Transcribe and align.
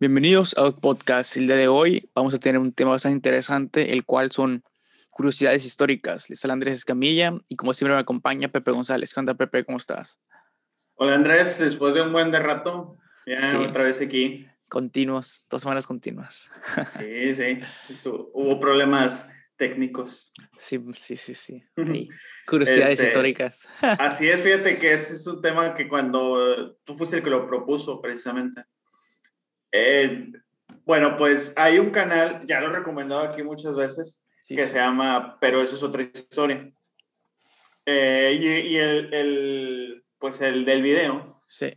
Bienvenidos 0.00 0.56
a 0.56 0.62
Doc 0.62 0.80
Podcast. 0.80 1.36
El 1.36 1.48
día 1.48 1.56
de 1.56 1.66
hoy 1.66 2.08
vamos 2.14 2.32
a 2.32 2.38
tener 2.38 2.60
un 2.60 2.72
tema 2.72 2.92
bastante 2.92 3.16
interesante, 3.16 3.92
el 3.92 4.04
cual 4.04 4.30
son 4.30 4.62
curiosidades 5.10 5.66
históricas. 5.66 6.30
Les 6.30 6.44
habla 6.44 6.52
Andrés 6.52 6.74
Escamilla 6.74 7.32
y 7.48 7.56
como 7.56 7.74
siempre 7.74 7.96
me 7.96 8.00
acompaña 8.00 8.46
Pepe 8.46 8.70
González. 8.70 9.12
¿Qué 9.12 9.18
onda, 9.18 9.34
Pepe? 9.34 9.64
¿Cómo 9.64 9.76
estás? 9.76 10.20
Hola, 10.94 11.16
Andrés. 11.16 11.58
Después 11.58 11.94
de 11.94 12.02
un 12.02 12.12
buen 12.12 12.30
de 12.30 12.38
rato, 12.38 12.96
ya 13.26 13.58
otra 13.58 13.82
vez 13.82 14.00
aquí. 14.00 14.46
Continuos, 14.68 15.44
dos 15.50 15.62
semanas 15.62 15.84
continuas. 15.84 16.48
Sí, 16.96 17.34
sí. 17.34 17.58
Hubo 18.04 18.60
problemas 18.60 19.28
técnicos. 19.56 20.32
Sí, 20.56 20.80
sí, 20.96 21.16
sí, 21.16 21.34
sí. 21.34 21.64
Curiosidades 22.46 23.00
este, 23.00 23.06
históricas. 23.06 23.66
así 23.80 24.28
es, 24.28 24.42
fíjate 24.42 24.78
que 24.78 24.92
ese 24.92 25.14
es 25.14 25.26
un 25.26 25.40
tema 25.40 25.74
que 25.74 25.88
cuando 25.88 26.76
tú 26.84 26.94
fuiste 26.94 27.16
el 27.16 27.24
que 27.24 27.30
lo 27.30 27.48
propuso 27.48 28.00
precisamente. 28.00 28.62
Eh, 29.72 30.32
bueno, 30.84 31.16
pues 31.16 31.52
hay 31.56 31.78
un 31.78 31.90
canal, 31.90 32.46
ya 32.46 32.60
lo 32.60 32.68
he 32.68 32.78
recomendado 32.78 33.22
aquí 33.22 33.42
muchas 33.42 33.76
veces, 33.76 34.24
que 34.46 34.64
se 34.66 34.76
llama 34.76 35.36
Pero 35.40 35.60
eso 35.60 35.76
es 35.76 35.82
otra 35.82 36.02
historia. 36.02 36.72
Eh, 37.84 38.64
y, 38.66 38.76
el, 38.76 39.14
el, 39.14 40.04
pues 40.18 40.40
el 40.40 40.64
del 40.64 40.82
video, 40.82 41.42
sí. 41.48 41.72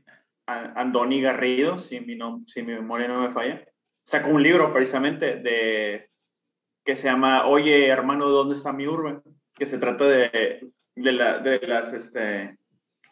Andoni 0.45 1.21
Garrido, 1.21 1.77
si 1.77 2.01
mi, 2.01 2.15
no, 2.15 2.43
si 2.47 2.63
mi 2.63 2.73
memoria 2.73 3.07
no 3.07 3.21
me 3.21 3.31
falla, 3.31 3.65
sacó 4.03 4.29
un 4.29 4.43
libro 4.43 4.73
precisamente 4.73 5.37
de 5.37 6.09
que 6.83 6.95
se 6.95 7.07
llama 7.07 7.47
Oye, 7.47 7.87
hermano, 7.87 8.27
¿dónde 8.27 8.55
está 8.55 8.73
mi 8.73 8.87
urbe? 8.87 9.21
Que 9.53 9.65
se 9.65 9.77
trata 9.77 10.05
de, 10.05 10.67
de, 10.95 11.11
la, 11.11 11.37
de 11.37 11.59
las 11.67 11.93
este, 11.93 12.57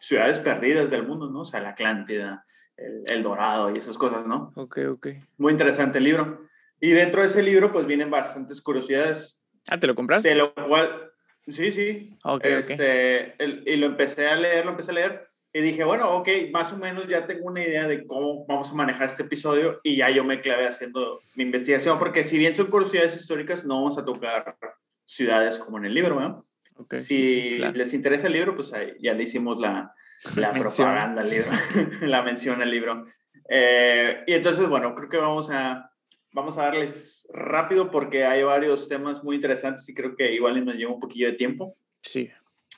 ciudades 0.00 0.38
perdidas 0.38 0.90
del 0.90 1.06
mundo, 1.06 1.30
¿no? 1.30 1.40
O 1.40 1.44
sea, 1.44 1.60
la 1.60 1.70
Atlántida, 1.70 2.44
el, 2.80 3.22
Dorado 3.22 3.74
y 3.74 3.78
esas 3.78 3.98
cosas, 3.98 4.26
¿no? 4.26 4.52
Ok, 4.56 4.78
ok. 4.90 5.08
Muy 5.38 5.52
interesante 5.52 5.98
el 5.98 6.04
libro. 6.04 6.46
Y 6.80 6.90
dentro 6.90 7.20
de 7.20 7.28
ese 7.28 7.42
libro, 7.42 7.70
pues 7.72 7.86
vienen 7.86 8.10
bastantes 8.10 8.60
curiosidades. 8.60 9.44
Ah, 9.68 9.78
¿te 9.78 9.86
lo 9.86 9.94
compraste? 9.94 10.30
De 10.30 10.34
lo 10.34 10.54
cual, 10.54 11.12
sí, 11.48 11.70
sí. 11.72 12.16
Ok, 12.24 12.44
este, 12.44 13.34
y 13.66 13.76
lo 13.76 13.86
empecé 13.86 14.28
a 14.28 14.36
leer, 14.36 14.64
lo 14.64 14.70
empecé 14.70 14.90
a 14.92 14.94
leer. 14.94 15.26
Y 15.52 15.60
dije, 15.60 15.84
bueno, 15.84 16.08
ok, 16.10 16.28
más 16.52 16.72
o 16.72 16.78
menos 16.78 17.08
ya 17.08 17.26
tengo 17.26 17.46
una 17.46 17.62
idea 17.62 17.88
de 17.88 18.06
cómo 18.06 18.46
vamos 18.46 18.70
a 18.70 18.74
manejar 18.74 19.08
este 19.08 19.24
episodio 19.24 19.80
y 19.82 19.96
ya 19.96 20.08
yo 20.08 20.22
me 20.22 20.40
clavé 20.40 20.68
haciendo 20.68 21.20
mi 21.34 21.42
investigación, 21.42 21.98
porque 21.98 22.22
si 22.22 22.38
bien 22.38 22.54
son 22.54 22.68
curiosidades 22.68 23.16
históricas, 23.16 23.64
no 23.64 23.74
vamos 23.82 23.98
a 23.98 24.04
tocar 24.04 24.56
ciudades 25.04 25.58
como 25.58 25.78
en 25.78 25.86
el 25.86 25.94
libro, 25.94 26.20
¿no? 26.20 26.42
Okay, 26.76 27.00
si 27.00 27.58
les 27.58 27.92
interesa 27.92 28.28
el 28.28 28.34
libro, 28.34 28.54
pues 28.54 28.72
ahí 28.72 28.94
ya 29.00 29.12
le 29.12 29.24
hicimos 29.24 29.58
la, 29.58 29.92
la 30.36 30.52
propaganda 30.58 31.22
al 31.22 31.30
libro, 31.30 31.50
la 32.02 32.22
mención 32.22 32.60
al 32.62 32.70
libro. 32.70 33.06
Eh, 33.48 34.22
y 34.26 34.32
entonces, 34.34 34.68
bueno, 34.68 34.94
creo 34.94 35.08
que 35.08 35.16
vamos 35.16 35.50
a, 35.50 35.90
vamos 36.32 36.58
a 36.58 36.62
darles 36.64 37.26
rápido 37.32 37.90
porque 37.90 38.24
hay 38.24 38.42
varios 38.42 38.88
temas 38.88 39.24
muy 39.24 39.36
interesantes 39.36 39.88
y 39.88 39.94
creo 39.94 40.14
que 40.14 40.32
igual 40.32 40.64
nos 40.64 40.76
lleva 40.76 40.92
un 40.92 41.00
poquillo 41.00 41.26
de 41.26 41.34
tiempo. 41.34 41.76
Sí. 42.02 42.30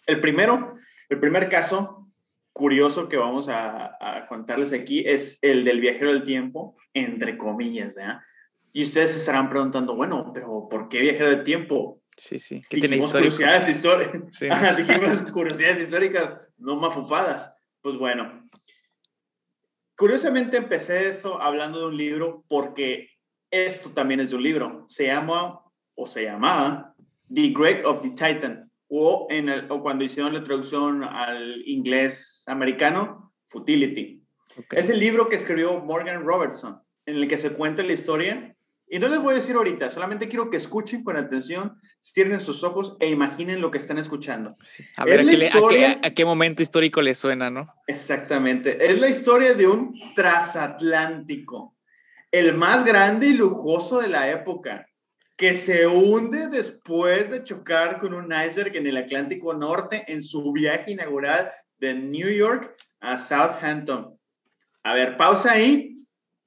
El 0.06 0.20
primero, 0.20 0.72
el 1.08 1.20
primer 1.20 1.48
caso 1.48 2.10
curioso 2.52 3.08
que 3.08 3.16
vamos 3.16 3.48
a, 3.48 3.96
a 4.00 4.26
contarles 4.26 4.72
aquí 4.72 5.04
es 5.06 5.38
el 5.42 5.64
del 5.64 5.80
viajero 5.80 6.12
del 6.12 6.24
tiempo, 6.24 6.76
entre 6.92 7.38
comillas, 7.38 7.94
¿verdad? 7.94 8.20
Y 8.74 8.84
ustedes 8.84 9.10
se 9.10 9.18
estarán 9.18 9.50
preguntando, 9.50 9.94
bueno, 9.94 10.32
pero 10.32 10.68
¿por 10.70 10.88
qué 10.88 11.00
viajero 11.00 11.30
del 11.30 11.44
tiempo? 11.44 12.01
Sí, 12.16 12.38
sí. 12.38 12.60
¿Qué 12.68 12.76
dijimos 12.76 13.12
curiosidades 13.12 13.68
históricas. 13.68 14.22
Sí. 14.32 14.48
dijimos 14.76 15.22
curiosidades 15.32 15.80
históricas, 15.80 16.38
no 16.58 16.76
mafufadas. 16.76 17.56
Pues 17.80 17.96
bueno. 17.96 18.48
Curiosamente 19.96 20.56
empecé 20.56 21.08
eso 21.08 21.40
hablando 21.40 21.80
de 21.80 21.86
un 21.86 21.96
libro 21.96 22.44
porque 22.48 23.08
esto 23.50 23.90
también 23.90 24.20
es 24.20 24.30
de 24.30 24.36
un 24.36 24.42
libro. 24.42 24.84
Se 24.88 25.06
llama 25.06 25.60
o 25.94 26.06
se 26.06 26.24
llamaba 26.24 26.94
The 27.32 27.48
Great 27.48 27.84
of 27.84 28.02
the 28.02 28.10
Titan 28.10 28.70
o, 28.88 29.26
en 29.30 29.48
el, 29.48 29.70
o 29.70 29.82
cuando 29.82 30.04
hicieron 30.04 30.34
la 30.34 30.44
traducción 30.44 31.02
al 31.02 31.62
inglés 31.66 32.44
americano, 32.46 33.32
Futility. 33.48 34.22
Es 34.70 34.90
el 34.90 35.00
libro 35.00 35.28
que 35.28 35.36
escribió 35.36 35.80
Morgan 35.80 36.24
Robertson, 36.24 36.80
en 37.06 37.16
el 37.16 37.26
que 37.26 37.38
se 37.38 37.52
cuenta 37.52 37.82
la 37.82 37.92
historia 37.92 38.51
y 38.92 38.98
no 38.98 39.08
les 39.08 39.22
voy 39.22 39.32
a 39.32 39.36
decir 39.36 39.56
ahorita, 39.56 39.90
solamente 39.90 40.28
quiero 40.28 40.50
que 40.50 40.58
escuchen 40.58 41.02
con 41.02 41.16
atención, 41.16 41.80
cierren 41.98 42.42
sus 42.42 42.62
ojos 42.62 42.94
e 43.00 43.08
imaginen 43.08 43.62
lo 43.62 43.70
que 43.70 43.78
están 43.78 43.96
escuchando. 43.96 44.54
A 44.98 45.06
ver, 45.06 45.20
a, 45.20 46.10
qué, 46.10 46.24
momento 46.26 46.60
histórico 46.60 47.00
les 47.00 47.16
suena, 47.16 47.48
¿no? 47.48 47.72
Exactamente. 47.86 48.84
Es 48.84 49.00
la 49.00 49.08
historia 49.08 49.54
de 49.54 49.66
un 49.66 49.98
transatlántico, 50.14 51.74
el 52.30 52.52
más 52.52 52.84
grande 52.84 53.28
y 53.28 53.32
lujoso 53.32 53.98
de 53.98 54.08
la 54.08 54.30
época, 54.30 54.86
que 55.38 55.54
se 55.54 55.86
hunde 55.86 56.48
después 56.48 57.30
de 57.30 57.44
chocar 57.44 57.98
con 57.98 58.12
un 58.12 58.30
iceberg 58.30 58.76
en 58.76 58.86
el 58.86 58.98
Atlántico 58.98 59.54
Norte 59.54 60.04
en 60.06 60.22
su 60.22 60.52
viaje 60.52 60.92
inaugural 60.92 61.50
de 61.78 61.94
New 61.94 62.28
York 62.28 62.76
a 63.00 63.16
Southampton. 63.16 64.18
A 64.82 64.92
ver, 64.92 65.16
pausa 65.16 65.52
ahí. 65.52 65.88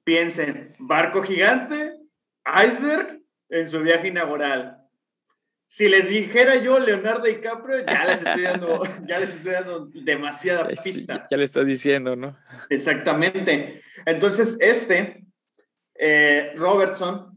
Piensen, 0.04 0.72
barco 0.78 1.20
gigante, 1.20 1.95
Iceberg 2.46 3.20
en 3.48 3.68
su 3.68 3.80
viaje 3.80 4.08
inaugural. 4.08 4.78
Si 5.68 5.88
les 5.88 6.08
dijera 6.08 6.56
yo 6.56 6.78
Leonardo 6.78 7.24
DiCaprio, 7.24 7.84
ya 7.84 8.04
les 8.04 8.22
estoy 8.22 8.42
dando, 8.42 8.82
ya 9.08 9.18
les 9.18 9.34
estoy 9.34 9.52
dando 9.52 9.86
demasiada 9.86 10.68
pista. 10.68 11.26
Ya 11.30 11.36
le 11.36 11.44
estoy 11.44 11.64
diciendo, 11.64 12.14
¿no? 12.14 12.36
Exactamente. 12.70 13.80
Entonces, 14.04 14.56
este, 14.60 15.26
eh, 15.98 16.52
Robertson, 16.54 17.36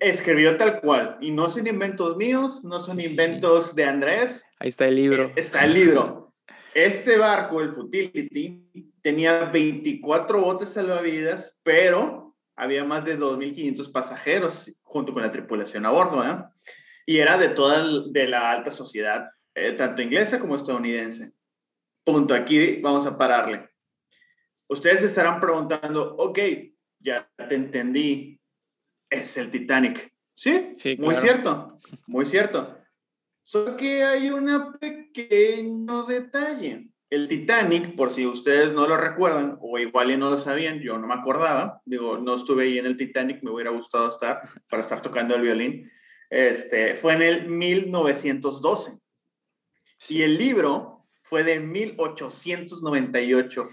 escribió 0.00 0.56
tal 0.56 0.80
cual. 0.80 1.18
Y 1.20 1.32
no 1.32 1.50
son 1.50 1.66
inventos 1.66 2.16
míos, 2.16 2.64
no 2.64 2.78
son 2.78 3.00
inventos 3.00 3.74
de 3.74 3.84
Andrés. 3.84 4.46
Ahí 4.60 4.68
está 4.68 4.86
el 4.86 4.96
libro. 4.96 5.24
Eh, 5.24 5.32
está 5.36 5.64
el 5.64 5.74
libro. 5.74 6.34
Este 6.72 7.18
barco, 7.18 7.60
el 7.60 7.72
Futility, 7.72 8.92
tenía 9.02 9.44
24 9.46 10.40
botes 10.40 10.68
salvavidas, 10.68 11.58
pero 11.62 12.25
había 12.56 12.84
más 12.84 13.04
de 13.04 13.18
2.500 13.18 13.92
pasajeros 13.92 14.72
junto 14.82 15.12
con 15.12 15.22
la 15.22 15.30
tripulación 15.30 15.84
a 15.86 15.90
bordo, 15.90 16.24
¿eh? 16.24 16.42
Y 17.04 17.18
era 17.18 17.38
de 17.38 17.50
toda 17.50 17.86
de 18.08 18.26
la 18.26 18.50
alta 18.50 18.70
sociedad, 18.70 19.30
eh, 19.54 19.72
tanto 19.72 20.02
inglesa 20.02 20.40
como 20.40 20.56
estadounidense. 20.56 21.32
Punto, 22.02 22.34
aquí 22.34 22.80
vamos 22.80 23.06
a 23.06 23.16
pararle. 23.16 23.68
Ustedes 24.68 25.04
estarán 25.04 25.40
preguntando, 25.40 26.16
ok, 26.16 26.38
ya 26.98 27.30
te 27.48 27.54
entendí, 27.54 28.40
es 29.08 29.36
el 29.36 29.50
Titanic. 29.50 30.12
Sí, 30.34 30.72
sí 30.76 30.96
muy 30.98 31.14
cierto, 31.14 31.78
muy 32.06 32.26
cierto. 32.26 32.76
Solo 33.42 33.76
que 33.76 34.02
hay 34.02 34.30
un 34.30 34.76
pequeño 34.80 36.04
detalle. 36.04 36.88
El 37.08 37.28
Titanic, 37.28 37.94
por 37.94 38.10
si 38.10 38.26
ustedes 38.26 38.72
no 38.72 38.88
lo 38.88 38.96
recuerdan, 38.96 39.58
o 39.60 39.78
igual 39.78 40.10
y 40.10 40.16
no 40.16 40.28
lo 40.28 40.38
sabían, 40.38 40.80
yo 40.80 40.98
no 40.98 41.06
me 41.06 41.14
acordaba, 41.14 41.80
digo, 41.84 42.18
no 42.18 42.34
estuve 42.34 42.64
ahí 42.64 42.78
en 42.78 42.86
el 42.86 42.96
Titanic, 42.96 43.44
me 43.44 43.52
hubiera 43.52 43.70
gustado 43.70 44.08
estar 44.08 44.42
para 44.68 44.82
estar 44.82 45.02
tocando 45.02 45.36
el 45.36 45.42
violín, 45.42 45.88
este, 46.30 46.96
fue 46.96 47.14
en 47.14 47.22
el 47.22 47.46
1912. 47.48 48.98
Y 50.08 50.22
el 50.22 50.36
libro 50.36 51.06
fue 51.22 51.44
de 51.44 51.60
1898, 51.60 53.68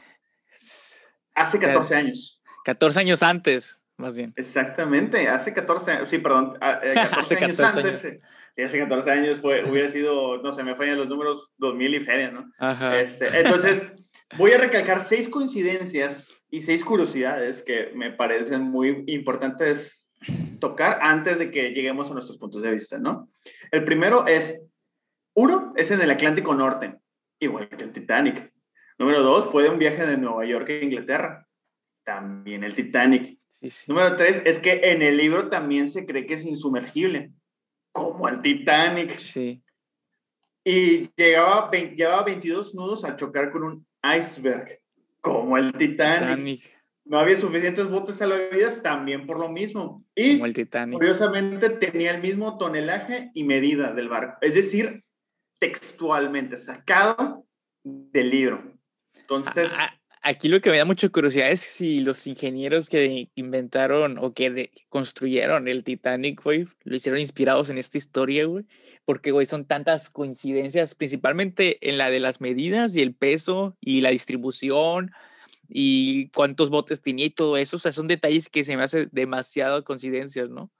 hace 1.33 1.59
14 1.59 1.95
años. 1.95 2.39
14 2.65 2.99
años 2.99 3.23
antes, 3.23 3.81
más 3.97 4.15
bien. 4.15 4.31
Exactamente, 4.35 5.27
hace 5.27 5.55
14 5.55 5.91
años, 5.91 6.09
sí, 6.09 6.19
perdón, 6.19 6.55
14 6.59 7.33
eh, 7.33 7.37
años 7.43 7.59
antes. 7.59 8.05
Años 8.05 8.21
si 8.55 8.61
hace 8.61 8.79
14 8.79 9.11
años 9.11 9.39
fue, 9.39 9.67
hubiera 9.67 9.89
sido, 9.89 10.41
no 10.41 10.51
sé, 10.51 10.63
me 10.63 10.75
fallan 10.75 10.97
los 10.97 11.07
números 11.07 11.51
2000 11.57 11.95
y 11.95 11.99
feria, 12.01 12.31
¿no? 12.31 12.51
Ajá. 12.59 12.99
Este, 12.99 13.39
entonces, 13.39 14.11
voy 14.37 14.51
a 14.51 14.59
recalcar 14.59 14.99
seis 14.99 15.27
coincidencias 15.27 16.29
y 16.51 16.59
seis 16.59 16.85
curiosidades 16.85 17.63
que 17.63 17.91
me 17.95 18.11
parecen 18.11 18.61
muy 18.61 19.05
importantes 19.07 20.11
tocar 20.59 20.99
antes 21.01 21.39
de 21.39 21.49
que 21.49 21.71
lleguemos 21.71 22.09
a 22.09 22.13
nuestros 22.13 22.37
puntos 22.37 22.61
de 22.61 22.71
vista, 22.71 22.99
¿no? 22.99 23.25
El 23.71 23.83
primero 23.85 24.27
es, 24.27 24.67
uno, 25.33 25.73
es 25.75 25.89
en 25.89 26.01
el 26.01 26.11
Atlántico 26.11 26.53
Norte, 26.53 26.95
igual 27.39 27.67
que 27.69 27.83
el 27.83 27.91
Titanic. 27.91 28.53
Número 28.99 29.23
dos, 29.23 29.51
fue 29.51 29.63
de 29.63 29.69
un 29.69 29.79
viaje 29.79 30.05
de 30.05 30.17
Nueva 30.17 30.45
York 30.45 30.69
a 30.69 30.73
Inglaterra, 30.73 31.47
también 32.05 32.63
el 32.63 32.75
Titanic. 32.75 33.39
Sí, 33.49 33.69
sí. 33.71 33.85
Número 33.87 34.15
tres, 34.15 34.43
es 34.45 34.59
que 34.59 34.91
en 34.91 35.01
el 35.01 35.17
libro 35.17 35.49
también 35.49 35.89
se 35.89 36.05
cree 36.05 36.27
que 36.27 36.35
es 36.35 36.45
insumergible 36.45 37.31
como 37.93 38.27
el 38.27 38.41
Titanic. 38.41 39.17
Sí. 39.19 39.63
Y 40.65 41.09
llegaba, 41.15 41.71
llevaba 41.71 42.23
22 42.23 42.75
nudos 42.75 43.05
al 43.05 43.15
chocar 43.15 43.51
con 43.51 43.63
un 43.63 43.87
iceberg, 44.17 44.81
como 45.21 45.57
el 45.57 45.71
Titanic. 45.73 46.69
No 47.05 47.19
había 47.19 47.35
suficientes 47.35 47.87
botes 47.89 48.15
salvavidas, 48.15 48.81
también 48.81 49.27
por 49.27 49.37
lo 49.37 49.49
mismo. 49.49 50.05
Y 50.15 50.33
como 50.33 50.45
el 50.45 50.53
Titanic. 50.53 50.95
curiosamente 50.97 51.69
tenía 51.69 52.11
el 52.11 52.21
mismo 52.21 52.57
tonelaje 52.57 53.29
y 53.33 53.43
medida 53.43 53.93
del 53.93 54.09
barco. 54.09 54.37
Es 54.41 54.55
decir, 54.55 55.03
textualmente, 55.59 56.57
sacado 56.57 57.45
del 57.83 58.29
libro. 58.29 58.73
Entonces... 59.13 59.77
Aquí 60.25 60.47
lo 60.47 60.61
que 60.61 60.71
me 60.71 60.77
da 60.77 60.85
mucha 60.85 61.09
curiosidad 61.09 61.51
es 61.51 61.59
si 61.59 61.99
los 61.99 62.25
ingenieros 62.27 62.87
que 62.87 63.29
inventaron 63.35 64.17
o 64.17 64.33
que 64.33 64.71
construyeron 64.87 65.67
el 65.67 65.83
Titanic, 65.83 66.41
güey, 66.41 66.65
lo 66.85 66.95
hicieron 66.95 67.19
inspirados 67.19 67.69
en 67.69 67.77
esta 67.77 67.97
historia, 67.97 68.45
güey. 68.45 68.65
Porque, 69.03 69.31
güey, 69.31 69.45
son 69.45 69.65
tantas 69.65 70.09
coincidencias, 70.09 70.95
principalmente 70.95 71.77
en 71.89 71.97
la 71.97 72.09
de 72.09 72.21
las 72.21 72.39
medidas 72.39 72.95
y 72.95 73.01
el 73.01 73.13
peso 73.13 73.75
y 73.81 73.99
la 73.99 74.11
distribución 74.11 75.11
y 75.67 76.29
cuántos 76.29 76.69
botes 76.69 77.01
tenía 77.01 77.25
y 77.25 77.29
todo 77.31 77.57
eso. 77.57 77.75
O 77.75 77.79
sea, 77.79 77.91
son 77.91 78.07
detalles 78.07 78.47
que 78.47 78.63
se 78.63 78.77
me 78.77 78.83
hacen 78.83 79.09
demasiado 79.11 79.83
coincidencias, 79.83 80.49
¿no? 80.49 80.71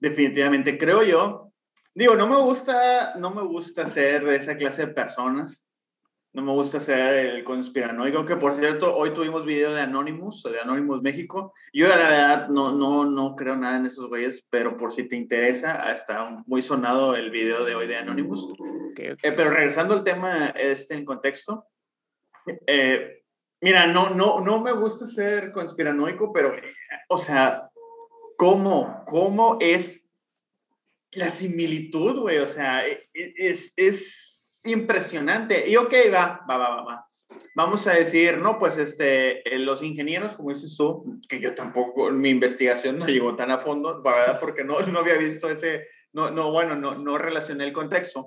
Definitivamente, 0.00 0.78
creo 0.78 1.02
yo. 1.02 1.52
Digo, 1.94 2.14
no 2.14 2.26
me 2.26 2.36
gusta, 2.36 3.16
no 3.18 3.34
me 3.34 3.42
gusta 3.42 3.86
ser 3.90 4.24
de 4.24 4.36
esa 4.36 4.56
clase 4.56 4.86
de 4.86 4.94
personas. 4.94 5.67
No 6.34 6.42
me 6.42 6.52
gusta 6.52 6.78
ser 6.78 7.26
el 7.26 7.44
conspiranoico, 7.44 8.24
que 8.24 8.36
por 8.36 8.54
cierto, 8.54 8.94
hoy 8.94 9.14
tuvimos 9.14 9.46
video 9.46 9.72
de 9.72 9.80
Anonymous, 9.80 10.42
de 10.42 10.60
Anonymous 10.60 11.00
México. 11.00 11.54
Yo 11.72 11.88
la 11.88 11.96
verdad 11.96 12.48
no, 12.48 12.70
no, 12.70 13.06
no 13.06 13.34
creo 13.34 13.56
nada 13.56 13.78
en 13.78 13.86
esos 13.86 14.08
güeyes, 14.08 14.44
pero 14.50 14.76
por 14.76 14.92
si 14.92 15.08
te 15.08 15.16
interesa, 15.16 15.90
está 15.90 16.44
muy 16.46 16.60
sonado 16.60 17.16
el 17.16 17.30
video 17.30 17.64
de 17.64 17.74
hoy 17.74 17.86
de 17.86 17.96
Anonymous. 17.96 18.46
Eh, 18.96 19.16
pero 19.22 19.50
regresando 19.50 19.94
al 19.94 20.04
tema 20.04 20.48
este 20.50 20.94
en 20.94 21.06
contexto, 21.06 21.66
eh, 22.66 23.22
mira, 23.62 23.86
no, 23.86 24.10
no, 24.10 24.40
no 24.40 24.60
me 24.60 24.72
gusta 24.72 25.06
ser 25.06 25.50
conspiranoico, 25.50 26.30
pero, 26.32 26.52
o 27.08 27.18
sea, 27.18 27.70
¿cómo, 28.36 29.02
cómo 29.06 29.56
es 29.60 30.06
la 31.12 31.30
similitud, 31.30 32.20
güey? 32.20 32.38
O 32.38 32.46
sea, 32.46 32.86
e, 32.86 33.08
e, 33.14 33.32
es, 33.36 33.72
es 33.76 34.27
impresionante. 34.68 35.68
Y 35.68 35.76
ok, 35.76 35.92
va, 36.12 36.44
va, 36.48 36.56
va, 36.56 36.82
va, 36.82 37.08
Vamos 37.54 37.86
a 37.86 37.94
decir, 37.94 38.38
no, 38.38 38.58
pues 38.58 38.78
este, 38.78 39.48
eh, 39.48 39.58
los 39.58 39.82
ingenieros, 39.82 40.34
como 40.34 40.50
dices 40.50 40.76
tú, 40.76 41.20
que 41.28 41.40
yo 41.40 41.54
tampoco, 41.54 42.10
mi 42.10 42.30
investigación 42.30 42.98
no 42.98 43.06
llegó 43.06 43.36
tan 43.36 43.50
a 43.50 43.58
fondo, 43.58 44.02
¿verdad? 44.02 44.38
Porque 44.40 44.64
no, 44.64 44.80
no 44.80 45.00
había 45.00 45.14
visto 45.14 45.48
ese, 45.48 45.88
no, 46.12 46.30
no, 46.30 46.50
bueno, 46.50 46.76
no, 46.76 46.94
no 46.94 47.18
relacioné 47.18 47.64
el 47.64 47.72
contexto. 47.72 48.26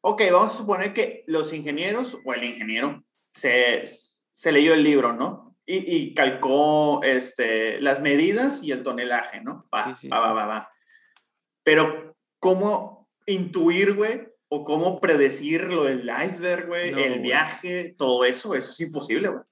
Ok, 0.00 0.22
vamos 0.30 0.52
a 0.52 0.56
suponer 0.56 0.92
que 0.92 1.24
los 1.26 1.52
ingenieros 1.52 2.18
o 2.24 2.34
el 2.34 2.44
ingeniero 2.44 3.04
se, 3.32 3.82
se 3.84 4.52
leyó 4.52 4.74
el 4.74 4.82
libro, 4.82 5.12
¿no? 5.12 5.56
Y, 5.66 5.96
y, 5.96 6.14
calcó 6.14 7.02
este, 7.02 7.78
las 7.82 8.00
medidas 8.00 8.62
y 8.62 8.72
el 8.72 8.82
tonelaje, 8.82 9.42
¿no? 9.42 9.68
Va, 9.74 9.92
va, 10.10 10.20
va, 10.20 10.32
va, 10.32 10.46
va. 10.46 10.72
Pero, 11.62 12.16
¿cómo 12.38 13.10
intuir, 13.26 13.92
güey, 13.94 14.27
o 14.48 14.64
cómo 14.64 15.00
predecir 15.00 15.64
lo 15.64 15.84
del 15.84 16.08
iceberg, 16.08 16.66
güey, 16.66 16.90
el 16.90 17.20
viaje, 17.20 17.94
todo 17.96 18.24
eso, 18.24 18.54
eso 18.54 18.70
es 18.70 18.80
imposible, 18.80 19.28
güey. 19.28 19.42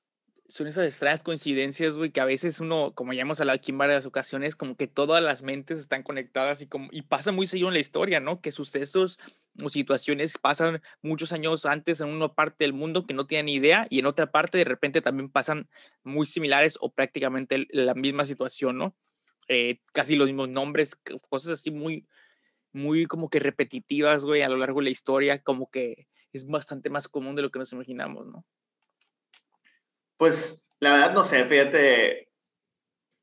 Son 0.48 0.68
esas 0.68 0.86
extrañas 0.86 1.24
coincidencias, 1.24 1.96
güey, 1.96 2.12
que 2.12 2.20
a 2.20 2.24
veces 2.24 2.60
uno, 2.60 2.92
como 2.94 3.12
ya 3.12 3.22
hemos 3.22 3.40
hablado 3.40 3.56
aquí 3.56 3.72
en 3.72 3.78
varias 3.78 4.06
ocasiones, 4.06 4.54
como 4.54 4.76
que 4.76 4.86
todas 4.86 5.22
las 5.22 5.42
mentes 5.42 5.80
están 5.80 6.04
conectadas 6.04 6.62
y, 6.62 6.68
como, 6.68 6.88
y 6.92 7.02
pasa 7.02 7.32
muy 7.32 7.48
seguido 7.48 7.68
en 7.68 7.74
la 7.74 7.80
historia, 7.80 8.20
¿no? 8.20 8.40
Que 8.40 8.52
sucesos 8.52 9.18
o 9.60 9.68
situaciones 9.68 10.38
pasan 10.38 10.82
muchos 11.02 11.32
años 11.32 11.66
antes 11.66 12.00
en 12.00 12.08
una 12.08 12.32
parte 12.32 12.62
del 12.62 12.74
mundo 12.74 13.06
que 13.06 13.14
no 13.14 13.26
tienen 13.26 13.48
idea 13.48 13.88
y 13.90 13.98
en 13.98 14.06
otra 14.06 14.30
parte 14.30 14.56
de 14.56 14.64
repente 14.64 15.00
también 15.00 15.30
pasan 15.30 15.68
muy 16.04 16.26
similares 16.26 16.78
o 16.80 16.92
prácticamente 16.92 17.66
la 17.70 17.94
misma 17.94 18.24
situación, 18.24 18.78
¿no? 18.78 18.96
Eh, 19.48 19.80
casi 19.92 20.14
los 20.14 20.28
mismos 20.28 20.48
nombres, 20.48 20.94
cosas 21.28 21.54
así 21.54 21.72
muy, 21.72 22.06
muy 22.76 23.06
como 23.06 23.28
que 23.28 23.40
repetitivas, 23.40 24.24
güey, 24.24 24.42
a 24.42 24.48
lo 24.48 24.56
largo 24.56 24.80
de 24.80 24.84
la 24.84 24.90
historia, 24.90 25.42
como 25.42 25.70
que 25.70 26.06
es 26.32 26.46
bastante 26.46 26.90
más 26.90 27.08
común 27.08 27.34
de 27.34 27.42
lo 27.42 27.50
que 27.50 27.58
nos 27.58 27.72
imaginamos, 27.72 28.26
¿no? 28.26 28.44
Pues 30.16 30.70
la 30.78 30.92
verdad 30.92 31.14
no 31.14 31.24
sé, 31.24 31.44
fíjate, 31.46 32.30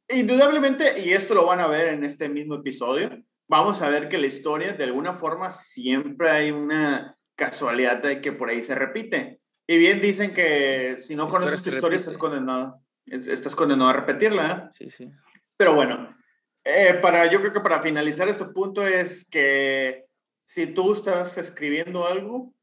indudablemente, 0.10 1.00
y 1.00 1.14
esto 1.14 1.36
lo 1.36 1.46
van 1.46 1.60
a 1.60 1.68
ver 1.68 1.88
en 1.88 2.04
este 2.04 2.30
mismo 2.30 2.56
episodio, 2.56 3.24
vamos 3.48 3.82
a 3.82 3.90
ver 3.90 4.10
que 4.10 4.18
la 4.18 4.28
historia 4.28 4.74
de 4.74 4.84
alguna 4.84 5.14
forma 5.14 5.50
siempre 5.50 6.30
hay 6.30 6.52
una 6.52 7.18
casualidad 7.36 8.02
de 8.02 8.22
que 8.22 8.32
por 8.32 8.50
ahí 8.50 8.62
se 8.62 8.76
repite. 8.76 9.40
Y 9.68 9.78
bien 9.78 10.02
dicen 10.02 10.34
que 10.34 10.98
si 11.00 11.16
no 11.16 11.30
conoces 11.30 11.64
tu 11.64 11.70
historia 11.70 11.96
estás 11.98 12.18
condenado, 12.18 12.82
estás 13.06 13.56
condenado 13.56 13.92
a 13.92 13.94
repetirla. 13.94 14.72
¿eh? 14.72 14.76
Sí, 14.78 14.90
sí. 14.90 15.12
Pero 15.56 15.74
bueno, 15.76 16.16
eh, 16.65 17.00
para, 17.01 17.30
yo 17.31 17.39
creo 17.39 17.54
que 17.54 17.60
para 17.60 17.81
finalizar 17.81 18.27
este 18.30 18.45
punto 18.45 18.86
es 18.86 19.27
que 19.30 20.06
si 20.45 20.68
tú 20.68 20.94
estás 20.94 21.38
escribiendo 21.38 22.06
algo, 22.06 22.54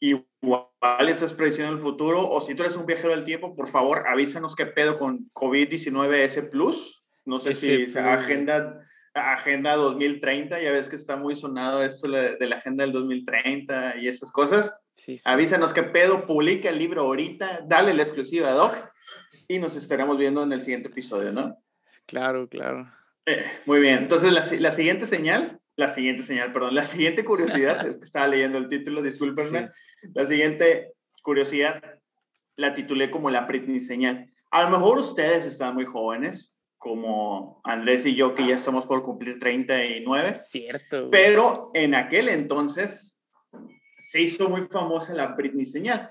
igual 0.00 1.08
estás 1.08 1.32
prediciendo 1.32 1.72
el 1.72 1.80
futuro, 1.80 2.28
o 2.28 2.40
si 2.40 2.54
tú 2.54 2.62
eres 2.62 2.76
un 2.76 2.86
viajero 2.86 3.14
del 3.14 3.24
tiempo, 3.24 3.54
por 3.54 3.68
favor 3.68 4.06
avísanos 4.06 4.54
qué 4.54 4.66
pedo 4.66 4.98
con 4.98 5.30
COVID-19 5.32 6.12
S 6.14 6.42
Plus. 6.44 7.04
No 7.24 7.40
sé 7.40 7.54
si 7.54 7.86
agenda, 7.96 8.86
agenda 9.14 9.76
2030, 9.76 10.60
ya 10.60 10.72
ves 10.72 10.88
que 10.88 10.96
está 10.96 11.16
muy 11.16 11.34
sonado 11.34 11.82
esto 11.82 12.06
de 12.08 12.46
la 12.46 12.56
agenda 12.56 12.84
del 12.84 12.92
2030 12.92 13.96
y 13.98 14.08
esas 14.08 14.30
cosas. 14.30 14.78
Avísanos 15.24 15.72
qué 15.72 15.84
pedo, 15.84 16.26
publica 16.26 16.68
el 16.68 16.78
libro 16.78 17.02
ahorita, 17.02 17.62
dale 17.66 17.94
la 17.94 18.02
exclusiva 18.02 18.50
a 18.50 18.54
Doc 18.54 18.76
y 19.48 19.58
nos 19.58 19.76
estaremos 19.76 20.18
viendo 20.18 20.42
en 20.42 20.52
el 20.52 20.62
siguiente 20.62 20.88
episodio, 20.88 21.32
¿no? 21.32 21.56
Claro, 22.06 22.48
claro. 22.48 22.92
Eh, 23.26 23.44
muy 23.66 23.80
bien, 23.80 23.98
entonces 23.98 24.32
la, 24.32 24.44
la, 24.58 24.72
siguiente 24.72 25.06
señal, 25.06 25.60
la 25.76 25.88
siguiente 25.88 26.22
señal, 26.22 26.52
perdón, 26.52 26.74
la 26.74 26.84
siguiente 26.84 27.24
curiosidad, 27.24 27.86
es 27.86 27.98
que 27.98 28.04
estaba 28.04 28.28
leyendo 28.28 28.58
el 28.58 28.68
título, 28.68 29.02
discúlpenme, 29.02 29.70
la 30.14 30.26
siguiente 30.26 30.92
curiosidad 31.22 31.82
la 32.56 32.74
titulé 32.74 33.10
como 33.10 33.30
la 33.30 33.42
Britney 33.42 33.80
señal. 33.80 34.30
A 34.50 34.62
lo 34.62 34.70
mejor 34.70 34.98
ustedes 34.98 35.44
están 35.44 35.74
muy 35.74 35.84
jóvenes, 35.84 36.54
como 36.78 37.60
Andrés 37.64 38.06
y 38.06 38.14
yo, 38.14 38.34
que 38.34 38.46
ya 38.46 38.56
estamos 38.56 38.86
por 38.86 39.02
cumplir 39.02 39.38
39. 39.38 40.34
Cierto. 40.34 41.08
Pero 41.10 41.70
en 41.74 41.94
aquel 41.94 42.28
entonces 42.28 43.18
se 43.96 44.20
hizo 44.20 44.48
muy 44.48 44.66
famosa 44.70 45.14
la 45.14 45.28
Britney 45.28 45.64
señal, 45.64 46.10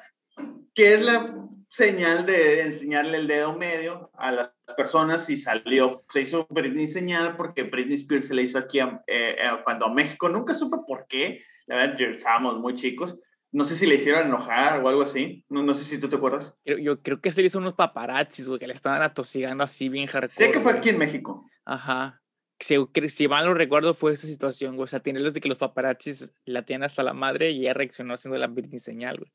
que 0.73 0.95
es 0.95 1.05
la 1.05 1.42
señal 1.73 2.27
de 2.27 2.61
enseñarle 2.61 3.17
el 3.17 3.27
dedo 3.27 3.57
medio 3.57 4.11
a 4.13 4.31
las 4.31 4.53
personas 4.77 5.27
y 5.31 5.37
salió, 5.37 5.99
se 6.11 6.21
hizo 6.21 6.45
Britney 6.51 6.85
señal 6.85 7.35
porque 7.35 7.63
Britney 7.63 7.95
Spears 7.95 8.27
se 8.27 8.35
le 8.35 8.43
hizo 8.43 8.59
aquí 8.59 8.79
eh, 8.79 8.91
eh, 9.07 9.37
cuando 9.63 9.87
a 9.87 9.93
México, 9.93 10.29
nunca 10.29 10.53
supe 10.53 10.77
por 10.87 11.07
qué, 11.07 11.43
la 11.65 11.77
verdad, 11.77 11.99
estábamos 11.99 12.59
muy 12.59 12.75
chicos, 12.75 13.17
no 13.51 13.65
sé 13.65 13.75
si 13.75 13.87
le 13.87 13.95
hicieron 13.95 14.27
enojar 14.27 14.83
o 14.83 14.87
algo 14.87 15.01
así, 15.01 15.45
no, 15.49 15.63
no 15.63 15.73
sé 15.73 15.83
si 15.83 15.99
tú 15.99 16.07
te 16.07 16.15
acuerdas. 16.15 16.55
Yo, 16.63 17.01
creo 17.01 17.21
que 17.21 17.31
se 17.31 17.41
le 17.41 17.47
hizo 17.47 17.57
unos 17.57 17.73
paparazzis, 17.73 18.47
güey, 18.47 18.59
que 18.59 18.67
le 18.67 18.73
estaban 18.73 19.01
atosigando 19.01 19.63
así 19.63 19.89
bien 19.89 20.05
hardcore. 20.05 20.47
Sé 20.47 20.51
que 20.51 20.59
fue 20.59 20.73
aquí 20.73 20.89
en 20.89 20.99
México. 20.99 21.49
Ajá. 21.65 22.21
Si, 22.59 22.75
si 23.09 23.27
mal 23.27 23.45
no 23.45 23.55
recuerdo 23.55 23.95
fue 23.95 24.13
esa 24.13 24.27
situación, 24.27 24.75
güey, 24.75 24.83
o 24.83 24.87
sea, 24.87 24.99
tiene 24.99 25.21
de 25.21 25.41
que 25.41 25.49
los 25.49 25.57
paparazzis 25.57 26.35
la 26.45 26.65
tienen 26.65 26.83
hasta 26.83 27.01
la 27.01 27.13
madre 27.13 27.49
y 27.49 27.61
ella 27.61 27.73
reaccionó 27.73 28.13
haciendo 28.13 28.37
la 28.37 28.47
Britney 28.47 28.77
señal, 28.77 29.17
güey, 29.17 29.31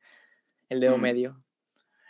el 0.68 0.78
dedo 0.78 0.99
medio. 0.99 1.42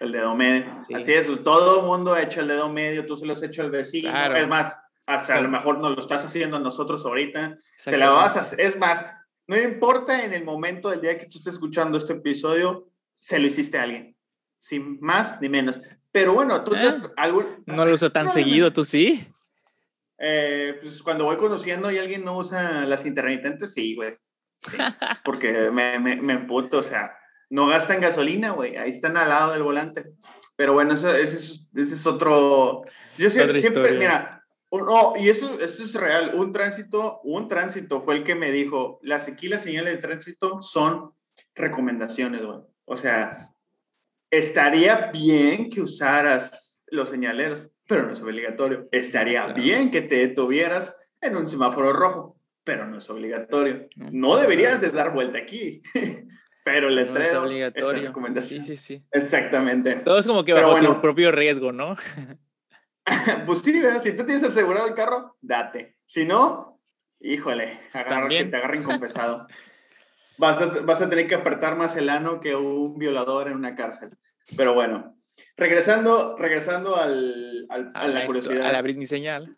El 0.00 0.12
dedo 0.12 0.34
medio. 0.34 0.80
Así 0.94 1.12
es, 1.12 1.26
todo 1.42 1.80
el 1.80 1.86
mundo 1.86 2.14
ha 2.14 2.22
hecho 2.22 2.40
el 2.40 2.48
dedo 2.48 2.68
medio, 2.72 3.04
tú 3.06 3.16
se 3.16 3.26
lo 3.26 3.32
has 3.32 3.42
hecho 3.42 3.62
al 3.62 3.70
vecino. 3.70 4.10
Es 4.34 4.46
más, 4.46 4.78
hasta 5.06 5.36
a 5.36 5.40
lo 5.40 5.48
mejor 5.48 5.78
no 5.78 5.90
lo 5.90 6.00
estás 6.00 6.24
haciendo 6.24 6.56
a 6.56 6.60
nosotros 6.60 7.04
ahorita. 7.04 7.58
Se 7.76 7.96
la 7.96 8.10
vas 8.10 8.36
a 8.36 8.56
Es 8.56 8.78
más, 8.78 9.04
no 9.46 9.56
importa 9.56 10.24
en 10.24 10.34
el 10.34 10.44
momento 10.44 10.90
del 10.90 11.00
día 11.00 11.18
que 11.18 11.26
tú 11.26 11.38
estés 11.38 11.54
escuchando 11.54 11.98
este 11.98 12.12
episodio, 12.12 12.88
se 13.14 13.38
lo 13.38 13.46
hiciste 13.46 13.78
a 13.78 13.82
alguien. 13.82 14.16
Sin 14.58 15.00
más 15.00 15.40
ni 15.40 15.48
menos. 15.48 15.80
Pero 16.12 16.34
bueno, 16.34 16.62
tú 16.62 16.74
¿Eh? 16.74 16.94
algún... 17.16 17.64
No 17.66 17.84
lo 17.84 17.94
uso 17.94 18.12
tan 18.12 18.28
seguido, 18.28 18.72
¿tú 18.72 18.84
sí? 18.84 19.26
Eh, 20.18 20.78
pues 20.80 21.02
cuando 21.02 21.24
voy 21.24 21.36
conociendo 21.36 21.90
y 21.90 21.98
alguien 21.98 22.24
no 22.24 22.36
usa 22.36 22.86
las 22.86 23.06
intermitentes, 23.06 23.72
sí, 23.72 23.94
güey. 23.94 24.16
porque 25.24 25.70
me, 25.70 25.98
me, 25.98 26.16
me 26.16 26.32
emputo, 26.32 26.78
o 26.78 26.82
sea, 26.82 27.17
no 27.50 27.66
gastan 27.66 28.00
gasolina, 28.00 28.50
güey, 28.50 28.76
ahí 28.76 28.90
están 28.90 29.16
al 29.16 29.28
lado 29.28 29.52
del 29.52 29.62
volante. 29.62 30.04
Pero 30.56 30.72
bueno, 30.72 30.94
eso, 30.94 31.14
ese, 31.14 31.36
es, 31.36 31.68
ese 31.74 31.94
es 31.94 32.06
otro... 32.06 32.82
Yo 33.16 33.30
siempre, 33.30 33.92
mira, 33.98 34.38
no, 34.70 35.14
y 35.16 35.28
eso 35.28 35.58
esto 35.60 35.82
es 35.82 35.94
real, 35.94 36.32
un 36.34 36.52
tránsito, 36.52 37.20
un 37.24 37.48
tránsito 37.48 38.02
fue 38.02 38.16
el 38.16 38.24
que 38.24 38.34
me 38.34 38.52
dijo, 38.52 39.00
las 39.02 39.28
aquí 39.28 39.48
las 39.48 39.62
señales 39.62 39.94
de 39.94 40.00
tránsito 40.00 40.60
son 40.60 41.12
recomendaciones, 41.54 42.42
güey. 42.44 42.58
O 42.84 42.96
sea, 42.96 43.50
estaría 44.30 45.10
bien 45.10 45.70
que 45.70 45.80
usaras 45.80 46.82
los 46.88 47.10
señaleros, 47.10 47.66
pero 47.86 48.06
no 48.06 48.12
es 48.12 48.20
obligatorio. 48.20 48.88
Estaría 48.92 49.46
bien 49.48 49.90
que 49.90 50.02
te 50.02 50.16
detuvieras 50.16 50.94
en 51.20 51.36
un 51.36 51.46
semáforo 51.46 51.92
rojo, 51.92 52.40
pero 52.64 52.86
no 52.86 52.98
es 52.98 53.08
obligatorio. 53.10 53.88
No 53.96 54.36
deberías 54.36 54.80
de 54.80 54.90
dar 54.90 55.12
vuelta 55.12 55.38
aquí. 55.38 55.82
pero 56.64 56.88
el 56.88 56.96
letrero 56.96 57.24
es 57.24 57.34
obligatorio. 57.34 58.42
sí, 58.42 58.60
sí, 58.60 58.76
sí. 58.76 59.04
Exactamente. 59.10 59.96
Todo 59.96 60.18
es 60.18 60.26
como 60.26 60.44
que 60.44 60.52
bajo 60.52 60.78
tu 60.78 61.00
propio 61.00 61.32
riesgo, 61.32 61.72
¿no? 61.72 61.96
pues 63.46 63.60
sí, 63.60 63.80
si 64.02 64.16
tú 64.16 64.24
tienes 64.24 64.44
asegurado 64.44 64.86
el 64.86 64.94
carro, 64.94 65.36
date. 65.40 65.96
Si 66.04 66.24
no, 66.24 66.80
híjole, 67.20 67.80
pues 67.92 68.06
agarra, 68.06 68.28
que 68.28 68.44
te 68.44 68.56
agarren 68.56 68.82
confesado. 68.82 69.46
vas, 70.38 70.60
a, 70.60 70.66
vas 70.80 71.00
a 71.02 71.08
tener 71.08 71.26
que 71.26 71.34
apretar 71.34 71.76
más 71.76 71.96
el 71.96 72.08
ano 72.10 72.40
que 72.40 72.54
un 72.54 72.98
violador 72.98 73.48
en 73.48 73.54
una 73.54 73.74
cárcel. 73.74 74.16
Pero 74.56 74.74
bueno, 74.74 75.18
Regresando, 75.56 76.36
regresando 76.38 76.96
al, 76.96 77.66
al- 77.68 77.90
a, 77.94 78.06
la 78.08 78.26
curiosidad. 78.26 78.66
A 78.66 78.72
la 78.72 78.82
Britney 78.82 79.06
señal. 79.06 79.56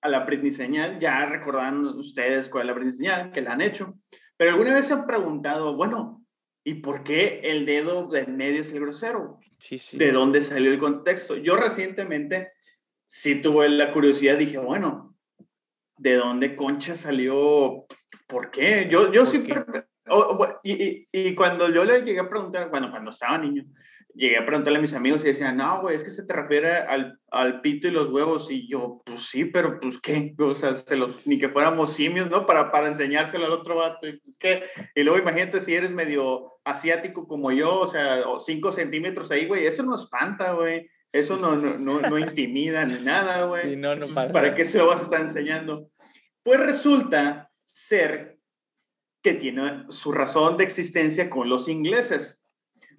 a 0.00 0.08
la 0.08 0.20
Britney 0.20 0.50
señal, 0.50 0.98
ya 0.98 1.26
recordarán 1.26 1.84
ustedes 1.84 2.48
cuál 2.48 2.62
es 2.62 2.66
la 2.68 2.72
Britney 2.72 2.92
señal, 2.92 3.32
que 3.32 3.42
la 3.42 3.52
han 3.52 3.60
hecho, 3.60 3.94
pero 4.36 4.52
alguna 4.52 4.72
vez 4.72 4.86
se 4.86 4.94
han 4.94 5.06
preguntado, 5.06 5.76
bueno, 5.76 6.21
¿y 6.64 6.74
por 6.74 7.02
qué 7.02 7.40
el 7.44 7.66
dedo 7.66 8.08
de 8.08 8.20
en 8.20 8.36
medio 8.36 8.60
es 8.60 8.72
el 8.72 8.80
grosero? 8.80 9.38
Sí, 9.58 9.78
sí. 9.78 9.98
¿De 9.98 10.12
dónde 10.12 10.40
salió 10.40 10.70
el 10.72 10.78
contexto? 10.78 11.36
Yo 11.36 11.56
recientemente 11.56 12.52
sí 13.06 13.40
tuve 13.42 13.68
la 13.68 13.92
curiosidad, 13.92 14.38
dije, 14.38 14.58
bueno, 14.58 15.16
¿de 15.98 16.14
dónde 16.14 16.56
concha 16.56 16.94
salió? 16.94 17.86
¿Por 18.26 18.50
qué? 18.50 18.88
Yo, 18.90 19.12
yo 19.12 19.20
¿Por 19.22 19.26
siempre, 19.28 19.84
y, 20.62 20.72
y- 20.84 21.08
y 21.12 21.34
cuando 21.34 21.72
yo 21.72 21.84
le 21.84 22.02
llegué 22.02 22.20
a 22.20 22.28
preguntar, 22.28 22.70
bueno, 22.70 22.90
cuando 22.90 23.10
estaba 23.10 23.38
niño, 23.38 23.64
llegué 24.14 24.38
a 24.38 24.46
preguntarle 24.46 24.78
a 24.78 24.82
mis 24.82 24.94
amigos 24.94 25.22
y 25.24 25.28
decían, 25.28 25.56
no, 25.56 25.80
güey, 25.80 25.96
es 25.96 26.04
que 26.04 26.10
se 26.10 26.24
te 26.24 26.32
refiere 26.32 26.70
al, 26.72 27.18
al 27.30 27.60
pito 27.60 27.88
y 27.88 27.90
los 27.90 28.08
huevos. 28.08 28.50
Y 28.50 28.68
yo, 28.68 29.02
pues 29.04 29.24
sí, 29.24 29.44
pero 29.46 29.78
pues 29.80 30.00
qué, 30.00 30.34
o 30.38 30.54
sea, 30.54 30.76
se 30.76 30.96
los, 30.96 31.26
ni 31.26 31.38
que 31.38 31.48
fuéramos 31.48 31.92
simios, 31.92 32.30
¿no? 32.30 32.46
Para, 32.46 32.70
para 32.70 32.88
enseñárselo 32.88 33.46
al 33.46 33.52
otro 33.52 33.76
vato. 33.76 34.06
Y, 34.06 34.18
pues, 34.20 34.38
¿qué? 34.38 34.64
y 34.94 35.02
luego 35.02 35.18
imagínate 35.18 35.60
si 35.60 35.74
eres 35.74 35.90
medio 35.90 36.52
asiático 36.64 37.26
como 37.26 37.52
yo, 37.52 37.80
o 37.80 37.88
sea, 37.88 38.28
o 38.28 38.40
cinco 38.40 38.72
centímetros 38.72 39.30
ahí, 39.30 39.46
güey, 39.46 39.66
eso 39.66 39.82
no 39.82 39.94
espanta, 39.94 40.52
güey. 40.52 40.88
Eso 41.12 41.36
Sí, 41.36 41.42
no, 41.42 41.58
sí. 41.58 41.66
no, 41.78 42.00
no, 42.00 42.00
no 42.00 42.18
intimida 42.18 42.86
ni 42.86 43.00
nada, 43.02 43.44
güey. 43.44 43.62
Sí, 43.62 43.76
no, 43.76 43.88
no, 43.96 44.06
Entonces, 44.06 44.14
para 44.14 44.32
¿Para 44.32 44.46
nada. 44.46 44.56
qué 44.56 44.64
se 44.64 44.78
lo 44.78 44.86
vas 44.86 45.00
a 45.00 45.02
estar 45.04 45.20
enseñando? 45.20 45.88
Pues 46.42 46.58
resulta 46.58 47.50
ser 47.64 48.38
que 49.22 49.34
tiene 49.34 49.84
su 49.90 50.10
razón 50.12 50.56
de 50.56 50.64
existencia 50.64 51.30
con 51.30 51.48
los 51.48 51.68
ingleses. 51.68 52.44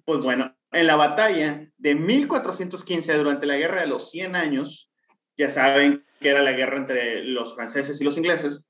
Pues 0.04 0.24
bueno, 0.24 0.53
en 0.74 0.86
la 0.86 0.96
batalla 0.96 1.68
de 1.78 1.94
1415, 1.94 3.16
durante 3.16 3.46
la 3.46 3.56
Guerra 3.56 3.80
de 3.80 3.86
los 3.86 4.10
100 4.10 4.34
años, 4.34 4.90
ya 5.36 5.48
saben 5.48 6.04
que 6.20 6.28
era 6.30 6.42
la 6.42 6.52
guerra 6.52 6.78
entre 6.78 7.24
los 7.24 7.54
franceses 7.54 8.00
y 8.00 8.04
los 8.04 8.16
ingleses, 8.16 8.60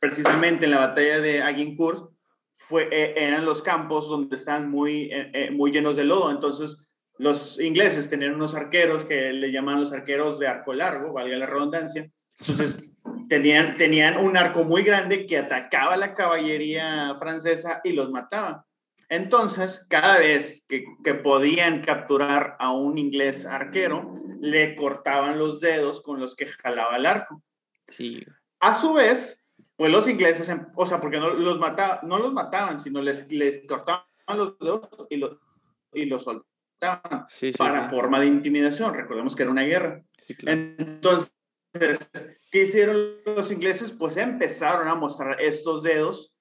precisamente 0.00 0.64
en 0.64 0.72
la 0.72 0.78
batalla 0.78 1.20
de 1.20 1.42
Agincourt, 1.42 2.10
fue, 2.56 2.88
eh, 2.90 3.14
eran 3.16 3.44
los 3.44 3.62
campos 3.62 4.08
donde 4.08 4.36
estaban 4.36 4.70
muy, 4.70 5.10
eh, 5.12 5.30
eh, 5.32 5.50
muy 5.50 5.70
llenos 5.70 5.96
de 5.96 6.04
lodo. 6.04 6.30
Entonces, 6.30 6.90
los 7.18 7.60
ingleses 7.60 8.08
tenían 8.08 8.34
unos 8.34 8.54
arqueros 8.54 9.04
que 9.04 9.32
le 9.32 9.52
llaman 9.52 9.80
los 9.80 9.92
arqueros 9.92 10.38
de 10.38 10.48
arco 10.48 10.72
largo, 10.72 11.12
valga 11.12 11.36
la 11.36 11.46
redundancia. 11.46 12.08
Entonces, 12.40 12.90
tenían, 13.28 13.76
tenían 13.76 14.16
un 14.16 14.36
arco 14.36 14.64
muy 14.64 14.82
grande 14.82 15.26
que 15.26 15.38
atacaba 15.38 15.96
la 15.96 16.14
caballería 16.14 17.14
francesa 17.18 17.80
y 17.84 17.92
los 17.92 18.10
mataba. 18.10 18.64
Entonces, 19.12 19.84
cada 19.90 20.18
vez 20.20 20.64
que, 20.66 20.86
que 21.04 21.12
podían 21.12 21.82
capturar 21.82 22.56
a 22.58 22.72
un 22.72 22.96
inglés 22.96 23.44
arquero, 23.44 24.18
le 24.40 24.74
cortaban 24.74 25.38
los 25.38 25.60
dedos 25.60 26.00
con 26.00 26.18
los 26.18 26.34
que 26.34 26.46
jalaba 26.46 26.96
el 26.96 27.04
arco. 27.04 27.42
Sí. 27.88 28.24
A 28.60 28.72
su 28.72 28.94
vez, 28.94 29.44
pues 29.76 29.92
los 29.92 30.08
ingleses, 30.08 30.48
em- 30.48 30.66
o 30.76 30.86
sea, 30.86 30.98
porque 30.98 31.18
no 31.18 31.28
los, 31.28 31.58
mataba, 31.58 32.00
no 32.04 32.18
los 32.18 32.32
mataban, 32.32 32.80
sino 32.80 33.02
les, 33.02 33.30
les 33.30 33.66
cortaban 33.68 34.06
los 34.28 34.58
dedos 34.58 34.88
y 35.10 35.16
los, 35.18 35.36
y 35.92 36.06
los 36.06 36.22
soltaban 36.24 37.26
Sí, 37.28 37.52
sí, 37.52 37.58
para 37.58 37.90
sí. 37.90 37.94
forma 37.94 38.18
de 38.18 38.26
intimidación. 38.28 38.94
Recordemos 38.94 39.36
que 39.36 39.42
era 39.42 39.52
una 39.52 39.64
guerra. 39.64 40.02
Sí, 40.16 40.34
claro. 40.34 40.58
Entonces, 40.78 41.30
¿qué 42.50 42.62
hicieron 42.62 42.96
los 43.26 43.50
ingleses? 43.50 43.92
Pues 43.92 44.16
empezaron 44.16 44.88
a 44.88 44.94
mostrar 44.94 45.38
estos 45.42 45.82
dedos 45.82 46.31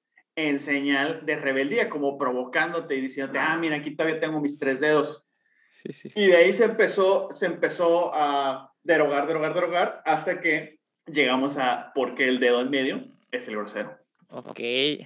en 0.47 0.59
señal 0.59 1.25
de 1.25 1.35
rebeldía, 1.35 1.89
como 1.89 2.17
provocándote 2.17 2.95
y 2.95 3.01
diciéndote, 3.01 3.39
ah, 3.39 3.57
mira, 3.57 3.77
aquí 3.77 3.95
todavía 3.95 4.19
tengo 4.19 4.41
mis 4.41 4.57
tres 4.59 4.79
dedos. 4.79 5.27
Sí, 5.69 5.93
sí. 5.93 6.09
Y 6.15 6.27
de 6.27 6.35
ahí 6.37 6.53
se 6.53 6.65
empezó, 6.65 7.29
se 7.35 7.45
empezó 7.45 8.11
a 8.13 8.71
derogar, 8.83 9.27
derogar, 9.27 9.53
derogar, 9.53 10.01
hasta 10.05 10.39
que 10.41 10.79
llegamos 11.05 11.57
a 11.57 11.91
por 11.95 12.15
qué 12.15 12.27
el 12.27 12.39
dedo 12.39 12.61
en 12.61 12.69
medio 12.69 13.07
es 13.31 13.47
el 13.47 13.55
grosero. 13.55 13.97
Ok. 14.29 14.59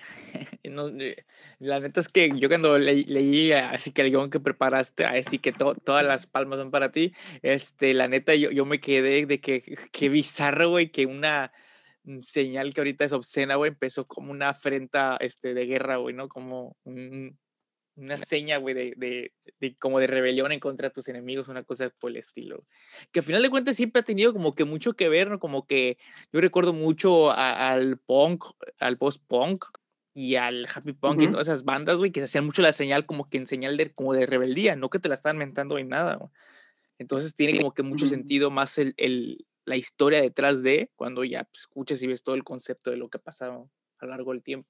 No, 0.65 0.87
eh, 0.89 1.25
la 1.59 1.79
neta 1.79 1.99
es 1.99 2.09
que 2.09 2.31
yo 2.39 2.49
cuando 2.49 2.79
leí, 2.79 3.03
leí 3.03 3.51
así 3.51 3.91
que 3.91 4.01
el 4.01 4.09
guion 4.09 4.31
que 4.31 4.39
preparaste, 4.39 5.05
así 5.05 5.37
que 5.37 5.51
to- 5.51 5.75
todas 5.75 6.03
las 6.03 6.25
palmas 6.25 6.57
son 6.57 6.71
para 6.71 6.91
ti, 6.91 7.13
este, 7.43 7.93
la 7.93 8.07
neta 8.07 8.33
yo, 8.33 8.49
yo 8.49 8.65
me 8.65 8.79
quedé 8.81 9.27
de 9.27 9.39
que 9.39 9.77
qué 9.91 10.09
bizarro, 10.09 10.69
güey, 10.71 10.89
que 10.89 11.05
una 11.05 11.53
señal 12.21 12.73
que 12.73 12.81
ahorita 12.81 13.05
es 13.05 13.11
obscena, 13.13 13.55
güey, 13.55 13.69
empezó 13.71 14.05
como 14.07 14.31
una 14.31 14.49
afrenta 14.49 15.17
este, 15.19 15.53
de 15.53 15.65
guerra, 15.65 15.97
güey, 15.97 16.15
¿no? 16.15 16.27
Como 16.29 16.75
un- 16.83 17.37
una 17.97 18.17
seña, 18.17 18.57
güey, 18.57 18.75
de, 18.75 18.93
de, 18.97 19.31
de 19.61 19.75
como 19.77 19.99
de 20.01 20.07
rebelión 20.07 20.51
en 20.51 20.59
contra 20.59 20.89
de 20.89 20.93
tus 20.93 21.07
enemigos, 21.07 21.47
una 21.47 21.63
cosa 21.63 21.89
por 21.97 22.11
el 22.11 22.17
estilo. 22.17 22.65
Que 23.13 23.21
al 23.21 23.25
final 23.25 23.41
de 23.41 23.49
cuentas 23.49 23.77
siempre 23.77 24.01
ha 24.01 24.03
tenido 24.03 24.33
como 24.33 24.53
que 24.53 24.65
mucho 24.65 24.93
que 24.95 25.07
ver, 25.07 25.29
¿no? 25.29 25.39
Como 25.39 25.65
que 25.65 25.97
yo 26.33 26.41
recuerdo 26.41 26.73
mucho 26.73 27.31
a- 27.31 27.71
al 27.71 27.97
punk, 27.97 28.43
al 28.81 28.97
post-punk 28.97 29.63
y 30.13 30.35
al 30.35 30.67
happy 30.73 30.91
punk 30.91 31.21
y 31.21 31.23
Ujú. 31.23 31.31
todas 31.31 31.47
esas 31.47 31.63
bandas, 31.63 31.99
güey, 31.99 32.11
que 32.11 32.19
se 32.19 32.25
hacían 32.25 32.45
mucho 32.45 32.61
la 32.61 32.73
señal 32.73 33.05
como 33.05 33.29
que 33.29 33.37
en 33.37 33.45
señal 33.45 33.77
de, 33.77 33.93
como 33.93 34.13
de 34.13 34.25
rebeldía, 34.25 34.75
no 34.75 34.89
que 34.89 34.99
te 34.99 35.07
la 35.07 35.15
están 35.15 35.37
mentando 35.37 35.77
ni 35.77 35.85
nada, 35.85 36.15
güey. 36.15 36.29
Entonces 36.97 37.33
tiene 37.35 37.57
como 37.57 37.73
que 37.73 37.83
mucho 37.83 38.07
sentido 38.07 38.51
más 38.51 38.77
el, 38.77 38.93
el- 38.97 39.45
la 39.65 39.75
historia 39.75 40.21
detrás 40.21 40.63
de 40.63 40.91
cuando 40.95 41.23
ya 41.23 41.43
pues, 41.43 41.61
escuchas 41.61 42.01
y 42.03 42.07
ves 42.07 42.23
todo 42.23 42.35
el 42.35 42.43
concepto 42.43 42.91
de 42.91 42.97
lo 42.97 43.09
que 43.09 43.17
ha 43.17 43.21
pasado 43.21 43.69
a 43.99 44.05
lo 44.05 44.11
largo 44.11 44.31
del 44.31 44.43
tiempo. 44.43 44.69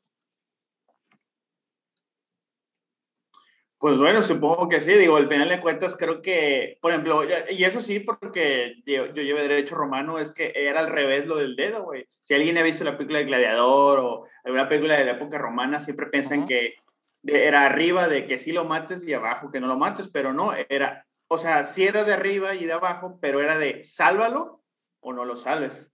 Pues 3.78 4.00
bueno, 4.00 4.24
supongo 4.24 4.68
que 4.70 4.82
sí, 4.82 4.94
digo, 4.94 5.18
al 5.18 5.28
final 5.28 5.50
de 5.50 5.60
cuentas 5.60 5.96
creo 5.96 6.22
que, 6.22 6.80
por 6.82 6.92
ejemplo, 6.92 7.24
y 7.52 7.64
eso 7.66 7.82
sí, 7.82 8.00
porque 8.00 8.82
yo, 8.86 9.08
yo 9.08 9.22
llevo 9.22 9.40
derecho 9.40 9.76
romano, 9.76 10.18
es 10.18 10.32
que 10.32 10.54
era 10.56 10.80
al 10.80 10.90
revés 10.90 11.28
lo 11.28 11.36
del 11.36 11.56
dedo, 11.56 11.84
güey. 11.84 12.08
Si 12.22 12.34
alguien 12.34 12.58
ha 12.58 12.64
visto 12.64 12.84
la 12.84 12.98
película 12.98 13.20
de 13.20 13.26
Gladiador 13.26 14.00
o 14.00 14.26
alguna 14.44 14.70
película 14.70 14.98
de 14.98 15.06
la 15.06 15.12
época 15.12 15.38
romana, 15.38 15.80
siempre 15.80 16.08
piensan 16.08 16.40
Ajá. 16.40 16.48
que 16.48 16.76
de- 17.22 17.46
era 17.46 17.66
arriba 17.66 18.08
de 18.08 18.26
que 18.26 18.38
sí 18.38 18.54
lo 18.54 18.64
mates 18.64 19.04
y 19.04 19.14
abajo 19.14 19.52
que 19.52 19.60
no 19.60 19.68
lo 19.68 19.78
mates, 19.78 20.08
pero 20.08 20.34
no, 20.34 20.54
era, 20.70 21.06
o 21.28 21.38
sea, 21.38 21.64
sí 21.64 21.86
era 21.86 22.06
de 22.06 22.14
arriba 22.14 22.56
y 22.56 22.66
de 22.66 22.74
abajo, 22.74 23.20
pero 23.22 23.42
era 23.42 23.58
de 23.58 23.84
sálvalo 23.84 24.65
o 25.06 25.14
no 25.14 25.24
lo 25.24 25.38
salves. 25.38 25.92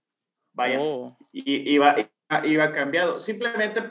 Vaya 0.54 0.78
Oh, 0.80 1.16
y 1.32 1.70
iba, 1.74 1.94
iba, 1.98 2.46
iba 2.46 2.72
cambiado. 2.72 3.18
Simplemente, 3.18 3.90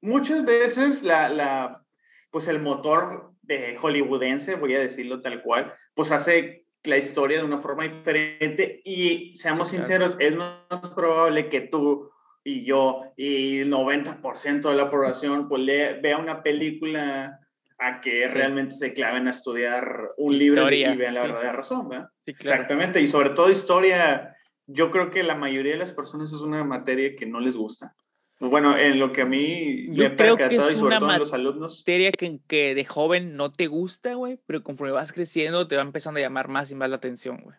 muchas 0.00 0.44
veces 0.44 1.02
la, 1.02 1.28
la, 1.28 1.84
pues 2.30 2.48
el 2.48 2.58
motor 2.60 3.32
de 3.42 3.76
hollywoodense, 3.76 4.56
voy 4.56 4.74
a 4.74 4.80
decirlo 4.80 5.20
tal 5.20 5.42
cual, 5.42 5.74
pues 5.94 6.10
hace 6.10 6.64
la 6.84 6.96
historia 6.96 7.38
de 7.38 7.44
una 7.44 7.58
forma 7.58 7.84
diferente 7.84 8.80
y 8.84 9.34
seamos 9.34 9.68
Sí, 9.68 9.76
claro. 9.76 10.06
sinceros, 10.06 10.16
es 10.18 10.34
más 10.34 10.88
probable 10.96 11.48
que 11.48 11.60
tú 11.60 12.10
y 12.44 12.64
yo 12.64 13.02
y 13.16 13.60
el 13.60 13.70
90% 13.70 14.68
de 14.68 14.74
la 14.74 14.90
población 14.90 15.48
pues 15.48 15.62
le, 15.62 16.00
vea 16.00 16.16
una 16.18 16.42
película 16.42 17.38
a 17.78 18.00
que 18.00 18.26
Sí. 18.28 18.34
realmente 18.34 18.74
se 18.74 18.94
claven 18.94 19.26
a 19.28 19.30
estudiar 19.30 20.10
un 20.16 20.36
libro 20.36 20.62
y, 20.62 20.74
Historia, 20.74 20.94
y 20.94 20.96
vean 20.96 21.14
la 21.14 21.20
sí. 21.20 21.26
verdadera 21.28 21.52
razón, 21.52 21.88
claro. 21.88 22.08
Exactamente, 22.26 23.00
y 23.00 23.06
sobre 23.06 23.30
todo 23.30 23.48
historia, 23.50 24.31
yo 24.72 24.90
creo 24.90 25.10
que 25.10 25.22
la 25.22 25.34
mayoría 25.34 25.72
de 25.72 25.78
las 25.78 25.92
personas 25.92 26.32
es 26.32 26.40
una 26.40 26.64
materia 26.64 27.16
que 27.16 27.26
no 27.26 27.40
les 27.40 27.56
gusta. 27.56 27.94
Bueno, 28.40 28.76
en 28.76 28.98
lo 28.98 29.12
que 29.12 29.22
a 29.22 29.24
mí 29.24 29.86
Yo 29.94 30.04
me 30.04 30.16
creo 30.16 30.36
que 30.36 30.46
es 30.46 30.52
y 30.52 30.74
sobre 30.74 30.96
una 30.96 30.98
todo 30.98 31.12
en 31.12 31.18
los 31.20 31.32
alumnos, 31.32 31.78
materia 31.82 32.10
que, 32.10 32.40
que 32.48 32.74
de 32.74 32.84
joven 32.84 33.36
no 33.36 33.52
te 33.52 33.68
gusta, 33.68 34.14
güey, 34.14 34.40
pero 34.46 34.64
conforme 34.64 34.92
vas 34.92 35.12
creciendo 35.12 35.68
te 35.68 35.76
va 35.76 35.82
empezando 35.82 36.18
a 36.18 36.22
llamar 36.22 36.48
más 36.48 36.70
y 36.72 36.74
más 36.74 36.90
la 36.90 36.96
atención, 36.96 37.40
güey. 37.42 37.56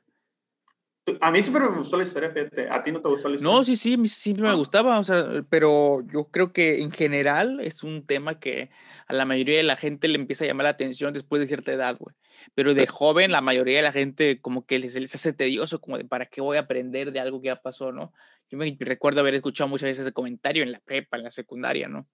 A 1.19 1.31
mí 1.31 1.41
siempre 1.41 1.63
me 1.69 1.77
gustó 1.77 1.97
la 1.97 2.03
historia, 2.03 2.29
fíjate, 2.31 2.69
a 2.69 2.81
ti 2.81 2.91
no 2.91 3.01
te 3.01 3.09
gustó 3.09 3.29
la 3.29 3.35
historia. 3.35 3.57
No, 3.57 3.63
sí, 3.63 3.75
sí, 3.75 3.97
siempre 4.07 4.43
me 4.43 4.51
Ah. 4.51 4.55
gustaba, 4.55 4.99
o 4.99 5.03
sea, 5.03 5.43
pero 5.49 6.01
yo 6.11 6.25
creo 6.31 6.53
que 6.53 6.81
en 6.81 6.91
general 6.91 7.59
es 7.61 7.83
un 7.83 8.05
tema 8.05 8.39
que 8.39 8.69
a 9.07 9.13
la 9.13 9.25
mayoría 9.25 9.57
de 9.57 9.63
la 9.63 9.75
gente 9.75 10.07
le 10.07 10.15
empieza 10.15 10.45
a 10.45 10.47
llamar 10.47 10.63
la 10.65 10.69
atención 10.69 11.13
después 11.13 11.41
de 11.41 11.47
cierta 11.47 11.71
edad, 11.73 11.97
güey. 11.97 12.15
Pero 12.55 12.73
de 12.73 12.87
joven 12.87 13.31
la 13.31 13.41
mayoría 13.41 13.77
de 13.77 13.83
la 13.83 13.91
gente 13.91 14.39
como 14.41 14.65
que 14.65 14.79
les, 14.79 14.95
les 14.95 15.13
hace 15.15 15.33
tedioso, 15.33 15.79
como 15.81 15.97
de 15.97 16.05
para 16.05 16.25
qué 16.25 16.41
voy 16.41 16.57
a 16.57 16.61
aprender 16.61 17.11
de 17.11 17.19
algo 17.19 17.41
que 17.41 17.47
ya 17.47 17.55
pasó, 17.57 17.91
¿no? 17.91 18.13
Yo 18.49 18.57
me 18.57 18.75
recuerdo 18.79 19.21
haber 19.21 19.35
escuchado 19.35 19.67
muchas 19.67 19.87
veces 19.87 20.01
ese 20.01 20.13
comentario 20.13 20.63
en 20.63 20.71
la 20.71 20.79
prepa, 20.79 21.17
en 21.17 21.23
la 21.23 21.31
secundaria, 21.31 21.87
¿no? 21.87 22.07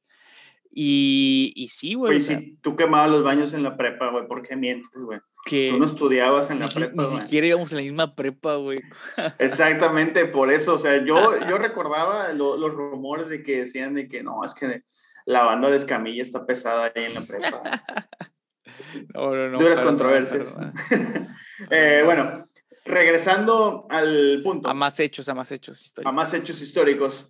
Y, 0.72 1.52
y 1.56 1.68
sí, 1.70 1.96
güey, 1.96 2.14
Güey, 2.14 2.18
o 2.22 2.26
sea, 2.26 2.40
si 2.40 2.58
tú 2.62 2.76
quemabas 2.76 3.10
los 3.10 3.24
baños 3.24 3.54
en 3.54 3.64
la 3.64 3.76
prepa, 3.76 4.12
güey, 4.12 4.28
¿por 4.28 4.42
qué 4.48 4.56
mientes, 4.56 4.92
güey? 5.04 5.20
que 5.46 5.70
Tú 5.72 5.80
no 5.80 5.86
estudiabas 5.86 6.50
en 6.52 6.60
la 6.60 6.68
prepa, 6.68 7.02
ni 7.04 7.10
güey. 7.10 7.22
siquiera 7.22 7.48
íbamos 7.48 7.72
a 7.72 7.78
la 7.78 7.82
misma 7.82 8.14
prepa, 8.14 8.56
güey. 8.56 8.78
Exactamente, 9.40 10.26
por 10.26 10.52
eso, 10.52 10.76
o 10.76 10.80
sea, 10.80 11.04
yo, 11.04 11.40
yo 11.48 11.58
recordaba 11.58 12.34
lo- 12.34 12.58
los 12.58 12.72
rumores 12.74 13.30
de 13.30 13.42
que 13.42 13.60
decían 13.62 13.94
de 13.96 14.08
que 14.08 14.22
no, 14.22 14.44
es 14.44 14.54
que 14.54 14.84
la 15.26 15.44
banda 15.44 15.70
de 15.70 15.78
Escamilla 15.78 16.22
está 16.22 16.46
pesada 16.46 16.92
ahí 16.96 17.06
en 17.06 17.14
la 17.16 17.22
prepa. 17.22 17.62
No, 19.14 19.36
no, 19.36 19.50
no. 19.50 19.60
Duras 19.60 19.82
controversias. 19.82 20.56
Eh, 21.70 22.02
bueno, 22.06 22.32
regresando 22.86 23.86
al 23.90 24.40
punto. 24.44 24.70
A 24.70 24.74
más 24.74 25.00
hechos, 25.00 25.28
a 25.28 25.34
más 25.34 25.52
hechos 25.52 25.78
a 25.78 25.82
históricos. 25.84 26.14
más 26.14 26.34
hechos 26.34 26.62
históricos. 26.62 27.30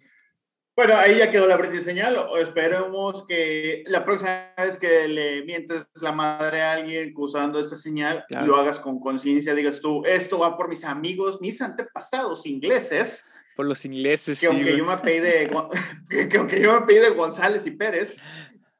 Bueno, 0.79 0.95
ahí 0.95 1.17
ya 1.17 1.29
quedó 1.29 1.45
la 1.45 1.57
brindis 1.57 1.83
señal. 1.83 2.17
Esperemos 2.39 3.25
que 3.27 3.83
la 3.88 4.05
próxima 4.05 4.53
vez 4.57 4.77
que 4.77 5.09
le 5.09 5.43
mientes 5.43 5.86
la 6.01 6.13
madre 6.13 6.62
a 6.62 6.71
alguien 6.71 7.13
usando 7.17 7.59
esta 7.59 7.75
señal, 7.75 8.24
lo 8.45 8.55
hagas 8.55 8.79
con 8.79 8.98
conciencia. 9.01 9.53
Digas 9.53 9.81
tú, 9.81 10.05
esto 10.05 10.39
va 10.39 10.55
por 10.55 10.69
mis 10.69 10.86
amigos, 10.86 11.41
mis 11.41 11.62
antepasados 11.62 12.45
ingleses. 12.45 13.29
Por 13.57 13.65
los 13.65 13.83
ingleses. 13.83 14.39
Que, 14.39 14.48
aunque, 14.48 14.77
yo 14.77 14.86
me 14.86 15.19
de, 15.19 15.51
que, 16.29 16.38
aunque 16.38 16.62
yo 16.62 16.79
me 16.79 16.93
de 16.93 17.09
González 17.09 17.65
y 17.65 17.71
Pérez, 17.71 18.15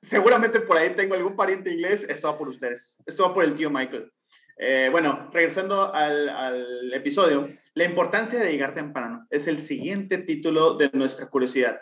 seguramente 0.02 0.62
por 0.62 0.78
ahí 0.78 0.92
tengo 0.92 1.16
algún 1.16 1.36
pariente 1.36 1.70
inglés. 1.70 2.06
Esto 2.08 2.32
va 2.32 2.38
por 2.38 2.48
ustedes. 2.48 2.98
Esto 3.06 3.24
va 3.24 3.34
por 3.34 3.44
el 3.44 3.56
tío 3.56 3.70
Michael. 3.70 4.10
Eh, 4.58 4.88
bueno, 4.90 5.30
regresando 5.34 5.94
al, 5.94 6.30
al 6.30 6.94
episodio, 6.94 7.50
la 7.74 7.84
importancia 7.84 8.40
de 8.40 8.50
llegar 8.50 8.74
temprano 8.74 9.28
es 9.30 9.50
el 9.50 9.60
siguiente 9.60 10.18
título 10.20 10.76
de 10.76 10.90
nuestra 10.94 11.28
curiosidad. 11.28 11.82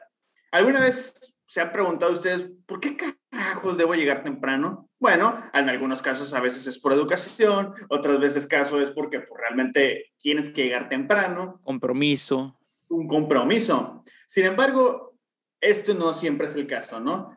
¿Alguna 0.51 0.79
vez 0.79 1.13
se 1.47 1.61
han 1.61 1.71
preguntado 1.71 2.13
ustedes 2.13 2.49
por 2.65 2.79
qué 2.79 2.97
carajos 2.97 3.77
debo 3.77 3.95
llegar 3.95 4.23
temprano? 4.23 4.89
Bueno, 4.99 5.37
en 5.53 5.69
algunos 5.69 6.01
casos 6.01 6.33
a 6.33 6.39
veces 6.39 6.65
es 6.67 6.79
por 6.79 6.93
educación, 6.93 7.73
otras 7.89 8.19
veces 8.19 8.47
caso 8.47 8.79
es 8.81 8.91
porque 8.91 9.19
pues, 9.19 9.39
realmente 9.39 10.13
tienes 10.17 10.49
que 10.49 10.63
llegar 10.63 10.89
temprano. 10.89 11.59
Compromiso. 11.63 12.59
Un 12.89 13.07
compromiso. 13.07 14.03
Sin 14.25 14.45
embargo, 14.45 15.17
esto 15.61 15.93
no 15.93 16.13
siempre 16.13 16.47
es 16.47 16.55
el 16.55 16.67
caso, 16.67 16.99
¿no? 16.99 17.35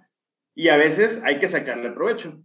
Y 0.55 0.69
a 0.69 0.77
veces 0.77 1.21
hay 1.25 1.39
que 1.39 1.49
sacarle 1.49 1.91
provecho. 1.91 2.41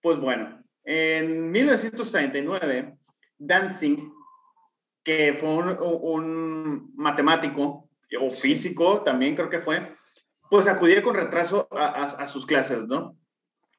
Pues 0.00 0.18
bueno, 0.18 0.62
en 0.84 1.50
1939, 1.50 2.96
Danzig, 3.38 3.98
que 5.02 5.34
fue 5.34 5.48
un, 5.50 5.76
un 5.80 6.92
matemático 6.96 7.90
o 8.20 8.30
físico 8.30 9.02
también 9.02 9.34
creo 9.34 9.50
que 9.50 9.60
fue, 9.60 9.88
pues 10.50 10.66
acudía 10.66 11.02
con 11.02 11.14
retraso 11.14 11.68
a, 11.72 12.26
sus 12.28 12.46
clases, 12.46 12.84
¿no? 12.86 13.16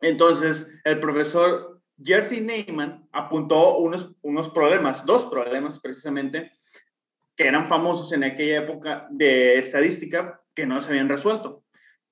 Entonces, 0.02 0.78
el 0.84 1.00
profesor 1.00 1.82
Jersey 2.04 2.42
Neyman 2.42 3.08
apuntó 3.12 3.78
unos, 3.78 4.12
unos 4.22 4.50
problemas, 4.50 5.06
dos 5.06 5.26
problemas 5.26 5.80
precisamente, 5.80 6.52
que 7.36 7.48
eran 7.48 7.66
famosos 7.66 8.12
en 8.12 8.24
aquella 8.24 8.60
época 8.60 9.08
de 9.10 9.58
estadística 9.58 10.42
que 10.54 10.66
no 10.66 10.82
se 10.82 10.90
habían 10.90 11.10
resuelto. 11.10 11.64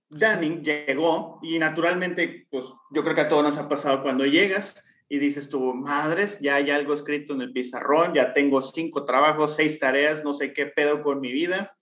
Danning 0.10 0.64
llegó 0.64 1.40
y 1.42 1.58
naturalmente, 1.60 2.48
pues 2.50 2.72
yo 2.92 3.04
creo 3.04 3.16
que 3.16 3.22
a 3.22 3.30
todos 3.30 3.44
nos 3.44 3.58
ha 3.58 3.68
pasado 3.68 4.02
cuando 4.02 4.26
llegas 4.26 4.88
y 5.10 5.20
dices 5.20 5.50
tú, 5.50 5.74
madres, 5.74 6.40
ya 6.40 6.56
hay 6.56 6.72
algo 6.72 6.94
escrito 6.94 7.34
en 7.34 7.42
el 7.42 7.52
pizarrón, 7.52 8.14
ya 8.14 8.34
tengo 8.34 8.62
cinco 8.62 9.06
trabajos, 9.06 9.56
seis 9.56 9.80
tareas, 9.80 10.24
no 10.24 10.34
sé 10.34 10.54
qué 10.54 10.68
pedo 10.68 11.02
con 11.02 11.20
mi 11.20 11.32
vida. 11.32 11.76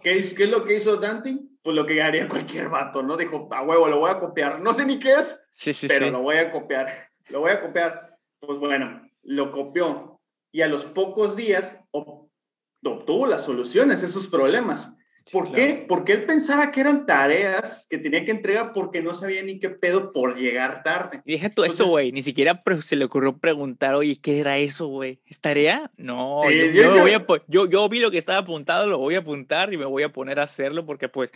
¿Qué 0.00 0.18
es, 0.18 0.34
¿Qué 0.34 0.44
es 0.44 0.50
lo 0.50 0.64
que 0.64 0.76
hizo 0.76 0.96
Dante? 0.96 1.38
Pues 1.62 1.74
lo 1.74 1.84
que 1.84 2.00
haría 2.00 2.28
cualquier 2.28 2.68
vato, 2.68 3.02
¿no? 3.02 3.16
Dijo, 3.16 3.48
a 3.52 3.62
huevo, 3.62 3.88
lo 3.88 3.98
voy 3.98 4.10
a 4.10 4.18
copiar. 4.18 4.60
No 4.60 4.72
sé 4.74 4.86
ni 4.86 4.98
qué 4.98 5.12
es, 5.14 5.38
sí, 5.54 5.72
sí, 5.74 5.88
pero 5.88 6.10
lo 6.10 6.22
voy 6.22 6.36
a 6.36 6.50
copiar. 6.50 6.88
Lo 7.28 7.40
voy 7.40 7.50
a 7.50 7.60
copiar. 7.60 8.16
Pues 8.40 8.58
bueno, 8.58 9.06
lo 9.22 9.52
copió. 9.52 10.18
Y 10.50 10.62
a 10.62 10.66
los 10.66 10.86
pocos 10.86 11.36
días 11.36 11.78
obtuvo 11.90 13.26
las 13.26 13.44
soluciones 13.44 14.02
a 14.02 14.06
esos 14.06 14.28
problemas. 14.28 14.96
¿Por 15.32 15.52
qué? 15.52 15.84
Porque 15.88 16.12
él 16.12 16.24
pensaba 16.24 16.70
que 16.70 16.80
eran 16.80 17.06
tareas 17.06 17.86
que 17.88 17.98
tenía 17.98 18.24
que 18.24 18.30
entregar 18.30 18.72
porque 18.72 19.02
no 19.02 19.14
sabía 19.14 19.42
ni 19.42 19.58
qué 19.58 19.70
pedo 19.70 20.12
por 20.12 20.36
llegar 20.36 20.82
tarde. 20.82 21.22
Y 21.24 21.32
deja 21.32 21.50
todo 21.50 21.66
eso, 21.66 21.86
güey. 21.86 22.12
Ni 22.12 22.22
siquiera 22.22 22.62
se 22.82 22.96
le 22.96 23.04
ocurrió 23.04 23.38
preguntar, 23.38 23.94
oye, 23.94 24.18
¿qué 24.20 24.40
era 24.40 24.58
eso, 24.58 24.86
güey? 24.86 25.20
¿Es 25.26 25.40
tarea? 25.40 25.90
No, 25.96 26.48
yo, 26.50 27.66
yo, 27.66 27.88
vi 27.88 28.00
lo 28.00 28.10
que 28.10 28.18
estaba 28.18 28.38
apuntado, 28.38 28.86
lo 28.86 28.98
voy 28.98 29.16
a 29.16 29.20
apuntar 29.20 29.72
y 29.72 29.76
me 29.76 29.84
voy 29.84 30.02
a 30.02 30.12
poner 30.12 30.40
a 30.40 30.44
hacerlo 30.44 30.86
porque, 30.86 31.08
pues, 31.08 31.32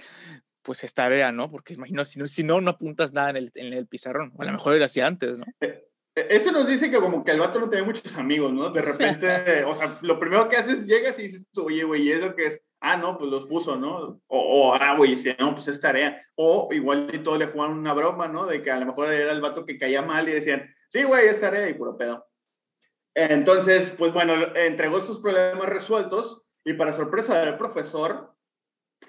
pues 0.62 0.84
es 0.84 0.94
tarea, 0.94 1.32
¿no? 1.32 1.50
Porque 1.50 1.74
imagino, 1.74 2.04
si 2.04 2.18
no, 2.18 2.26
si 2.26 2.44
no, 2.44 2.60
no 2.60 2.70
apuntas 2.70 3.12
nada 3.12 3.30
en 3.30 3.36
el, 3.36 3.52
en 3.54 3.72
el 3.72 3.86
pizarrón. 3.86 4.32
O 4.36 4.42
a 4.42 4.44
lo 4.44 4.52
mejor 4.52 4.76
lo 4.76 4.84
hacía 4.84 5.06
antes, 5.06 5.38
¿no? 5.38 5.44
Eh, 5.60 5.84
eh, 6.14 6.26
eso 6.30 6.52
nos 6.52 6.68
dice 6.68 6.90
que 6.90 6.98
como 6.98 7.24
que 7.24 7.32
el 7.32 7.40
vato 7.40 7.58
no 7.58 7.68
tiene 7.68 7.86
muchos 7.86 8.16
amigos, 8.16 8.52
¿no? 8.52 8.70
De 8.70 8.82
repente, 8.82 9.26
o 9.64 9.74
sea, 9.74 9.98
lo 10.02 10.18
primero 10.18 10.48
que 10.48 10.56
haces, 10.56 10.86
llegas 10.86 11.18
y 11.18 11.22
dices, 11.22 11.46
oye, 11.56 11.84
güey, 11.84 12.02
¿y 12.02 12.12
eso 12.12 12.34
que 12.34 12.46
es? 12.46 12.60
Ah, 12.82 12.96
no, 12.96 13.16
pues 13.16 13.30
los 13.30 13.46
puso, 13.46 13.76
¿no? 13.76 14.20
O, 14.26 14.74
ah, 14.74 14.96
güey, 14.96 15.16
si 15.16 15.34
no, 15.38 15.54
pues 15.54 15.68
es 15.68 15.80
tarea. 15.80 16.20
O 16.34 16.68
igual 16.72 17.08
y 17.12 17.20
todo 17.20 17.38
le 17.38 17.46
jugaban 17.46 17.78
una 17.78 17.94
broma, 17.94 18.28
¿no? 18.28 18.44
De 18.44 18.60
que 18.60 18.70
a 18.70 18.78
lo 18.78 18.86
mejor 18.86 19.10
era 19.10 19.32
el 19.32 19.40
vato 19.40 19.64
que 19.64 19.78
caía 19.78 20.02
mal 20.02 20.28
y 20.28 20.32
decían, 20.32 20.68
sí, 20.88 21.04
güey, 21.04 21.28
es 21.28 21.40
tarea 21.40 21.68
y 21.68 21.74
puro 21.74 21.96
pedo. 21.96 22.26
Entonces, 23.14 23.92
pues 23.96 24.12
bueno, 24.12 24.34
entregó 24.56 25.00
sus 25.00 25.20
problemas 25.20 25.66
resueltos 25.66 26.42
y 26.64 26.72
para 26.74 26.92
sorpresa 26.92 27.44
del 27.44 27.56
profesor, 27.56 28.34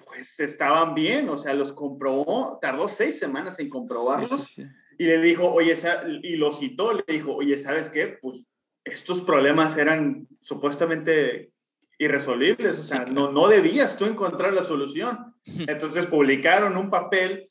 pues 0.06 0.38
estaban 0.40 0.94
bien, 0.94 1.28
o 1.28 1.38
sea, 1.38 1.54
los 1.54 1.72
comprobó, 1.72 2.58
tardó 2.60 2.88
seis 2.88 3.18
semanas 3.18 3.58
en 3.58 3.70
comprobarlos 3.70 4.56
y 4.98 5.04
le 5.04 5.20
dijo, 5.20 5.50
oye, 5.50 5.74
y 6.22 6.36
lo 6.36 6.52
citó, 6.52 6.92
le 6.92 7.04
dijo, 7.06 7.34
oye, 7.34 7.56
¿sabes 7.56 7.88
qué? 7.88 8.18
Pues 8.20 8.46
estos 8.84 9.22
problemas 9.22 9.76
eran 9.76 10.28
supuestamente 10.42 11.53
irresolubles, 11.98 12.78
o 12.78 12.84
sea, 12.84 13.04
no, 13.04 13.30
no 13.30 13.48
debías 13.48 13.96
tú 13.96 14.04
encontrar 14.04 14.52
la 14.52 14.62
solución. 14.62 15.34
Entonces 15.68 16.06
publicaron 16.06 16.76
un 16.76 16.90
papel 16.90 17.48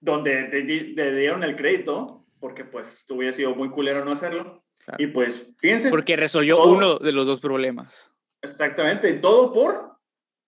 donde 0.00 0.44
te, 0.44 1.12
dieron 1.12 1.42
el 1.42 1.56
crédito, 1.56 2.26
porque 2.40 2.64
pues 2.64 3.04
hubiera 3.10 3.32
sido 3.32 3.54
muy 3.54 3.70
culero 3.70 4.04
no 4.04 4.12
hacerlo, 4.12 4.60
y 4.96 5.08
pues 5.08 5.54
fíjense. 5.58 5.90
Porque 5.90 6.16
resolvió 6.16 6.62
uno 6.64 6.96
de 6.96 7.12
los 7.12 7.26
dos 7.26 7.40
problemas. 7.40 8.10
Exactamente, 8.42 9.12
todo 9.14 9.52
por 9.52 9.98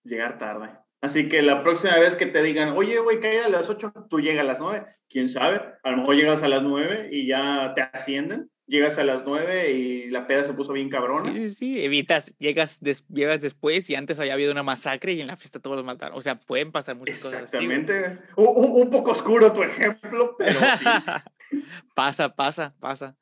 llegar 0.03 0.37
tarde. 0.37 0.69
Así 1.01 1.27
que 1.27 1.41
la 1.41 1.63
próxima 1.63 1.97
vez 1.97 2.15
que 2.15 2.27
te 2.27 2.43
digan, 2.43 2.73
oye, 2.77 2.99
güey, 2.99 3.19
cae 3.19 3.41
a 3.41 3.49
las 3.49 3.69
8, 3.69 3.91
tú 4.09 4.19
llegas 4.19 4.43
a 4.43 4.47
las 4.47 4.59
9. 4.59 4.85
¿Quién 5.09 5.29
sabe? 5.29 5.59
A 5.83 5.91
lo 5.91 5.97
mejor 5.97 6.15
llegas 6.15 6.43
a 6.43 6.47
las 6.47 6.61
9 6.61 7.09
y 7.11 7.27
ya 7.27 7.73
te 7.73 7.81
ascienden 7.81 8.51
llegas 8.71 8.97
a 8.97 9.03
las 9.03 9.25
9 9.25 9.71
y 9.73 10.09
la 10.09 10.25
peda 10.27 10.45
se 10.45 10.53
puso 10.53 10.71
bien 10.71 10.89
cabrona. 10.89 11.31
Sí, 11.33 11.49
sí, 11.49 11.55
sí, 11.55 11.83
evitas, 11.83 12.37
llegas, 12.37 12.79
llegas 12.79 13.41
después 13.41 13.89
y 13.89 13.95
antes 13.95 14.17
había 14.17 14.33
habido 14.33 14.51
una 14.53 14.63
masacre 14.63 15.11
y 15.13 15.21
en 15.21 15.27
la 15.27 15.35
fiesta 15.35 15.59
todos 15.59 15.75
los 15.75 15.85
mataron. 15.85 16.17
O 16.17 16.21
sea, 16.21 16.39
pueden 16.39 16.71
pasar 16.71 16.95
muchas 16.95 17.21
cosas. 17.21 17.43
Exactamente. 17.43 18.19
Un, 18.37 18.89
poco 18.89 19.11
oscuro 19.11 19.51
tu 19.51 19.61
ejemplo, 19.61 20.35
pero 20.37 20.59
sí. 20.79 20.85
pasa, 21.95 22.33
pasa, 22.33 22.73
pasa. 22.79 23.17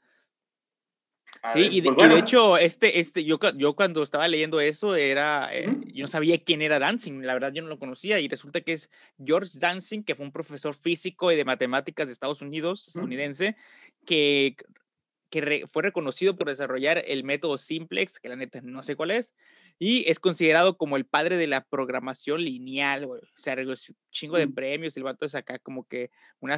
sí, 1.52 1.68
y, 1.72 1.82
de, 1.82 1.94
pues 1.94 2.14
hecho, 2.14 2.60
este, 2.60 3.00
este, 3.00 3.24
yo, 3.24 3.40
yo 3.56 3.76
cuando 3.76 4.04
estaba 4.04 4.28
leyendo 4.28 4.60
eso, 4.60 4.96
era, 4.96 5.50
eh, 5.52 5.66
yo 5.88 6.04
no 6.04 6.08
sabía 6.08 6.38
quién 6.44 6.62
era 6.62 6.78
Dancing, 6.78 7.24
la 7.24 7.34
verdad 7.34 7.52
yo 7.54 7.64
no 7.64 7.70
lo 7.70 7.80
conocía, 7.80 8.20
y 8.20 8.28
resulta 8.28 8.62
que 8.62 8.74
es 8.74 8.92
George 9.18 9.58
Dancing, 9.58 10.04
que 10.04 10.14
fue 10.14 10.28
un 10.28 10.32
profesor 10.32 10.76
físico 10.76 11.32
y 11.32 11.36
de 11.36 11.46
matemáticas 11.46 12.06
de 12.06 12.14
Estados 12.14 12.44
Unidos, 12.44 12.88
estadounidense, 12.88 13.56
que 14.06 14.56
que 15.30 15.64
fue 15.68 15.84
reconocido 15.84 16.36
por 16.36 16.48
desarrollar 16.48 17.04
el 17.08 17.24
método 17.24 17.58
simplex, 17.58 18.20
que 18.20 18.30
la 18.30 18.36
neta 18.36 18.62
no 18.64 18.84
sé 18.84 18.96
cuál 18.96 19.12
es, 19.12 19.34
y 19.78 20.10
es 20.10 20.20
considerado 20.20 20.78
como 20.78 20.98
el 20.98 21.06
padre 21.06 21.38
de 21.38 21.48
la 21.48 21.64
programación 21.64 22.44
lineal, 22.44 23.06
güey. 23.06 23.22
O 23.22 23.38
sea, 23.38 23.56
un 23.56 23.76
chingo 24.12 24.38
de 24.38 24.48
mm. 24.48 24.54
premios, 24.54 24.98
el 24.98 25.04
vato 25.04 25.26
es 25.26 25.36
acá 25.36 25.60
como 25.60 25.86
que 25.86 26.12
una 26.40 26.58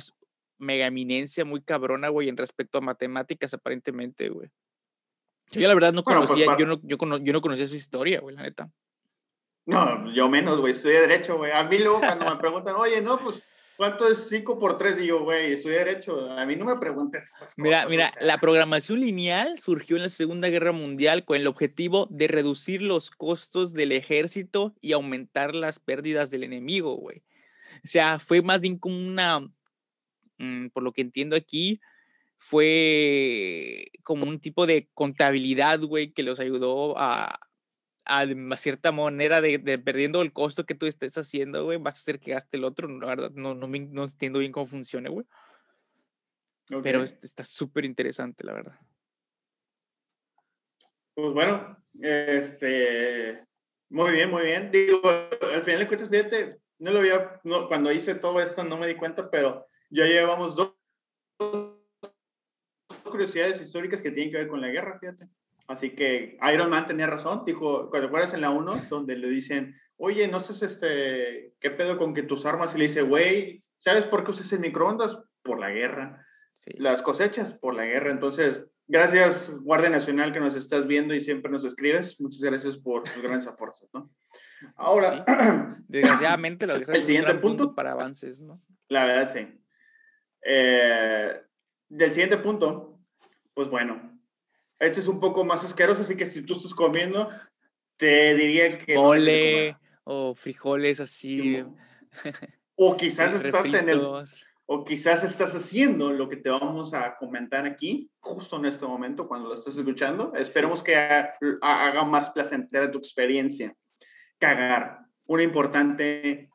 mega 0.58 0.86
eminencia 0.86 1.44
muy 1.44 1.62
cabrona, 1.62 2.10
güey, 2.10 2.30
en 2.30 2.38
respecto 2.38 2.78
a 2.78 2.82
matemáticas, 2.82 3.54
aparentemente, 3.54 4.30
güey. 4.30 4.50
Yo 5.52 5.68
la 5.68 5.74
verdad 5.74 5.92
no 5.92 6.04
pues, 6.04 6.16
conocía, 6.16 6.46
yo, 6.58 6.66
no, 6.66 6.80
yo, 6.84 6.98
yo 6.98 7.34
no 7.34 7.42
conocía 7.42 7.68
su 7.68 7.76
historia, 7.76 8.22
güey, 8.22 8.36
la 8.36 8.44
neta. 8.44 8.72
No, 9.66 10.10
yo 10.12 10.30
menos, 10.30 10.60
güey, 10.60 10.74
estoy 10.74 10.94
de 10.94 11.02
derecho, 11.02 11.38
güey. 11.38 11.52
A 11.52 11.64
mí 11.64 11.78
luego 11.78 12.00
cuando 12.00 12.30
me 12.30 12.38
preguntan, 12.38 12.76
oye, 12.76 13.02
no, 13.02 13.20
pues 13.20 13.44
¿Cuánto 13.82 14.08
es 14.08 14.28
5 14.30 14.60
por 14.60 14.78
3? 14.78 15.02
Y 15.02 15.08
yo, 15.08 15.24
güey, 15.24 15.54
estoy 15.54 15.72
derecho. 15.72 16.30
A 16.34 16.46
mí 16.46 16.56
no 16.56 16.66
me 16.66 16.78
preguntes 16.78 17.24
esas 17.24 17.40
cosas. 17.40 17.58
Mira, 17.58 17.88
mira, 17.90 18.14
la 18.22 18.38
programación 18.38 19.00
lineal 19.00 19.58
surgió 19.58 19.96
en 19.96 20.04
la 20.04 20.10
Segunda 20.10 20.50
Guerra 20.50 20.72
Mundial 20.72 21.26
con 21.26 21.36
el 21.36 21.48
objetivo 21.48 22.08
de 22.12 22.28
reducir 22.28 22.84
los 22.84 23.10
costos 23.10 23.74
del 23.74 23.92
ejército 23.92 24.76
y 24.82 24.92
aumentar 24.92 25.56
las 25.56 25.80
pérdidas 25.80 26.30
del 26.30 26.44
enemigo, 26.44 26.94
güey. 26.94 27.24
O 27.84 27.88
sea, 27.88 28.20
fue 28.20 28.44
más 28.44 28.62
bien 28.62 28.78
como 28.78 28.96
una, 28.96 29.50
mm, 30.38 30.68
por 30.68 30.84
lo 30.84 30.94
que 30.94 31.02
entiendo 31.02 31.36
aquí, 31.36 31.82
fue 32.38 33.88
como 34.04 34.28
un 34.28 34.40
tipo 34.40 34.68
de 34.68 34.90
contabilidad, 34.94 35.80
güey, 35.80 36.12
que 36.12 36.22
los 36.22 36.40
ayudó 36.40 37.00
a, 37.00 37.40
a, 38.12 38.58
cierta 38.58 38.92
manera 38.92 39.42
de, 39.42 39.60
perdiendo 39.80 40.22
el 40.22 40.34
costo 40.34 40.66
que 40.66 40.76
tú 40.76 40.86
estés 40.86 41.18
haciendo, 41.18 41.64
güey, 41.64 41.78
vas 41.78 41.96
a 41.96 42.00
hacer 42.00 42.20
que 42.20 42.32
gaste 42.32 42.58
el 42.58 42.66
otro. 42.66 42.88
La 42.88 43.08
verdad, 43.08 43.32
no, 43.32 43.56
no, 43.56 43.68
no 43.68 44.04
entiendo 44.04 44.40
bien 44.40 44.52
cómo 44.52 44.68
funciona, 44.68 45.10
güey. 45.10 45.26
Pero 46.84 47.04
está 47.04 47.44
súper 47.44 47.86
interesante, 47.86 48.46
la 48.46 48.54
verdad. 48.54 48.80
Pues 51.14 51.34
bueno, 51.34 51.78
este, 52.00 53.46
muy 53.90 54.12
bien, 54.12 54.30
muy 54.30 54.44
bien. 54.44 54.72
Digo, 54.72 55.02
al 55.06 55.64
final 55.64 55.80
de 55.80 55.88
cuentas, 55.88 56.10
fíjate, 56.10 56.60
no 56.80 56.92
lo 56.92 57.00
había, 57.00 57.40
no, 57.44 57.68
cuando 57.68 57.92
hice 57.92 58.16
todo 58.16 58.40
esto 58.42 58.64
no 58.64 58.78
me 58.78 58.88
di 58.88 58.96
cuenta, 58.96 59.30
pero 59.30 59.68
ya 59.90 60.06
llevamos 60.06 60.56
dos 60.56 60.76
curiosidades 63.04 63.62
históricas 63.62 64.02
que 64.02 64.12
tienen 64.12 64.32
que 64.32 64.38
ver 64.38 64.48
con 64.48 64.62
la 64.62 64.70
guerra, 64.70 64.98
fíjate. 65.00 65.30
Así 65.72 65.92
que 65.92 66.38
Iron 66.54 66.70
Man 66.70 66.86
tenía 66.86 67.08
razón, 67.08 67.44
dijo, 67.46 67.90
cuando 67.90 68.10
fueras 68.10 68.34
en 68.34 68.42
la 68.42 68.50
1, 68.50 68.88
donde 68.90 69.16
le 69.16 69.30
dicen, 69.30 69.80
oye, 69.96 70.28
no 70.28 70.42
sé, 70.42 70.66
este, 70.66 71.54
¿qué 71.62 71.72
pedo 71.72 71.98
con 71.98 72.14
que 72.14 72.24
tus 72.24 72.46
armas? 72.46 72.76
Y 72.76 72.78
le 72.78 72.84
dice, 72.86 73.04
güey, 73.04 73.64
¿sabes 73.78 74.06
por 74.06 74.26
qué 74.26 74.32
usas 74.32 74.52
el 74.52 74.60
microondas? 74.60 75.18
Por 75.42 75.60
la 75.60 75.70
guerra. 75.70 76.26
Las 76.66 77.02
cosechas, 77.02 77.54
por 77.54 77.74
la 77.74 77.86
guerra. 77.86 78.12
Entonces, 78.12 78.66
gracias, 78.86 79.50
Guardia 79.62 79.90
Nacional, 79.90 80.34
que 80.34 80.42
nos 80.42 80.58
estás 80.58 80.86
viendo 80.88 81.14
y 81.14 81.22
siempre 81.22 81.50
nos 81.50 81.64
escribes. 81.64 82.20
Muchas 82.20 82.42
gracias 82.42 82.76
por 82.78 83.04
tus 83.04 83.22
grandes 83.22 83.48
aportes, 83.48 83.90
¿no? 83.94 84.12
Ahora, 84.76 85.24
desgraciadamente, 85.88 86.68
lo 86.68 86.76
el 86.76 87.04
siguiente 87.04 87.36
punto, 87.36 87.74
para 87.74 87.94
avances, 87.94 88.42
¿no? 88.42 88.62
La 88.90 89.06
verdad, 89.06 89.32
sí. 89.32 89.48
Eh, 90.44 91.42
del 91.88 92.12
siguiente 92.12 92.38
punto, 92.40 93.00
pues 93.54 93.70
bueno, 93.70 94.11
este 94.82 95.00
es 95.00 95.08
un 95.08 95.20
poco 95.20 95.46
más 95.46 95.64
asqueroso, 95.64 96.02
así 96.02 96.16
que 96.18 96.26
si 96.26 96.42
tú 96.42 96.56
estás 96.56 96.74
comiendo, 96.74 97.30
te 97.98 98.34
diría 98.34 98.80
que... 98.80 98.96
Mole 98.96 99.78
o 100.04 100.34
frijoles 100.34 101.00
así. 101.00 101.64
O 102.76 102.98
quizás 102.98 103.34
estás 103.34 103.74
en 103.74 103.90
el... 103.90 104.02
O 104.66 104.86
quizás 104.86 105.24
estás 105.24 105.54
haciendo 105.54 106.12
lo 106.12 106.30
que 106.30 106.38
te 106.38 106.50
vamos 106.50 106.94
a 106.94 107.16
comentar 107.18 107.66
aquí, 107.66 108.10
justo 108.22 108.56
en 108.58 108.66
este 108.66 108.86
momento, 108.86 109.28
cuando 109.28 109.50
lo 109.50 109.54
estás 109.54 109.78
escuchando. 109.78 110.34
Esperemos 110.34 110.82
que 110.82 110.96
haga 110.96 112.06
más 112.06 112.30
placentera 112.30 112.90
tu 112.90 112.98
experiencia. 112.98 113.76
Cagar, 114.40 115.00
una 115.26 115.44
importante 115.44 116.50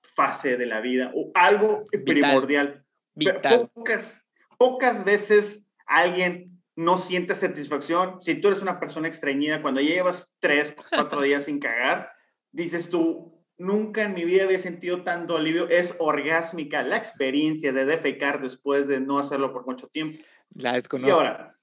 fase 0.00 0.56
de 0.56 0.66
la 0.66 0.80
vida, 0.80 1.10
o 1.14 1.30
algo 1.34 1.84
primordial. 2.04 2.84
Vital. 3.14 3.68
Pocas, 3.74 4.24
pocas 4.56 5.04
veces 5.04 5.66
alguien 5.86 6.55
no 6.76 6.98
siente 6.98 7.34
satisfacción. 7.34 8.22
Si 8.22 8.34
tú 8.34 8.48
eres 8.48 8.62
una 8.62 8.78
persona 8.78 9.08
extrañida, 9.08 9.62
cuando 9.62 9.80
llevas 9.80 10.36
tres, 10.38 10.76
cuatro 10.90 11.22
días 11.22 11.44
sin 11.44 11.58
cagar, 11.58 12.12
dices 12.52 12.90
tú, 12.90 13.42
nunca 13.56 14.02
en 14.02 14.14
mi 14.14 14.24
vida 14.24 14.44
había 14.44 14.58
sentido 14.58 15.02
tanto 15.02 15.36
alivio. 15.36 15.68
Es 15.68 15.96
orgásmica 15.98 16.82
la 16.82 16.98
experiencia 16.98 17.72
de 17.72 17.86
defecar 17.86 18.42
después 18.42 18.86
de 18.86 19.00
no 19.00 19.18
hacerlo 19.18 19.52
por 19.52 19.66
mucho 19.66 19.88
tiempo. 19.88 20.22
La 20.50 20.74
desconozco. 20.74 21.08
Y 21.08 21.26
ahora, 21.26 21.58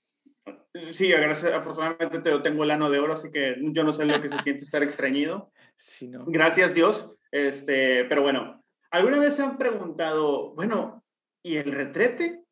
sí, 0.92 1.08
gracias, 1.10 1.54
afortunadamente 1.54 2.20
te, 2.20 2.40
tengo 2.40 2.64
el 2.64 2.72
ano 2.72 2.90
de 2.90 3.00
oro, 3.00 3.14
así 3.14 3.30
que 3.30 3.56
yo 3.60 3.84
no 3.84 3.94
sé 3.94 4.06
lo 4.06 4.20
que 4.20 4.30
se 4.30 4.40
siente 4.40 4.64
estar 4.64 4.82
extrañido. 4.82 5.52
Sí, 5.78 6.08
no. 6.08 6.26
Gracias 6.26 6.74
Dios. 6.74 7.16
Este, 7.32 8.06
pero 8.06 8.24
bueno, 8.24 8.64
¿alguna 8.92 9.20
vez 9.20 9.36
se 9.36 9.44
han 9.44 9.58
preguntado, 9.58 10.54
bueno, 10.56 11.04
¿y 11.44 11.58
el 11.58 11.72
retrete? 11.72 12.44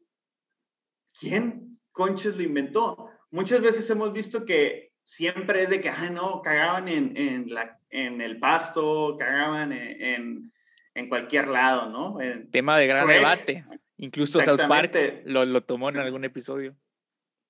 ¿Quién 1.20 1.71
conches 1.92 2.36
lo 2.36 2.44
inventó? 2.44 3.10
Muchas 3.32 3.62
veces 3.62 3.90
hemos 3.90 4.12
visto 4.14 4.46
que 4.46 4.92
siempre 5.04 5.64
es 5.64 5.70
de 5.70 5.82
que, 5.82 5.90
ah, 5.90 6.10
no, 6.12 6.42
cagaban 6.42 6.88
en, 6.88 7.16
en, 7.18 7.54
la, 7.54 7.80
en 7.90 8.22
el 8.22 8.40
pasto, 8.40 9.18
cagaban 9.18 9.72
en, 9.72 10.52
en, 10.94 11.10
cualquier 11.10 11.48
lado, 11.48 11.90
¿no? 11.90 12.18
Tema 12.52 12.78
de 12.78 12.88
gran 12.88 13.08
debate. 13.08 13.66
Incluso 13.98 14.42
South 14.42 14.62
Park 14.68 15.24
lo, 15.26 15.46
lo, 15.46 15.64
tomó 15.64 15.90
en 15.90 15.98
algún 15.98 16.26
episodio. 16.26 16.76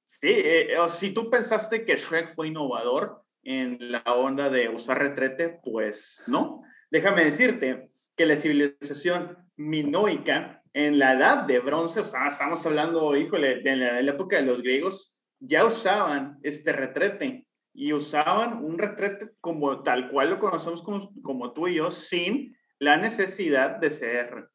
Sí, 0.05 0.29
eh, 0.29 0.75
si 0.97 1.13
tú 1.13 1.29
pensaste 1.29 1.85
que 1.85 1.95
Shrek 1.95 2.33
fue 2.35 2.47
innovador 2.47 3.23
en 3.43 3.77
la 3.91 4.03
onda 4.03 4.49
de 4.49 4.67
usar 4.67 4.99
retrete, 4.99 5.59
pues 5.63 6.23
no. 6.27 6.63
Déjame 6.89 7.23
decirte 7.23 7.89
que 8.17 8.25
la 8.25 8.35
civilización 8.35 9.37
minoica 9.55 10.60
en 10.73 10.99
la 10.99 11.13
edad 11.13 11.43
de 11.43 11.59
bronce, 11.59 11.99
o 11.99 12.05
sea, 12.05 12.27
estamos 12.27 12.65
hablando, 12.65 13.15
híjole, 13.15 13.61
de 13.61 13.75
la, 13.75 13.93
de 13.95 14.03
la 14.03 14.11
época 14.11 14.37
de 14.37 14.43
los 14.43 14.61
griegos, 14.61 15.17
ya 15.39 15.65
usaban 15.65 16.39
este 16.43 16.71
retrete 16.71 17.47
y 17.73 17.93
usaban 17.93 18.63
un 18.63 18.77
retrete 18.77 19.31
como 19.41 19.81
tal 19.83 20.09
cual 20.09 20.31
lo 20.31 20.39
conocemos 20.39 20.81
como, 20.81 21.11
como 21.21 21.53
tú 21.53 21.67
y 21.67 21.75
yo, 21.75 21.91
sin 21.91 22.55
la 22.79 22.97
necesidad 22.97 23.77
de 23.77 23.91
ser, 23.91 24.49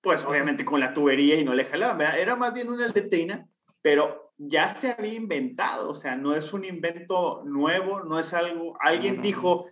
pues 0.00 0.24
obviamente 0.24 0.64
con 0.64 0.80
la 0.80 0.94
tubería 0.94 1.36
y 1.36 1.44
no 1.44 1.54
le 1.54 1.64
jalaban, 1.64 2.14
era 2.16 2.36
más 2.36 2.52
bien 2.52 2.68
una 2.68 2.88
letrina, 2.88 3.46
pero 3.80 4.32
ya 4.38 4.68
se 4.70 4.92
había 4.92 5.14
inventado, 5.14 5.90
o 5.90 5.94
sea, 5.94 6.16
no 6.16 6.34
es 6.34 6.52
un 6.52 6.64
invento 6.64 7.42
nuevo, 7.44 8.02
no 8.02 8.18
es 8.18 8.32
algo, 8.32 8.76
alguien 8.80 9.22
dijo, 9.22 9.66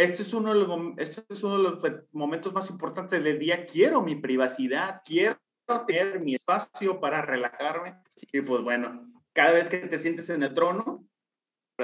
este 0.00 0.22
es, 0.22 0.32
uno 0.32 0.54
de 0.54 0.60
los, 0.60 0.80
este 0.96 1.22
es 1.28 1.42
uno 1.42 1.58
de 1.58 1.62
los 1.62 1.78
momentos 2.12 2.54
más 2.54 2.70
importantes 2.70 3.22
del 3.22 3.38
día, 3.38 3.66
quiero 3.66 4.00
mi 4.00 4.16
privacidad, 4.16 5.02
quiero 5.04 5.38
tener 5.86 6.20
mi 6.20 6.36
espacio 6.36 6.98
para 7.00 7.20
relajarme, 7.20 7.96
y 8.32 8.40
pues 8.40 8.62
bueno, 8.62 9.02
cada 9.34 9.52
vez 9.52 9.68
que 9.68 9.76
te 9.78 9.98
sientes 9.98 10.30
en 10.30 10.42
el 10.42 10.54
trono, 10.54 11.06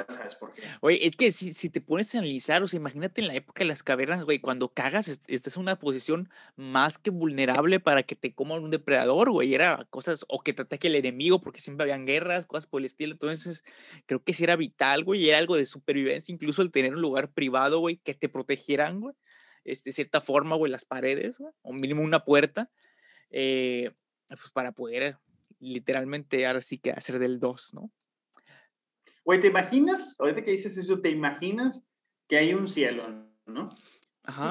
sabes. 0.09 0.37
Oye, 0.81 1.07
es 1.07 1.17
que 1.17 1.33
si, 1.33 1.71
te 1.71 1.81
pones 1.81 2.15
a 2.15 2.19
analizar, 2.19 2.63
o 2.63 2.69
sea, 2.69 2.79
imagínate 2.79 3.21
en 3.21 3.29
la 3.29 3.35
época 3.35 3.61
de 3.61 3.67
las 3.67 3.83
cavernas, 3.83 4.25
güey, 4.25 4.39
cuando 4.39 4.73
cagas, 4.73 5.09
estás 5.09 5.57
en 5.57 5.63
una 5.63 5.79
posición 5.79 6.29
más 6.57 6.99
que 6.99 7.11
vulnerable 7.11 7.81
para 7.81 8.03
que 8.03 8.17
te 8.17 8.35
coma 8.35 8.57
un 8.57 8.71
depredador, 8.71 9.31
güey. 9.31 9.55
Era 9.55 9.87
cosas, 9.91 10.25
o 10.29 10.41
que 10.41 10.53
te 10.53 10.63
ataque 10.63 10.89
el 10.89 10.97
enemigo, 10.97 11.41
porque 11.41 11.61
siempre 11.61 11.85
habían 11.85 12.07
guerras, 12.07 12.47
cosas 12.47 12.67
por 12.67 12.81
el 12.81 12.87
estilo. 12.87 13.13
Entonces, 13.13 13.65
creo 14.07 14.23
que 14.23 14.35
sí 14.35 14.45
era 14.45 14.57
vital, 14.57 15.05
güey, 15.05 15.29
era 15.29 15.39
algo 15.39 15.57
de 15.57 15.67
supervivencia, 15.67 16.33
incluso 16.33 16.63
el 16.63 16.71
tener 16.71 16.95
un 16.95 17.01
lugar 17.01 17.33
privado, 17.33 17.81
güey, 17.81 17.99
que 17.99 18.15
te 18.15 18.29
protegieran, 18.29 19.01
güey, 19.01 19.15
este, 19.65 19.91
de 19.91 19.95
cierta 19.95 20.21
forma, 20.21 20.57
güey, 20.57 20.71
las 20.71 20.85
paredes, 20.85 21.39
güey, 21.39 21.53
o 21.63 21.73
mínimo 21.73 22.03
una 22.03 22.25
puerta, 22.25 22.71
eh, 23.31 23.93
pues 24.29 24.51
para 24.53 24.73
poder 24.73 25.19
literalmente 25.59 26.47
ahora 26.47 26.61
sí 26.61 26.79
que 26.79 26.91
hacer 26.91 27.19
del 27.19 27.41
2, 27.41 27.75
¿no? 27.75 27.91
Güey, 29.27 29.41
¿te 29.41 29.49
imaginas? 29.49 30.15
Ahorita 30.21 30.45
que 30.45 30.53
dices 30.53 30.77
eso, 30.77 31.01
¿te 31.01 31.11
imaginas 31.11 31.85
que 32.29 32.39
hay 32.39 32.55
un 32.55 32.69
cielo, 32.69 33.27
¿no? 33.45 33.71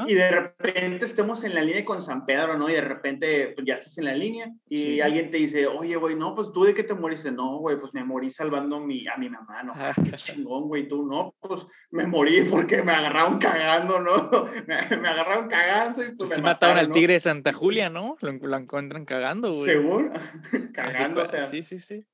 Y 0.07 0.13
de 0.13 0.31
repente 0.31 1.05
estemos 1.05 1.43
en 1.43 1.53
la 1.53 1.61
línea 1.61 1.83
con 1.83 2.01
San 2.01 2.25
Pedro, 2.25 2.57
¿no? 2.57 2.69
Y 2.69 2.73
de 2.73 2.81
repente 2.81 3.53
pues, 3.55 3.65
ya 3.65 3.75
estás 3.75 3.97
en 3.97 4.05
la 4.05 4.13
línea 4.13 4.49
y 4.69 5.01
alguien 5.01 5.29
te 5.29 5.37
dice, 5.37 5.67
oye, 5.67 5.95
güey, 5.97 6.15
no, 6.15 6.33
pues 6.33 6.51
tú 6.53 6.63
de 6.63 6.73
qué 6.73 6.83
te 6.83 6.93
moriste. 6.93 7.31
No, 7.31 7.57
güey, 7.57 7.77
pues 7.77 7.93
me 7.93 8.03
morí 8.03 8.31
salvando 8.31 8.79
mi, 8.79 9.05
a 9.07 9.17
mi 9.17 9.29
mamá, 9.29 9.63
¿no? 9.63 9.73
Ah, 9.75 9.93
qué 10.01 10.11
chingón, 10.13 10.67
güey, 10.67 10.87
tú, 10.87 11.05
no, 11.05 11.35
pues 11.41 11.65
me 11.91 12.07
morí 12.07 12.41
porque 12.43 12.83
me 12.83 12.93
agarraron 12.93 13.37
cagando, 13.37 13.99
¿no? 13.99 14.29
Me, 14.67 14.75
agarraron 14.75 15.47
cagando 15.49 16.03
y 16.03 16.07
pues, 16.07 16.15
pues 16.17 16.29
me 16.31 16.35
sí 16.37 16.41
mataron, 16.41 16.77
al 16.77 16.91
tigre 16.91 17.13
de 17.13 17.19
Santa 17.19 17.53
Julia, 17.53 17.89
¿no? 17.89 18.17
Lo, 18.21 18.57
encuentran 18.57 19.05
cagando, 19.05 19.53
güey. 19.53 19.71
Seguro, 19.71 20.11
cagando, 20.73 21.23
o 21.23 21.27
sea. 21.27 21.45
Sí, 21.45 21.63
sí, 21.63 21.79
sí. 21.79 22.05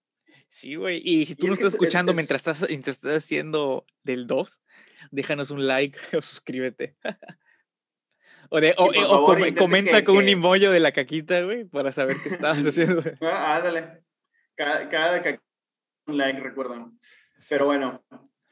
Sí, 0.51 0.75
güey. 0.75 1.01
Y 1.05 1.25
si 1.25 1.35
tú 1.35 1.47
no 1.47 1.53
estás 1.53 1.71
escuchando 1.71 2.13
mientras, 2.13 2.45
estás, 2.45 2.69
mientras 2.69 2.97
estás 2.97 3.23
haciendo 3.23 3.85
del 4.03 4.27
2, 4.27 4.61
déjanos 5.09 5.49
un 5.49 5.65
like 5.65 5.97
o 6.17 6.21
suscríbete. 6.21 6.97
O, 8.49 8.59
de, 8.59 8.75
o, 8.77 8.91
eh, 8.91 9.55
comenta 9.55 10.03
con 10.03 10.17
un 10.17 10.27
imollo 10.27 10.69
de 10.69 10.81
la 10.81 10.91
caquita, 10.91 11.39
güey, 11.39 11.63
para 11.63 11.93
saber 11.93 12.17
qué 12.21 12.27
estabas 12.27 12.65
haciendo. 12.67 13.01
ah, 13.21 13.55
ándale. 13.55 14.03
Cada, 14.53 14.89
cada 14.89 15.21
caquita 15.21 15.45
un 16.07 16.17
like, 16.17 16.41
recuerdan. 16.41 16.99
Pero 17.49 17.67
bueno, 17.67 18.03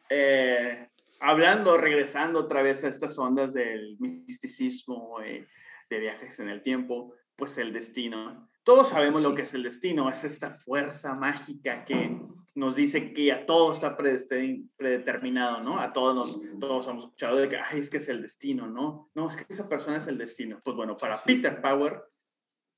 eh, 0.09 0.87
hablando, 1.19 1.77
regresando 1.77 2.39
otra 2.39 2.61
vez 2.61 2.81
a 2.85 2.87
estas 2.87 3.19
ondas 3.19 3.53
del 3.53 3.97
misticismo, 3.99 5.21
eh, 5.21 5.45
de 5.89 5.99
viajes 5.99 6.39
en 6.39 6.47
el 6.47 6.63
tiempo, 6.63 7.13
pues 7.39 7.57
el 7.57 7.71
destino. 7.73 8.49
Todos 8.63 8.89
sabemos 8.89 9.23
lo 9.23 9.33
que 9.33 9.43
es 9.43 9.53
el 9.53 9.63
destino, 9.63 10.09
es 10.09 10.23
esta 10.23 10.51
fuerza 10.51 11.15
mágica 11.15 11.85
que 11.85 12.21
nos 12.53 12.75
dice 12.75 13.13
que 13.13 13.31
a 13.31 13.45
todo 13.45 13.71
está 13.71 13.95
predeterminado, 13.97 15.61
¿no? 15.61 15.79
A 15.79 15.93
todos 15.93 16.15
nos, 16.15 16.59
todos 16.59 16.87
hemos 16.87 17.05
escuchado 17.05 17.37
de 17.37 17.49
que, 17.49 17.57
ay, 17.57 17.79
es 17.79 17.89
que 17.89 17.97
es 17.97 18.09
el 18.09 18.21
destino, 18.21 18.67
¿no? 18.67 19.09
No, 19.15 19.29
es 19.29 19.37
que 19.37 19.45
esa 19.47 19.67
persona 19.67 19.97
es 19.97 20.07
el 20.07 20.17
destino. 20.17 20.59
Pues 20.63 20.75
bueno, 20.75 20.95
para 20.97 21.17
Peter 21.23 21.61
Power, 21.61 22.03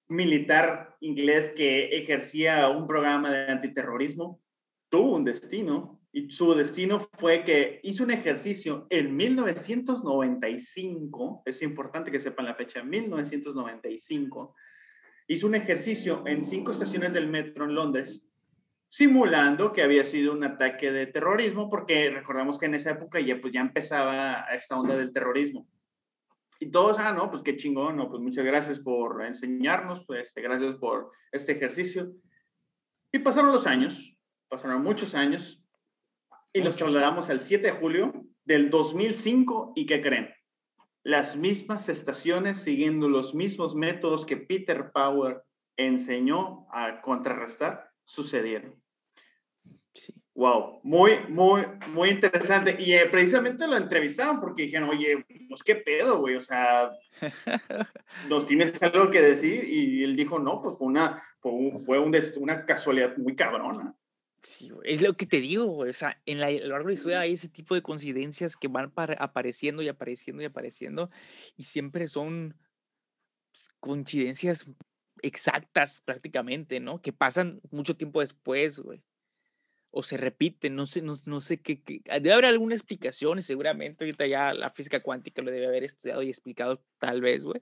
militar 0.08 0.95
inglés 1.02 1.52
que 1.56 1.97
ejercía 1.97 2.69
un 2.69 2.86
programa 2.86 3.32
de 3.32 3.52
antiterrorismo, 3.52 4.39
tuvo 4.89 5.15
un 5.15 5.26
destino 5.26 6.00
y 6.13 6.30
su 6.30 6.54
destino 6.54 7.00
fue 7.17 7.45
que 7.45 7.80
hizo 7.84 8.04
un 8.04 8.12
ejercicio 8.12 8.86
en 8.89 9.15
1995, 9.15 11.43
es 11.45 11.62
importante 11.62 12.12
que 12.12 12.19
sepan 12.19 12.43
la 12.45 12.56
fecha, 12.56 12.84
1995, 12.84 14.54
hizo 15.28 15.47
un 15.47 15.56
ejercicio 15.56 16.24
en 16.26 16.43
cinco 16.43 16.74
estaciones 16.74 17.13
del 17.13 17.30
metro 17.30 17.63
en 17.63 17.76
Londres, 17.76 18.30
simulando 18.89 19.71
que 19.71 19.84
había 19.84 20.04
sido 20.04 20.34
un 20.34 20.43
ataque 20.43 20.91
de 20.91 21.08
terrorismo, 21.08 21.69
porque 21.69 22.10
recordamos 22.10 22.60
que 22.60 22.65
en 22.65 22.76
esa 22.76 22.91
época 22.91 23.21
ya, 23.21 23.39
pues, 23.39 23.54
ya 23.54 23.62
empezaba 23.62 24.47
esta 24.52 24.78
onda 24.78 24.97
del 24.97 25.13
terrorismo. 25.13 25.65
Y 26.60 26.69
todos, 26.69 27.00
ah, 27.00 27.13
no, 27.13 27.32
pues 27.32 27.41
qué 27.41 27.56
chingón, 27.56 27.95
no, 27.95 28.10
pues 28.10 28.21
muchas 28.21 28.43
gracias 28.43 28.80
por 28.80 29.24
enseñarnos, 29.24 30.04
pues 30.06 30.34
gracias 30.36 30.76
por 30.76 31.10
este 31.32 31.54
ejercicio. 31.54 32.12
Y 33.13 33.19
pasaron 33.19 33.54
los 33.54 33.65
años, 33.65 34.17
pasaron 34.50 34.84
muchos 34.84 35.15
años, 35.15 35.61
y 36.53 36.61
nos 36.61 36.75
trasladamos 36.75 37.29
al 37.29 37.41
7 37.41 37.67
de 37.67 37.73
julio 37.73 38.13
del 38.43 38.69
2005, 38.69 39.73
¿y 39.75 39.85
qué 39.85 40.01
creen? 40.01 40.29
las 41.03 41.35
mismas 41.35 41.89
estaciones 41.89 42.59
siguiendo 42.59 43.09
los 43.09 43.33
mismos 43.33 43.75
métodos 43.75 44.25
que 44.25 44.37
Peter 44.37 44.91
Power 44.91 45.41
enseñó 45.77 46.67
a 46.71 47.01
contrarrestar 47.01 47.89
sucedieron. 48.03 48.75
Sí. 49.93 50.13
Wow, 50.33 50.79
muy, 50.83 51.19
muy, 51.27 51.63
muy 51.89 52.09
interesante. 52.09 52.77
Y 52.79 52.93
eh, 52.93 53.07
precisamente 53.07 53.67
lo 53.67 53.75
entrevistaron 53.75 54.39
porque 54.39 54.63
dijeron, 54.63 54.89
oye, 54.89 55.25
pues 55.49 55.61
qué 55.61 55.75
pedo, 55.75 56.19
güey, 56.19 56.35
o 56.35 56.41
sea, 56.41 56.91
¿nos 58.29 58.45
tienes 58.45 58.81
algo 58.81 59.09
que 59.09 59.21
decir? 59.21 59.65
Y 59.65 60.03
él 60.03 60.15
dijo, 60.15 60.39
no, 60.39 60.61
pues 60.61 60.77
fue 60.77 60.87
una, 60.87 61.21
fue, 61.39 61.51
fue 61.85 61.99
un, 61.99 62.15
una 62.37 62.65
casualidad 62.65 63.17
muy 63.17 63.35
cabrona. 63.35 63.93
Sí, 64.43 64.71
es 64.86 65.01
lo 65.01 65.13
que 65.13 65.27
te 65.27 65.39
digo, 65.39 65.65
güey. 65.65 65.91
O 65.91 65.93
sea, 65.93 66.19
en 66.25 66.39
la, 66.39 66.47
a 66.47 66.51
lo 66.51 66.69
largo 66.69 66.88
de 66.88 66.93
la 66.93 66.97
historia 66.97 67.19
hay 67.21 67.34
ese 67.34 67.47
tipo 67.47 67.75
de 67.75 67.84
coincidencias 67.84 68.58
que 68.58 68.67
van 68.67 68.91
apareciendo 68.95 69.84
y 69.84 69.88
apareciendo 69.88 70.41
y 70.41 70.45
apareciendo 70.45 71.12
y 71.58 71.63
siempre 71.63 72.08
son 72.08 72.56
pues, 73.51 73.69
coincidencias 73.80 74.67
exactas 75.21 76.01
prácticamente, 76.01 76.80
¿no? 76.80 77.01
Que 77.01 77.13
pasan 77.13 77.62
mucho 77.69 77.95
tiempo 77.95 78.21
después, 78.21 78.80
güey. 78.80 79.04
O 79.91 80.04
se 80.04 80.17
repiten, 80.17 80.75
no 80.75 80.88
sé, 80.88 81.01
no, 81.01 81.13
no 81.25 81.41
sé 81.41 81.62
qué, 81.62 81.82
qué, 81.84 82.01
ah, 82.10 82.19
Debe 82.19 82.34
haber 82.34 82.45
alguna 82.45 82.75
explicación 82.75 83.39
y 83.39 83.41
seguramente 83.41 84.04
ahorita 84.06 84.25
ya 84.25 84.54
la 84.54 84.69
física 84.69 85.01
cuántica 85.01 85.41
lo 85.41 85.51
debe 85.51 85.67
haber 85.67 85.84
estudiado 85.84 86.23
y 86.23 86.30
explicado 86.30 86.84
tal 86.97 87.21
vez, 87.21 87.45
güey. 87.45 87.62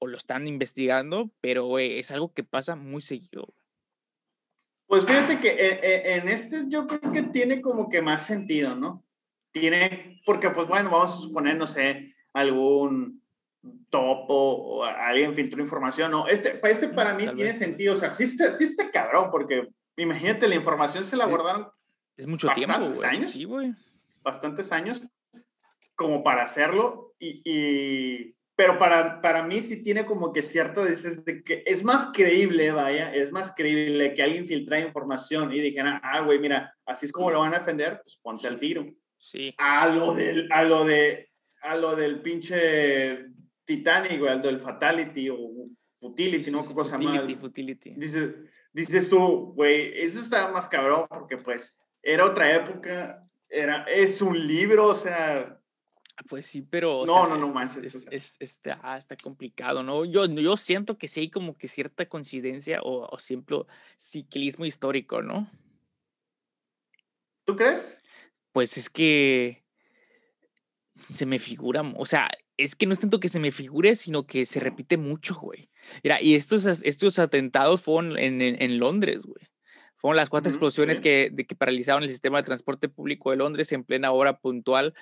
O 0.00 0.06
lo 0.06 0.16
están 0.16 0.46
investigando, 0.48 1.30
pero, 1.40 1.66
güey, 1.66 1.98
es 1.98 2.10
algo 2.12 2.32
que 2.32 2.44
pasa 2.44 2.76
muy 2.76 3.02
seguido. 3.02 3.52
Pues 4.88 5.04
fíjate 5.04 5.38
que 5.38 5.50
eh, 5.50 5.80
eh, 5.82 6.02
en 6.16 6.28
este 6.28 6.64
yo 6.68 6.86
creo 6.86 7.12
que 7.12 7.22
tiene 7.24 7.60
como 7.60 7.90
que 7.90 8.00
más 8.00 8.24
sentido, 8.24 8.74
¿no? 8.74 9.04
Tiene, 9.52 10.22
porque 10.24 10.48
pues 10.50 10.66
bueno, 10.66 10.90
vamos 10.90 11.12
a 11.12 11.16
suponer, 11.16 11.56
no 11.56 11.66
sé, 11.66 12.14
algún 12.32 13.22
topo 13.90 14.34
o 14.34 14.84
alguien 14.84 15.34
filtró 15.34 15.62
información, 15.62 16.10
no, 16.10 16.26
este, 16.26 16.58
este 16.62 16.88
para 16.88 17.12
mí 17.12 17.26
tiene 17.34 17.52
sentido, 17.52 17.94
o 17.94 17.96
sea, 17.98 18.10
sí 18.10 18.24
está, 18.24 18.50
sí 18.52 18.64
está 18.64 18.90
cabrón, 18.90 19.30
porque 19.30 19.68
imagínate, 19.96 20.48
la 20.48 20.54
información 20.54 21.04
se 21.04 21.16
la 21.16 21.26
guardaron 21.26 21.68
es 22.16 22.26
mucho 22.26 22.48
tiempo, 22.48 22.86
años, 23.04 23.30
sí, 23.30 23.44
güey. 23.44 23.74
bastantes 24.22 24.72
años, 24.72 25.02
como 25.94 26.22
para 26.22 26.44
hacerlo, 26.44 27.14
y, 27.18 28.34
pero 28.58 28.76
para, 28.76 29.20
para 29.22 29.44
mí 29.44 29.62
sí 29.62 29.84
tiene 29.84 30.04
como 30.04 30.32
que 30.32 30.42
cierto, 30.42 30.84
dices, 30.84 31.24
de 31.24 31.44
que 31.44 31.62
es 31.64 31.84
más 31.84 32.10
creíble, 32.12 32.72
vaya, 32.72 33.14
es 33.14 33.30
más 33.30 33.54
creíble 33.54 34.14
que 34.14 34.22
alguien 34.24 34.48
filtra 34.48 34.80
información 34.80 35.52
y 35.52 35.60
dijera, 35.60 36.00
ah, 36.02 36.22
güey, 36.22 36.40
mira, 36.40 36.74
así 36.84 37.06
es 37.06 37.12
como 37.12 37.30
lo 37.30 37.38
van 37.38 37.54
a 37.54 37.60
defender, 37.60 38.00
pues 38.02 38.18
ponte 38.20 38.48
al 38.48 38.58
tiro. 38.58 38.84
Sí. 39.16 39.54
A 39.58 39.86
lo 39.86 40.12
del, 40.12 40.48
a 40.50 40.64
lo 40.64 40.84
de, 40.84 41.30
a 41.62 41.76
lo 41.76 41.94
del 41.94 42.20
pinche 42.20 43.26
Titanic, 43.64 44.18
güey, 44.18 44.32
al 44.32 44.42
del 44.42 44.58
Fatality 44.58 45.30
o 45.30 45.38
Futility, 45.90 46.50
¿no? 46.50 46.64
Sí, 46.64 46.74
cosa 46.74 46.98
futility, 46.98 47.36
Futility. 47.36 47.94
Dices, 47.96 48.34
dices 48.72 49.08
tú, 49.08 49.52
güey, 49.54 49.92
eso 50.02 50.18
está 50.18 50.50
más 50.50 50.66
cabrón 50.66 51.06
porque 51.08 51.36
pues 51.36 51.80
era 52.02 52.24
otra 52.24 52.52
época, 52.56 53.24
era, 53.48 53.84
es 53.84 54.20
un 54.20 54.48
libro, 54.48 54.88
o 54.88 54.96
sea, 54.96 55.57
pues 56.26 56.46
sí, 56.46 56.62
pero. 56.62 57.04
no, 57.06 57.28
no, 57.28 57.36
no 57.36 57.52
manches. 57.52 58.06
Es, 58.10 58.36
está, 58.40 58.96
está, 58.96 59.16
complicado, 59.16 59.82
¿no? 59.82 60.04
Yo, 60.04 60.26
yo 60.26 60.56
siento 60.56 60.98
que 60.98 61.08
sí 61.08 61.20
hay 61.20 61.30
como 61.30 61.56
que 61.56 61.68
cierta 61.68 62.08
coincidencia 62.08 62.80
o, 62.82 63.08
o 63.10 63.18
siempre 63.18 63.56
ciclismo 63.96 64.64
histórico, 64.64 65.22
¿no? 65.22 65.50
¿Tú 67.44 67.56
crees? 67.56 68.02
Pues 68.52 68.76
es 68.76 68.90
que 68.90 69.64
se 71.10 71.26
me 71.26 71.38
figura, 71.38 71.82
o 71.96 72.04
sea, 72.04 72.28
es 72.58 72.74
que 72.74 72.86
no 72.86 72.92
es 72.92 72.98
tanto 72.98 73.20
que 73.20 73.28
se 73.28 73.40
me 73.40 73.52
figure, 73.52 73.94
sino 73.94 74.26
que 74.26 74.44
se 74.44 74.60
repite 74.60 74.96
mucho, 74.96 75.34
güey. 75.36 75.70
Mira, 76.02 76.20
y 76.20 76.34
estos, 76.34 76.66
estos 76.66 77.18
atentados 77.18 77.80
fueron 77.80 78.18
en, 78.18 78.42
en, 78.42 78.78
Londres, 78.78 79.22
güey. 79.24 79.46
Fueron 79.96 80.16
las 80.16 80.28
cuatro 80.28 80.50
explosiones 80.50 81.00
que, 81.00 81.30
de, 81.32 81.46
que 81.46 81.54
paralizaron 81.54 82.02
el 82.02 82.10
sistema 82.10 82.38
de 82.38 82.46
transporte 82.46 82.88
público 82.88 83.30
de 83.30 83.36
Londres 83.36 83.72
en 83.72 83.84
plena 83.84 84.12
hora 84.12 84.38
puntual 84.38 84.94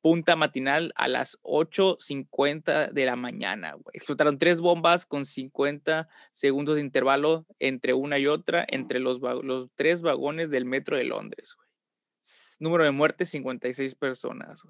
punta 0.00 0.36
matinal 0.36 0.92
a 0.96 1.08
las 1.08 1.38
8.50 1.42 2.90
de 2.90 3.04
la 3.04 3.16
mañana. 3.16 3.76
Explotaron 3.92 4.38
tres 4.38 4.60
bombas 4.60 5.06
con 5.06 5.24
50 5.24 6.08
segundos 6.30 6.76
de 6.76 6.80
intervalo 6.80 7.46
entre 7.58 7.94
una 7.94 8.18
y 8.18 8.26
otra, 8.26 8.64
entre 8.68 9.00
los, 9.00 9.20
los 9.20 9.68
tres 9.74 10.02
vagones 10.02 10.50
del 10.50 10.64
metro 10.64 10.96
de 10.96 11.04
Londres. 11.04 11.56
Número 12.58 12.84
de 12.84 12.90
muertes, 12.90 13.30
56 13.30 13.94
personas. 13.94 14.62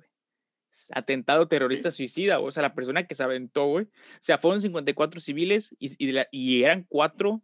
Atentado 0.93 1.49
terrorista 1.49 1.90
suicida, 1.90 2.38
o 2.40 2.51
sea, 2.51 2.62
la 2.62 2.75
persona 2.75 3.07
que 3.07 3.14
se 3.14 3.23
aventó, 3.23 3.66
güey. 3.66 3.85
O 3.87 4.23
sea, 4.23 4.38
fueron 4.38 4.61
54 4.61 5.21
civiles 5.21 5.75
y, 5.79 5.90
y, 6.31 6.62
eran 6.62 6.85
cuatro 6.88 7.43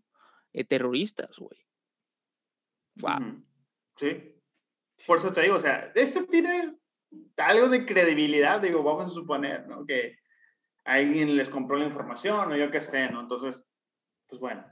eh, 0.52 0.64
terroristas, 0.64 1.38
güey. 1.38 1.66
Wow. 2.96 3.44
Sí. 3.96 4.32
Por 5.06 5.18
eso 5.18 5.32
te 5.32 5.42
digo, 5.42 5.56
o 5.56 5.60
sea, 5.60 5.92
esto 5.94 6.24
tiene 6.24 6.76
algo 7.36 7.68
de 7.68 7.86
credibilidad, 7.86 8.60
digo, 8.60 8.82
vamos 8.82 9.06
a 9.06 9.08
suponer, 9.08 9.66
¿no? 9.66 9.84
Que 9.84 10.18
alguien 10.84 11.36
les 11.36 11.50
compró 11.50 11.76
la 11.76 11.86
información 11.86 12.52
o 12.52 12.56
yo 12.56 12.70
qué 12.70 12.80
sé, 12.80 13.10
¿no? 13.10 13.20
Entonces, 13.20 13.64
pues 14.28 14.40
bueno, 14.40 14.64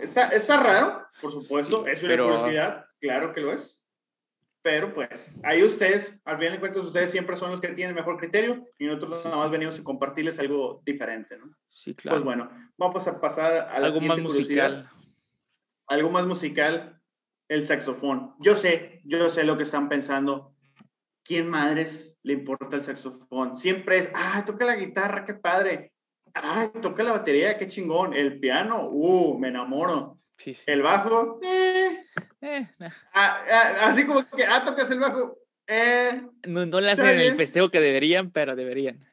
está, 0.00 0.28
está 0.28 0.62
raro, 0.62 1.06
por 1.20 1.30
supuesto, 1.30 1.86
es 1.86 2.02
una 2.02 2.16
curiosidad, 2.16 2.86
claro 3.00 3.32
que 3.32 3.40
lo 3.40 3.52
es. 3.52 3.82
Pero 4.62 4.94
pues 4.94 5.40
ahí 5.42 5.62
ustedes, 5.64 6.16
al 6.24 6.38
final 6.38 6.52
de 6.52 6.60
cuentas, 6.60 6.84
ustedes 6.84 7.10
siempre 7.10 7.36
son 7.36 7.50
los 7.50 7.60
que 7.60 7.68
tienen 7.68 7.96
mejor 7.96 8.16
criterio 8.16 8.64
y 8.78 8.86
nosotros 8.86 9.24
nada 9.24 9.38
más 9.38 9.50
venimos 9.50 9.78
a 9.78 9.82
compartirles 9.82 10.38
algo 10.38 10.80
diferente, 10.86 11.36
¿no? 11.36 11.52
Sí, 11.68 11.96
claro. 11.96 12.18
Pues 12.18 12.24
bueno, 12.24 12.50
vamos 12.78 13.08
a 13.08 13.20
pasar 13.20 13.54
a 13.54 13.72
algo 13.72 14.00
más 14.00 14.18
musical. 14.20 14.88
Algo 15.88 16.10
más 16.10 16.26
musical, 16.26 17.00
el 17.48 17.66
saxofón. 17.66 18.36
Yo 18.38 18.54
sé, 18.54 19.00
yo 19.04 19.28
sé 19.30 19.42
lo 19.42 19.56
que 19.56 19.64
están 19.64 19.88
pensando 19.88 20.51
¿quién 21.24 21.48
madres 21.48 22.18
le 22.22 22.34
importa 22.34 22.76
el 22.76 22.84
saxofón? 22.84 23.56
Siempre 23.56 23.98
es, 23.98 24.10
ah, 24.14 24.44
toca 24.44 24.64
la 24.64 24.76
guitarra, 24.76 25.24
qué 25.24 25.34
padre. 25.34 25.92
Ah, 26.34 26.70
toca 26.80 27.02
la 27.02 27.12
batería, 27.12 27.58
qué 27.58 27.68
chingón. 27.68 28.14
El 28.14 28.40
piano, 28.40 28.88
uh, 28.88 29.38
me 29.38 29.48
enamoro. 29.48 30.18
Sí, 30.38 30.54
sí. 30.54 30.64
El 30.66 30.82
bajo, 30.82 31.38
eh. 31.42 32.04
eh 32.40 32.68
ah, 33.12 33.44
ah, 33.50 33.74
así 33.82 34.04
como 34.06 34.28
que, 34.28 34.44
ah, 34.44 34.64
tocas 34.64 34.90
el 34.90 34.98
bajo, 34.98 35.38
eh. 35.66 36.22
No, 36.46 36.66
no 36.66 36.80
le 36.80 36.90
hacen 36.90 37.06
el 37.06 37.34
festejo 37.34 37.70
que 37.70 37.80
deberían, 37.80 38.30
pero 38.30 38.56
deberían. 38.56 39.06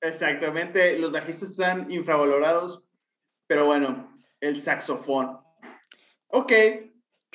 Exactamente, 0.00 0.98
los 0.98 1.12
bajistas 1.12 1.50
están 1.50 1.90
infravalorados, 1.90 2.82
pero 3.46 3.64
bueno, 3.64 4.20
el 4.40 4.60
saxofón. 4.60 5.38
Ok, 6.28 6.52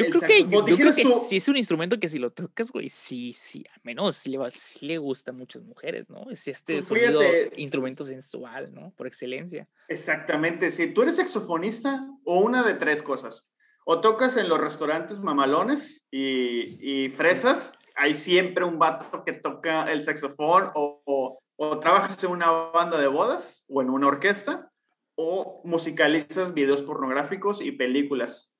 yo 0.03 0.19
creo 0.19 0.21
que, 0.21 0.47
yo, 0.49 0.77
creo 0.77 0.95
que 0.95 1.05
sí 1.05 1.37
es 1.37 1.47
un 1.47 1.57
instrumento 1.57 1.99
que 1.99 2.07
si 2.07 2.19
lo 2.19 2.31
tocas, 2.31 2.71
güey, 2.71 2.89
sí, 2.89 3.33
sí, 3.33 3.63
al 3.73 3.81
menos 3.83 4.17
sí 4.17 4.29
le, 4.29 4.37
va, 4.37 4.51
sí 4.51 4.85
le 4.85 4.97
gusta 4.97 5.31
a 5.31 5.33
muchas 5.33 5.63
mujeres, 5.63 6.09
¿no? 6.09 6.29
Es 6.29 6.47
este 6.47 6.75
pues 6.75 6.87
sonido, 6.87 7.21
instrumento 7.57 8.05
sensual, 8.05 8.73
¿no? 8.73 8.91
Por 8.97 9.07
excelencia. 9.07 9.67
Exactamente, 9.87 10.71
si 10.71 10.87
tú 10.87 11.03
eres 11.03 11.17
saxofonista 11.17 12.07
o 12.23 12.39
una 12.39 12.63
de 12.63 12.73
tres 12.75 13.01
cosas, 13.01 13.45
o 13.85 13.99
tocas 13.99 14.37
en 14.37 14.49
los 14.49 14.59
restaurantes 14.59 15.19
mamalones 15.19 16.05
y, 16.11 17.05
y 17.05 17.09
fresas, 17.09 17.73
hay 17.95 18.15
siempre 18.15 18.63
un 18.63 18.79
vato 18.79 19.23
que 19.25 19.33
toca 19.33 19.91
el 19.91 20.03
saxofón, 20.03 20.69
o, 20.75 21.01
o, 21.05 21.39
o 21.55 21.79
trabajas 21.79 22.23
en 22.23 22.31
una 22.31 22.51
banda 22.51 22.99
de 22.99 23.07
bodas 23.07 23.65
o 23.67 23.81
en 23.81 23.89
una 23.89 24.07
orquesta, 24.07 24.71
o 25.15 25.61
musicalizas 25.65 26.53
videos 26.53 26.81
pornográficos 26.81 27.61
y 27.61 27.71
películas 27.71 28.50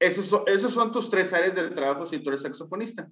esos 0.00 0.26
son, 0.26 0.44
esos 0.46 0.72
son 0.72 0.90
tus 0.90 1.10
tres 1.10 1.32
áreas 1.34 1.54
de 1.54 1.70
trabajo 1.70 2.06
si 2.06 2.18
tú 2.18 2.30
eres 2.30 2.42
saxofonista. 2.42 3.08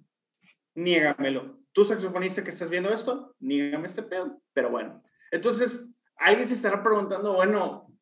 Niégamelo. 0.74 1.60
Tú, 1.72 1.84
saxofonista 1.84 2.42
que 2.42 2.50
estás 2.50 2.70
viendo 2.70 2.88
esto, 2.88 3.36
niégame 3.40 3.86
este 3.86 4.02
pedo. 4.02 4.40
Pero 4.54 4.70
bueno, 4.70 5.02
entonces 5.30 5.86
alguien 6.16 6.48
se 6.48 6.54
estará 6.54 6.82
preguntando, 6.82 7.34
bueno, 7.34 7.94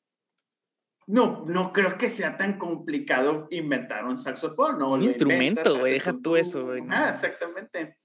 no, 1.09 1.45
no 1.47 1.73
creo 1.73 1.99
que 1.99 2.09
sea 2.09 2.37
tan 2.37 2.59
complicado 2.59 3.49
inventar 3.51 4.05
un 4.05 4.19
saxofón. 4.19 4.79
¿no? 4.79 4.93
Un 4.93 5.03
instrumento, 5.03 5.79
güey, 5.79 5.95
deja 5.95 6.15
tú 6.23 6.37
eso, 6.37 6.65
güey. 6.65 6.83
Ah, 6.89 7.11
exactamente. 7.15 7.97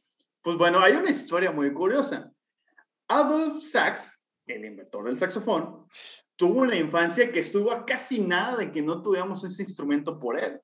Pues 0.41 0.57
bueno, 0.57 0.79
hay 0.79 0.93
una 0.93 1.11
historia 1.11 1.51
muy 1.51 1.71
curiosa. 1.73 2.31
Adolf 3.07 3.63
Sax, 3.63 4.19
el 4.47 4.65
inventor 4.65 5.05
del 5.05 5.19
saxofón, 5.19 5.85
tuvo 6.35 6.61
una 6.61 6.75
infancia 6.75 7.31
que 7.31 7.39
estuvo 7.39 7.71
a 7.71 7.85
casi 7.85 8.19
nada 8.19 8.57
de 8.57 8.71
que 8.71 8.81
no 8.81 9.03
tuviéramos 9.03 9.43
ese 9.43 9.61
instrumento 9.61 10.19
por 10.19 10.39
él. 10.39 10.59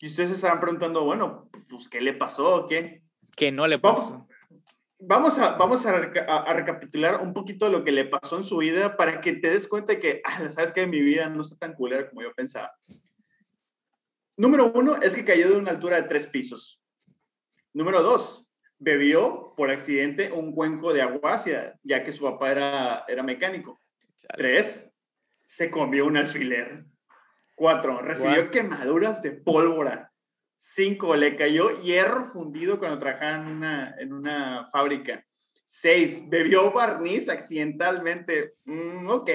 Y 0.00 0.06
ustedes 0.06 0.30
se 0.30 0.36
estarán 0.36 0.60
preguntando, 0.60 1.04
bueno, 1.04 1.50
pues, 1.68 1.88
¿qué 1.88 2.00
le 2.00 2.12
pasó? 2.12 2.66
¿Qué? 2.68 3.02
Que 3.36 3.50
no 3.50 3.66
le 3.66 3.78
pasó. 3.78 4.26
Vamos, 5.00 5.38
a, 5.38 5.56
vamos 5.56 5.86
a, 5.86 6.52
recapitular 6.52 7.20
un 7.20 7.32
poquito 7.32 7.68
lo 7.68 7.84
que 7.84 7.92
le 7.92 8.04
pasó 8.04 8.36
en 8.36 8.44
su 8.44 8.56
vida 8.58 8.96
para 8.96 9.20
que 9.20 9.34
te 9.34 9.50
des 9.50 9.68
cuenta 9.68 9.92
de 9.92 10.00
que, 10.00 10.20
ah, 10.24 10.48
sabes 10.48 10.72
que 10.72 10.86
mi 10.86 11.00
vida 11.00 11.28
no 11.28 11.42
está 11.42 11.56
tan 11.56 11.74
culera 11.74 12.08
como 12.08 12.22
yo 12.22 12.32
pensaba. 12.34 12.72
Número 14.36 14.72
uno 14.72 14.96
es 14.96 15.14
que 15.14 15.24
cayó 15.24 15.50
de 15.50 15.56
una 15.56 15.70
altura 15.70 16.00
de 16.00 16.08
tres 16.08 16.26
pisos. 16.26 16.80
Número 17.72 18.02
dos, 18.02 18.48
bebió 18.78 19.52
por 19.56 19.70
accidente 19.70 20.32
un 20.32 20.52
cuenco 20.52 20.92
de 20.92 21.02
agua 21.02 21.36
ya 21.82 22.02
que 22.02 22.12
su 22.12 22.24
papá 22.24 22.52
era, 22.52 23.04
era 23.08 23.22
mecánico. 23.22 23.80
Tres, 24.36 24.92
se 25.44 25.70
comió 25.70 26.06
un 26.06 26.16
alfiler. 26.16 26.84
Cuatro, 27.58 28.00
recibió 28.00 28.52
quemaduras 28.52 29.20
de 29.20 29.32
pólvora. 29.32 30.12
Cinco, 30.58 31.16
le 31.16 31.34
cayó 31.34 31.82
hierro 31.82 32.28
fundido 32.28 32.78
cuando 32.78 33.00
trabajaba 33.00 33.36
en 33.36 33.46
una, 33.48 33.96
en 33.98 34.12
una 34.12 34.68
fábrica. 34.70 35.24
Seis, 35.64 36.22
bebió 36.28 36.70
barniz 36.70 37.28
accidentalmente. 37.28 38.54
Mm, 38.64 39.08
ok. 39.08 39.30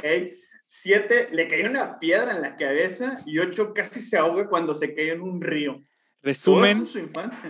Siete, 0.66 1.28
le 1.34 1.50
cayó 1.50 1.70
una 1.70 2.00
piedra 2.00 2.34
en 2.34 2.42
la 2.42 2.56
cabeza. 2.56 3.20
Y 3.26 3.40
ocho, 3.40 3.74
casi 3.74 4.00
se 4.00 4.18
ahoga 4.18 4.48
cuando 4.48 4.74
se 4.74 4.96
cayó 4.96 5.12
en 5.12 5.22
un 5.22 5.42
río. 5.42 5.82
Resumen, 6.22 6.88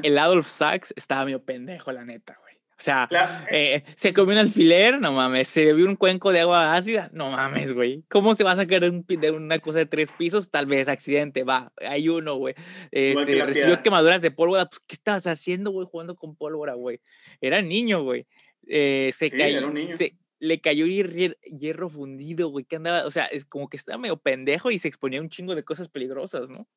el 0.01 0.17
Adolf 0.17 0.47
Sachs 0.47 0.91
estaba 0.97 1.25
medio 1.25 1.43
pendejo, 1.43 1.91
la 1.91 2.03
neta, 2.03 2.35
güey. 2.41 2.52
O 2.83 2.85
sea, 2.85 3.07
eh, 3.49 3.85
se 3.95 4.13
comió 4.13 4.33
un 4.33 4.39
alfiler, 4.39 4.99
no 4.99 5.13
mames, 5.13 5.47
se 5.47 5.63
bebió 5.63 5.85
un 5.85 5.95
cuenco 5.95 6.33
de 6.33 6.41
agua 6.41 6.75
ácida, 6.75 7.09
no 7.13 7.31
mames, 7.31 7.71
güey. 7.71 8.03
¿Cómo 8.09 8.35
se 8.35 8.43
va 8.43 8.51
a 8.51 8.55
sacar 8.57 8.81
de, 8.81 9.31
una 9.31 9.59
cosa 9.59 9.77
de 9.79 9.85
tres 9.85 10.11
pisos? 10.11 10.51
Tal 10.51 10.65
vez 10.65 10.89
accidente, 10.89 11.45
va, 11.45 11.71
hay 11.77 12.09
uno, 12.09 12.35
güey. 12.35 12.55
Este, 12.91 13.45
recibió 13.45 13.81
quemaduras 13.81 14.21
de 14.21 14.31
pólvora, 14.31 14.65
pues, 14.65 14.81
¿qué 14.85 14.95
estabas 14.95 15.25
haciendo, 15.27 15.71
güey, 15.71 15.87
jugando 15.89 16.17
con 16.17 16.35
pólvora, 16.35 16.73
güey? 16.73 16.99
Era 17.39 17.61
niño, 17.61 18.03
güey. 18.03 18.27
Eh, 18.67 19.11
se 19.13 19.31
cayó, 19.31 19.71
se, 19.95 20.17
le 20.39 20.59
cayó 20.59 20.85
hierro 20.85 21.87
fundido, 21.87 22.49
güey, 22.49 22.65
que 22.65 22.75
andaba, 22.75 23.05
o 23.05 23.11
sea, 23.11 23.27
es 23.27 23.45
como 23.45 23.69
que 23.69 23.77
estaba 23.77 23.97
medio 23.97 24.17
pendejo 24.17 24.71
y 24.71 24.77
se 24.79 24.89
exponía 24.89 25.19
a 25.19 25.21
un 25.21 25.29
chingo 25.29 25.55
de 25.55 25.63
cosas 25.63 25.87
peligrosas, 25.87 26.49
¿no? 26.49 26.67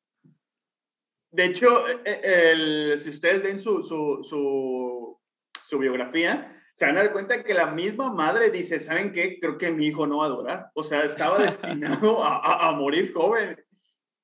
De 1.31 1.45
hecho, 1.47 1.67
e, 1.89 1.99
e, 2.05 2.51
el, 2.51 2.99
si 2.99 3.09
ustedes 3.09 3.43
ven 3.43 3.59
su, 3.59 3.83
su, 3.83 4.23
su, 4.23 5.19
su, 5.67 5.77
biografía, 5.79 6.53
se 6.73 6.85
van 6.85 6.97
a 6.97 7.03
dar 7.03 7.11
cuenta 7.11 7.43
que 7.43 7.53
la 7.53 7.67
misma 7.67 8.13
madre 8.13 8.49
dice, 8.49 8.79
¿saben 8.79 9.11
qué? 9.11 9.39
Creo 9.39 9.57
que 9.57 9.71
mi 9.71 9.87
hijo 9.87 10.07
no 10.07 10.17
va 10.17 10.25
a 10.25 10.29
durar. 10.29 10.71
O 10.73 10.83
sea, 10.83 11.03
estaba 11.03 11.37
destinado 11.39 12.23
a, 12.23 12.69
a, 12.69 12.71
morir 12.73 13.13
joven. 13.13 13.57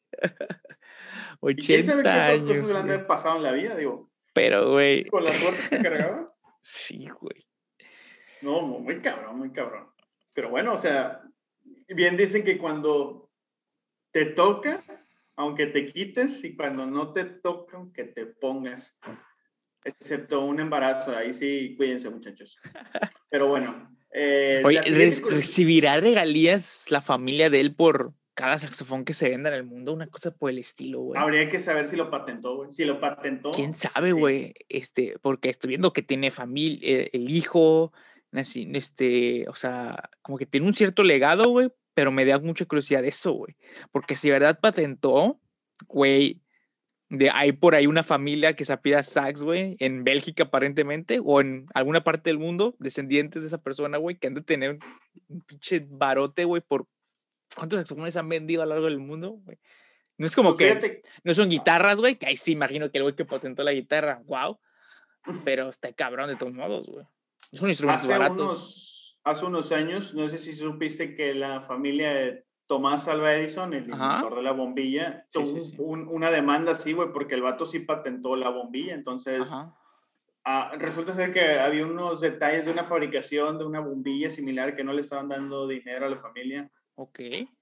80 1.40 1.50
¿Y 1.50 1.56
quién 1.66 1.84
sabe 1.84 2.02
qué 2.46 2.60
cosas 2.60 2.88
han 2.88 3.06
pasado 3.06 3.36
en 3.36 3.42
la 3.42 3.52
vida, 3.52 3.76
digo? 3.76 4.10
Pero, 4.32 4.70
güey. 4.70 5.04
¿Con 5.06 5.24
la 5.24 5.32
suerte 5.32 5.62
se 5.62 5.82
cargaba? 5.82 6.32
Sí, 6.62 7.08
güey. 7.20 7.46
No, 8.42 8.62
muy 8.62 9.00
cabrón, 9.00 9.38
muy 9.38 9.52
cabrón. 9.52 9.88
Pero 10.32 10.50
bueno, 10.50 10.74
o 10.74 10.80
sea, 10.80 11.22
bien 11.88 12.16
dicen 12.16 12.44
que 12.44 12.58
cuando 12.58 13.30
te 14.12 14.26
toca, 14.26 14.84
aunque 15.36 15.66
te 15.68 15.86
quites, 15.86 16.44
y 16.44 16.54
cuando 16.56 16.86
no 16.86 17.12
te 17.12 17.24
toca, 17.24 17.76
aunque 17.76 18.04
te 18.04 18.26
pongas. 18.26 18.98
Excepto 19.84 20.44
un 20.44 20.60
embarazo, 20.60 21.16
ahí 21.16 21.32
sí, 21.32 21.74
cuídense, 21.76 22.10
muchachos. 22.10 22.58
Pero 23.30 23.48
bueno. 23.48 23.96
Eh, 24.10 24.62
Oye, 24.64 24.80
¿recibirá 24.82 26.00
regalías 26.00 26.90
la 26.90 27.02
familia 27.02 27.50
de 27.50 27.60
él 27.60 27.74
por 27.74 28.14
cada 28.38 28.56
saxofón 28.56 29.04
que 29.04 29.14
se 29.14 29.30
venda 29.30 29.48
en 29.48 29.56
el 29.56 29.64
mundo, 29.64 29.92
una 29.92 30.06
cosa 30.06 30.30
por 30.30 30.50
el 30.50 30.58
estilo, 30.58 31.00
güey. 31.00 31.20
Habría 31.20 31.48
que 31.48 31.58
saber 31.58 31.88
si 31.88 31.96
lo 31.96 32.08
patentó, 32.08 32.54
güey. 32.54 32.72
Si 32.72 32.84
lo 32.84 33.00
patentó. 33.00 33.50
¿Quién 33.50 33.74
sabe, 33.74 34.12
güey? 34.12 34.54
Este, 34.68 35.16
porque 35.20 35.48
estoy 35.48 35.70
viendo 35.70 35.92
que 35.92 36.02
tiene 36.02 36.30
familia, 36.30 36.78
eh, 36.82 37.10
el 37.14 37.28
hijo, 37.30 37.92
este, 38.30 39.44
o 39.48 39.54
sea, 39.56 40.08
como 40.22 40.38
que 40.38 40.46
tiene 40.46 40.68
un 40.68 40.74
cierto 40.74 41.02
legado, 41.02 41.50
güey, 41.50 41.72
pero 41.94 42.12
me 42.12 42.24
da 42.24 42.38
mucha 42.38 42.64
curiosidad 42.64 43.04
eso, 43.04 43.32
güey. 43.32 43.56
Porque 43.90 44.14
si 44.14 44.30
verdad 44.30 44.60
patentó, 44.62 45.40
güey, 45.88 46.40
de 47.08 47.30
hay 47.30 47.50
por 47.50 47.74
ahí 47.74 47.88
una 47.88 48.04
familia 48.04 48.54
que 48.54 48.64
se 48.64 48.72
apida 48.72 49.02
sax, 49.02 49.42
güey, 49.42 49.74
en 49.80 50.04
Bélgica 50.04 50.44
aparentemente, 50.44 51.18
o 51.24 51.40
en 51.40 51.66
alguna 51.74 52.04
parte 52.04 52.30
del 52.30 52.38
mundo, 52.38 52.76
descendientes 52.78 53.42
de 53.42 53.48
esa 53.48 53.60
persona, 53.60 53.98
güey, 53.98 54.16
que 54.16 54.28
han 54.28 54.34
de 54.34 54.42
tener 54.42 54.78
un 55.26 55.40
pinche 55.40 55.84
barote, 55.90 56.44
güey, 56.44 56.62
por 56.62 56.86
¿Cuántos 57.54 57.78
saxofones 57.78 58.16
han 58.16 58.28
vendido 58.28 58.62
a 58.62 58.66
lo 58.66 58.70
largo 58.70 58.86
del 58.86 58.98
mundo, 58.98 59.38
güey? 59.44 59.58
No 60.18 60.26
es 60.26 60.34
como 60.34 60.56
pues 60.56 60.78
que. 60.78 61.02
No 61.22 61.32
son 61.32 61.48
guitarras, 61.48 62.00
güey, 62.00 62.16
que 62.16 62.26
ahí 62.26 62.36
sí 62.36 62.52
imagino 62.52 62.90
que 62.90 62.98
el 62.98 63.04
güey 63.04 63.14
que 63.14 63.24
patentó 63.24 63.62
la 63.62 63.72
guitarra, 63.72 64.20
wow. 64.26 64.58
Pero 65.44 65.68
está 65.68 65.92
cabrón 65.92 66.28
de 66.28 66.36
todos 66.36 66.52
modos, 66.52 66.86
güey. 66.88 67.06
Es 67.52 67.62
un 67.62 67.68
instrumento 67.68 68.02
hace 68.02 68.30
Unos, 68.30 69.18
hace 69.24 69.44
unos 69.44 69.72
años, 69.72 70.14
no 70.14 70.28
sé 70.28 70.38
si 70.38 70.54
supiste 70.54 71.14
que 71.14 71.34
la 71.34 71.62
familia 71.62 72.12
de 72.12 72.44
Tomás 72.66 73.08
Alva 73.08 73.34
Edison, 73.34 73.72
el 73.72 73.84
inventor 73.84 74.36
de 74.36 74.42
la 74.42 74.52
bombilla, 74.52 75.26
tuvo 75.32 75.92
una 76.12 76.30
demanda 76.30 76.72
así, 76.72 76.92
güey, 76.92 77.10
porque 77.12 77.34
el 77.34 77.42
vato 77.42 77.64
sí 77.64 77.80
patentó 77.80 78.36
la 78.36 78.50
bombilla. 78.50 78.92
Entonces, 78.92 79.50
ah, 80.44 80.72
resulta 80.78 81.14
ser 81.14 81.32
que 81.32 81.58
había 81.58 81.86
unos 81.86 82.20
detalles 82.20 82.66
de 82.66 82.72
una 82.72 82.84
fabricación 82.84 83.56
de 83.56 83.64
una 83.64 83.80
bombilla 83.80 84.28
similar 84.28 84.76
que 84.76 84.84
no 84.84 84.92
le 84.92 85.00
estaban 85.00 85.28
dando 85.28 85.66
dinero 85.66 86.06
a 86.06 86.10
la 86.10 86.18
familia. 86.18 86.70
Ok. 86.98 87.20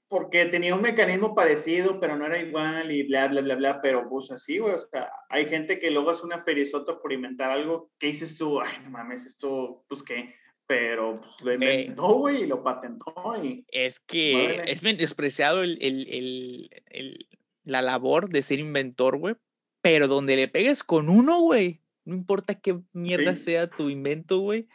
Porque 0.08 0.46
tenía 0.46 0.74
un 0.74 0.80
mecanismo 0.80 1.34
parecido, 1.34 2.00
pero 2.00 2.16
no 2.16 2.24
era 2.24 2.38
igual 2.38 2.90
y 2.90 3.02
bla, 3.02 3.28
bla, 3.28 3.42
bla, 3.42 3.54
bla, 3.56 3.82
pero 3.82 4.08
pues 4.08 4.30
así, 4.30 4.56
güey, 4.58 4.72
o 4.72 4.78
sea, 4.78 5.10
hay 5.28 5.44
gente 5.44 5.78
que 5.78 5.90
luego 5.90 6.10
hace 6.10 6.24
una 6.24 6.42
ferizota 6.42 6.98
por 6.98 7.12
inventar 7.12 7.50
algo 7.50 7.90
que 7.98 8.06
dices 8.06 8.38
tú, 8.38 8.60
ay, 8.60 8.78
no 8.84 8.90
mames, 8.90 9.26
esto, 9.26 9.84
pues 9.88 10.02
qué, 10.02 10.34
pero 10.66 11.20
pues, 11.20 11.32
lo 11.42 11.52
inventó, 11.52 12.14
güey, 12.14 12.44
y 12.44 12.46
lo 12.46 12.62
patentó. 12.62 13.12
Y, 13.44 13.66
es 13.68 14.00
que 14.00 14.62
es 14.66 14.80
despreciado 14.80 15.62
el, 15.62 15.76
el, 15.82 16.70
el, 16.88 17.28
la 17.64 17.82
labor 17.82 18.30
de 18.30 18.40
ser 18.40 18.58
inventor, 18.58 19.18
güey, 19.18 19.34
pero 19.82 20.08
donde 20.08 20.36
le 20.36 20.48
pegues 20.48 20.82
con 20.82 21.10
uno, 21.10 21.40
güey, 21.40 21.82
no 22.06 22.14
importa 22.14 22.54
qué 22.54 22.78
mierda 22.94 23.36
sea 23.36 23.68
tu 23.68 23.90
invento, 23.90 24.38
güey. 24.38 24.66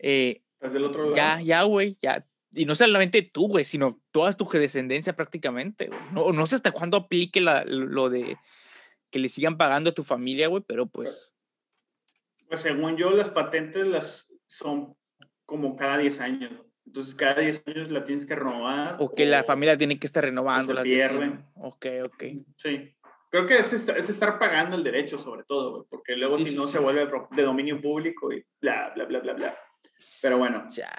Eh, 0.00 0.42
del 0.60 0.84
otro 0.84 1.04
lado. 1.04 1.16
Ya, 1.16 1.40
ya, 1.40 1.62
güey, 1.62 1.96
ya 1.98 2.26
y 2.54 2.64
no 2.66 2.74
solamente 2.74 3.22
tú, 3.22 3.48
güey, 3.48 3.64
sino 3.64 4.00
toda 4.10 4.32
tu 4.32 4.48
descendencia 4.48 5.14
prácticamente, 5.14 5.88
güey. 5.88 6.00
No, 6.12 6.32
no 6.32 6.46
sé 6.46 6.56
hasta 6.56 6.72
cuándo 6.72 6.96
aplique 6.96 7.40
la, 7.40 7.64
lo 7.64 8.10
de 8.10 8.36
que 9.10 9.18
le 9.18 9.28
sigan 9.28 9.56
pagando 9.56 9.90
a 9.90 9.94
tu 9.94 10.02
familia, 10.02 10.48
güey, 10.48 10.62
pero 10.66 10.86
pues... 10.86 11.34
Pues 12.48 12.60
según 12.60 12.96
yo, 12.96 13.10
las 13.10 13.30
patentes 13.30 13.86
las 13.86 14.28
son 14.46 14.96
como 15.46 15.76
cada 15.76 15.98
10 15.98 16.20
años. 16.20 16.52
Entonces, 16.84 17.14
cada 17.14 17.40
10 17.40 17.68
años 17.68 17.90
la 17.90 18.04
tienes 18.04 18.26
que 18.26 18.34
renovar. 18.34 18.96
O 18.98 19.14
que 19.14 19.24
la 19.24 19.44
familia 19.44 19.76
tiene 19.76 19.98
que 19.98 20.06
estar 20.06 20.24
renovando. 20.24 20.76
Se 20.76 20.82
pierden. 20.82 21.44
Ok, 21.54 21.86
ok. 22.04 22.24
Sí. 22.56 22.94
Creo 23.30 23.46
que 23.46 23.58
es, 23.58 23.72
es 23.72 24.10
estar 24.10 24.38
pagando 24.38 24.76
el 24.76 24.84
derecho, 24.84 25.18
sobre 25.18 25.44
todo, 25.44 25.70
güey, 25.70 25.84
porque 25.88 26.16
luego 26.16 26.38
si 26.38 26.54
no 26.54 26.64
se 26.64 26.78
vuelve 26.78 27.08
de 27.30 27.42
dominio 27.42 27.80
público 27.80 28.30
y 28.30 28.44
bla, 28.60 28.92
bla, 28.94 29.06
bla, 29.06 29.20
bla, 29.20 29.32
bla. 29.32 29.58
Pero 30.20 30.36
bueno. 30.36 30.68
Ya. 30.70 30.92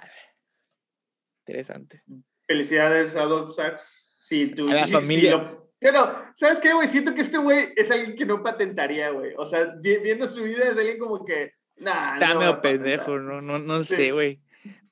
Interesante. 1.46 2.02
Felicidades 2.46 3.16
a 3.16 3.24
Doug 3.24 3.52
Sachs. 3.52 4.16
Sí, 4.20 4.54
tú, 4.54 4.70
a 4.70 4.74
la 4.74 4.86
familia. 4.86 5.58
Pero, 5.78 6.14
¿sabes 6.34 6.58
qué, 6.60 6.72
güey? 6.72 6.88
Siento 6.88 7.14
que 7.14 7.20
este 7.20 7.36
güey 7.36 7.74
es 7.76 7.90
alguien 7.90 8.16
que 8.16 8.24
no 8.24 8.42
patentaría, 8.42 9.10
güey. 9.10 9.34
O 9.36 9.44
sea, 9.44 9.74
viendo 9.82 10.26
su 10.26 10.42
vida 10.44 10.64
es 10.64 10.78
alguien 10.78 10.98
como 10.98 11.26
que. 11.26 11.52
Nah, 11.76 12.14
Está 12.14 12.38
medio 12.38 12.62
pendejo, 12.62 13.18
no, 13.18 13.42
no, 13.42 13.58
no 13.58 13.82
sé, 13.82 14.12
güey. 14.12 14.40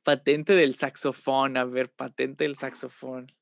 Patente 0.02 0.52
del 0.52 0.74
saxofón, 0.74 1.56
a 1.56 1.64
ver, 1.64 1.90
patente 1.90 2.44
del 2.44 2.56
saxofón. 2.56 3.32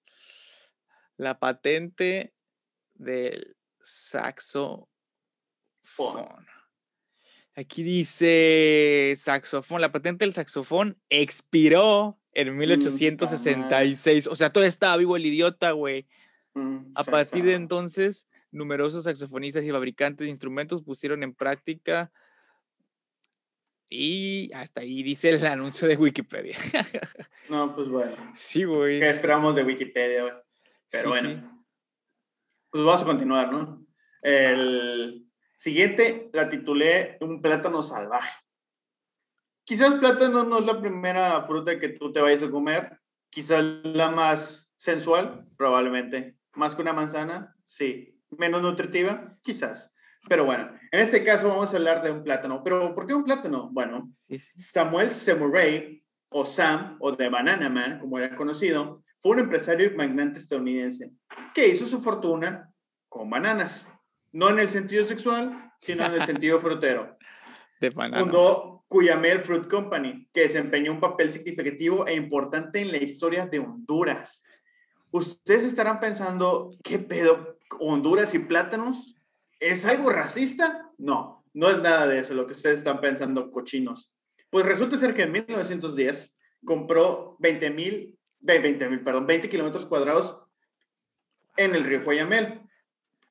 La 1.17 1.41
patente 1.41 2.33
del 2.95 3.57
saxofón. 3.83 4.87
Aquí 7.57 7.83
dice 7.83 9.15
saxofón, 9.17 9.81
la 9.81 9.91
patente 9.91 10.25
del 10.25 10.35
saxofón 10.35 11.03
expiró 11.09 12.20
en 12.49 12.57
1866. 12.57 14.27
O 14.27 14.37
sea, 14.37 14.53
todavía 14.53 14.69
estaba 14.69 14.97
vivo 14.97 15.17
el 15.17 15.27
idiota, 15.27 15.73
güey. 15.73 16.07
Mm, 16.55 16.93
a 16.95 17.05
partir 17.05 17.45
de 17.45 17.55
entonces, 17.55 18.29
numerosos 18.51 19.05
saxofonistas 19.05 19.65
y 19.65 19.71
fabricantes 19.71 20.25
de 20.27 20.31
instrumentos 20.31 20.83
pusieron 20.83 21.23
en 21.23 21.35
práctica. 21.35 22.11
Y 23.89 24.51
hasta 24.55 24.83
ahí 24.83 25.03
dice 25.03 25.31
el 25.31 25.45
anuncio 25.47 25.89
de 25.89 25.97
Wikipedia. 25.97 26.57
no, 27.49 27.75
pues 27.75 27.89
bueno. 27.89 28.17
Sí, 28.35 28.65
güey. 28.65 29.01
¿Qué 29.01 29.11
esperamos 29.11 29.57
de 29.57 29.65
Wikipedia, 29.65 30.23
güey? 30.23 30.35
Pero 30.91 31.09
bueno. 31.11 31.65
Pues 32.71 32.85
vamos 32.85 33.03
a 33.03 33.05
continuar, 33.07 33.53
¿no? 33.53 33.85
El 34.23 35.31
Siguiente, 35.61 36.31
la 36.33 36.49
titulé 36.49 37.19
Un 37.21 37.43
plátano 37.43 37.83
salvaje. 37.83 38.33
Quizás 39.65 39.95
plátano 39.97 40.45
no 40.45 40.59
es 40.59 40.67
la 40.67 40.81
primera 40.81 41.43
fruta 41.43 41.79
que 41.79 41.91
tú 41.91 42.13
te 42.13 42.21
vayas 42.21 42.43
a 42.43 42.51
comer, 42.51 42.99
quizás 43.31 43.65
la 43.85 44.11
más 44.11 44.73
sensual, 44.77 45.47
probablemente. 45.57 46.37
Más 46.55 46.75
que 46.75 46.83
una 46.83 46.93
manzana, 46.93 47.55
sí. 47.65 48.17
Menos 48.31 48.63
nutritiva, 48.63 49.37
quizás. 49.43 49.93
Pero 50.29 50.45
bueno, 50.45 50.71
en 50.93 51.01
este 51.01 51.25
caso 51.25 51.49
vamos 51.49 51.73
a 51.73 51.77
hablar 51.77 52.03
de 52.03 52.11
un 52.11 52.23
plátano. 52.23 52.63
¿Pero 52.63 52.95
por 52.95 53.07
qué 53.07 53.15
un 53.15 53.25
plátano? 53.25 53.71
Bueno, 53.73 54.13
Samuel 54.57 55.11
Semurray, 55.11 56.05
o 56.29 56.45
Sam, 56.45 56.97
o 57.01 57.17
The 57.17 57.29
Banana 57.29 57.69
Man, 57.69 57.99
como 58.01 58.19
era 58.19 58.37
conocido, 58.37 59.03
fue 59.21 59.33
un 59.33 59.41
empresario 59.41 59.87
y 59.87 59.97
magnate 59.97 60.39
estadounidense 60.39 61.11
que 61.55 61.69
hizo 61.69 61.87
su 61.87 62.03
fortuna 62.03 62.73
con 63.09 63.29
bananas. 63.29 63.89
No 64.33 64.49
en 64.51 64.61
el 64.61 64.71
sentido 64.71 65.05
sexual, 65.05 65.73
sino 65.81 66.07
en 66.07 66.15
el 66.15 66.25
sentido 66.27 66.61
frutero. 66.61 67.19
De 67.81 67.91
banana. 67.91 68.23
Fundó 68.23 68.80
Cuyamel 68.91 69.39
Fruit 69.39 69.69
Company, 69.69 70.29
que 70.33 70.41
desempeñó 70.41 70.91
un 70.91 70.99
papel 70.99 71.33
significativo 71.33 72.09
e 72.09 72.15
importante 72.17 72.81
en 72.81 72.91
la 72.91 72.97
historia 72.97 73.47
de 73.47 73.61
Honduras. 73.61 74.43
Ustedes 75.13 75.63
estarán 75.63 76.01
pensando, 76.01 76.77
¿qué 76.83 76.99
pedo? 76.99 77.57
¿Honduras 77.79 78.35
y 78.35 78.41
plátanos? 78.41 79.15
¿Es 79.61 79.85
algo 79.85 80.11
racista? 80.11 80.91
No, 80.99 81.45
no 81.55 81.71
es 81.71 81.79
nada 81.79 82.09
de 82.09 82.19
eso 82.19 82.35
lo 82.35 82.49
que 82.49 82.55
ustedes 82.55 82.79
están 82.79 83.01
pensando, 83.01 83.49
cochinos. 83.53 84.13
Pues 84.51 84.67
resulta 84.67 84.99
ser 84.99 85.15
que 85.15 85.23
en 85.23 85.31
1910 85.31 86.37
compró 86.65 87.37
20 87.39 87.71
mil, 87.71 88.19
20 88.41 88.89
mil, 88.89 89.05
perdón, 89.05 89.25
20 89.25 89.49
kilómetros 89.49 89.87
cuadrados 89.87 90.43
en 91.57 91.77
el 91.77 91.85
río 91.85 92.03
Guayamel. 92.03 92.61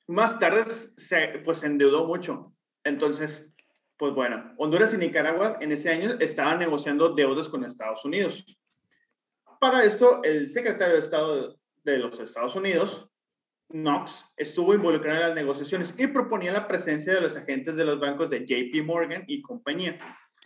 Más 0.08 0.40
tarde 0.40 0.64
se 0.68 1.42
pues, 1.44 1.64
endeudó 1.64 2.08
mucho. 2.08 2.54
Entonces, 2.86 3.49
pues 4.00 4.14
bueno, 4.14 4.54
Honduras 4.56 4.94
y 4.94 4.98
Nicaragua 4.98 5.58
en 5.60 5.74
ese 5.74 5.90
año 5.90 6.12
estaban 6.22 6.58
negociando 6.58 7.10
deudas 7.10 7.50
con 7.50 7.66
Estados 7.66 8.06
Unidos. 8.06 8.46
Para 9.60 9.84
esto, 9.84 10.24
el 10.24 10.50
secretario 10.50 10.94
de 10.94 11.02
Estado 11.02 11.60
de 11.84 11.98
los 11.98 12.18
Estados 12.18 12.56
Unidos, 12.56 13.10
Knox, 13.68 14.32
estuvo 14.38 14.74
involucrado 14.74 15.18
en 15.18 15.28
las 15.28 15.36
negociaciones 15.36 15.94
y 15.98 16.08
proponía 16.08 16.54
la 16.54 16.66
presencia 16.66 17.14
de 17.14 17.20
los 17.20 17.36
agentes 17.36 17.76
de 17.76 17.84
los 17.84 18.00
bancos 18.00 18.30
de 18.30 18.46
JP 18.46 18.86
Morgan 18.86 19.26
y 19.28 19.42
compañía 19.42 20.00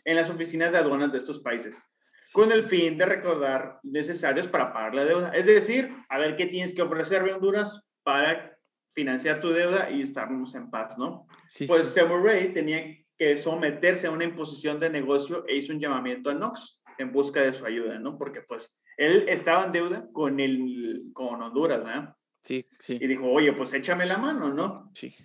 en 0.04 0.16
las 0.16 0.32
oficinas 0.32 0.72
de 0.72 0.80
aduanas 0.80 1.12
de 1.12 1.20
estos 1.20 1.38
países, 1.38 1.88
con 2.32 2.52
el 2.52 2.64
fin 2.64 2.98
de 2.98 3.06
recordar 3.06 3.80
necesarios 3.84 4.48
para 4.48 4.74
pagar 4.74 4.96
la 4.96 5.06
deuda. 5.06 5.30
Es 5.30 5.46
decir, 5.46 5.96
a 6.10 6.18
ver 6.18 6.38
qué 6.38 6.48
tienes 6.48 6.74
que 6.74 6.82
ofrecerme 6.82 7.34
Honduras 7.34 7.84
para 8.02 8.58
financiar 8.94 9.40
tu 9.40 9.52
deuda 9.52 9.92
y 9.92 10.02
estarnos 10.02 10.56
en 10.56 10.72
paz, 10.72 10.98
¿no? 10.98 11.28
Sí, 11.48 11.68
pues 11.68 11.90
sí. 11.90 12.00
Ray 12.00 12.52
tenía 12.52 13.03
que 13.18 13.38
someterse 13.38 14.08
a 14.08 14.12
una 14.12 14.24
imposición 14.24 14.80
de 14.80 14.90
negocio 14.90 15.46
e 15.48 15.56
hizo 15.58 15.74
un 15.74 15.80
llamamiento 15.80 16.30
a 16.30 16.34
Knox 16.34 16.82
en 16.98 17.12
busca 17.12 17.42
de 17.42 17.54
su 17.54 17.66
ayuda, 17.66 18.00
¿no? 18.00 18.18
Porque 18.18 18.42
pues 18.42 18.74
él 18.98 19.26
estaba 19.28 19.66
en 19.66 19.72
deuda 19.72 20.08
con, 20.14 20.40
el, 20.40 21.10
con 21.14 21.42
Honduras, 21.42 21.84
¿verdad? 21.84 22.16
Sí, 22.42 22.66
sí. 22.80 22.98
Y 23.00 23.08
dijo, 23.08 23.26
oye, 23.32 23.54
pues 23.54 23.74
échame 23.74 24.06
la 24.06 24.18
mano, 24.18 24.54
¿no? 24.54 24.92
Sí. 24.94 25.16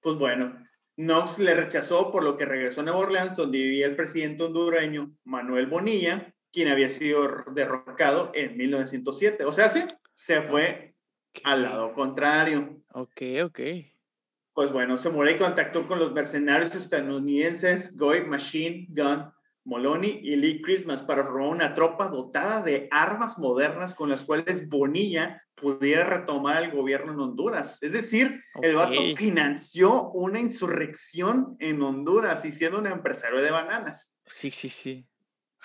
Pues 0.00 0.16
bueno, 0.16 0.58
Knox 0.96 1.38
le 1.38 1.54
rechazó 1.54 2.10
por 2.10 2.22
lo 2.22 2.36
que 2.36 2.44
regresó 2.44 2.80
a 2.80 2.84
Nueva 2.84 3.00
Orleans, 3.00 3.36
donde 3.36 3.58
vivía 3.58 3.86
el 3.86 3.96
presidente 3.96 4.44
hondureño 4.44 5.16
Manuel 5.24 5.66
Bonilla, 5.66 6.34
quien 6.52 6.68
había 6.68 6.88
sido 6.88 7.44
derrocado 7.52 8.30
en 8.34 8.56
1907. 8.56 9.44
O 9.44 9.52
sea, 9.52 9.68
sí, 9.68 9.82
se 10.14 10.42
fue 10.42 10.94
al 11.42 11.62
lado 11.62 11.92
contrario. 11.92 12.82
Ok, 12.92 13.22
ok. 13.44 13.60
Pues 14.54 14.70
bueno, 14.70 14.94
y 14.94 15.36
contactó 15.36 15.86
con 15.86 15.98
los 15.98 16.12
mercenarios 16.12 16.74
estadounidenses 16.76 17.96
Goy 17.96 18.24
Machine 18.24 18.86
Gun 18.88 19.32
Moloney 19.64 20.20
y 20.22 20.36
Lee 20.36 20.62
Christmas 20.62 21.02
para 21.02 21.24
formar 21.24 21.48
una 21.48 21.74
tropa 21.74 22.08
dotada 22.08 22.62
de 22.62 22.86
armas 22.92 23.36
modernas 23.38 23.94
con 23.94 24.10
las 24.10 24.22
cuales 24.24 24.68
Bonilla 24.68 25.42
pudiera 25.56 26.04
retomar 26.04 26.62
el 26.62 26.70
gobierno 26.70 27.12
en 27.12 27.20
Honduras. 27.20 27.82
Es 27.82 27.92
decir, 27.92 28.42
el 28.62 28.76
vato 28.76 29.00
financió 29.16 30.10
una 30.10 30.38
insurrección 30.38 31.56
en 31.58 31.82
Honduras 31.82 32.44
y 32.44 32.52
siendo 32.52 32.78
un 32.78 32.86
empresario 32.86 33.42
de 33.42 33.50
bananas. 33.50 34.18
Sí, 34.26 34.50
sí, 34.50 34.68
sí. 34.68 35.06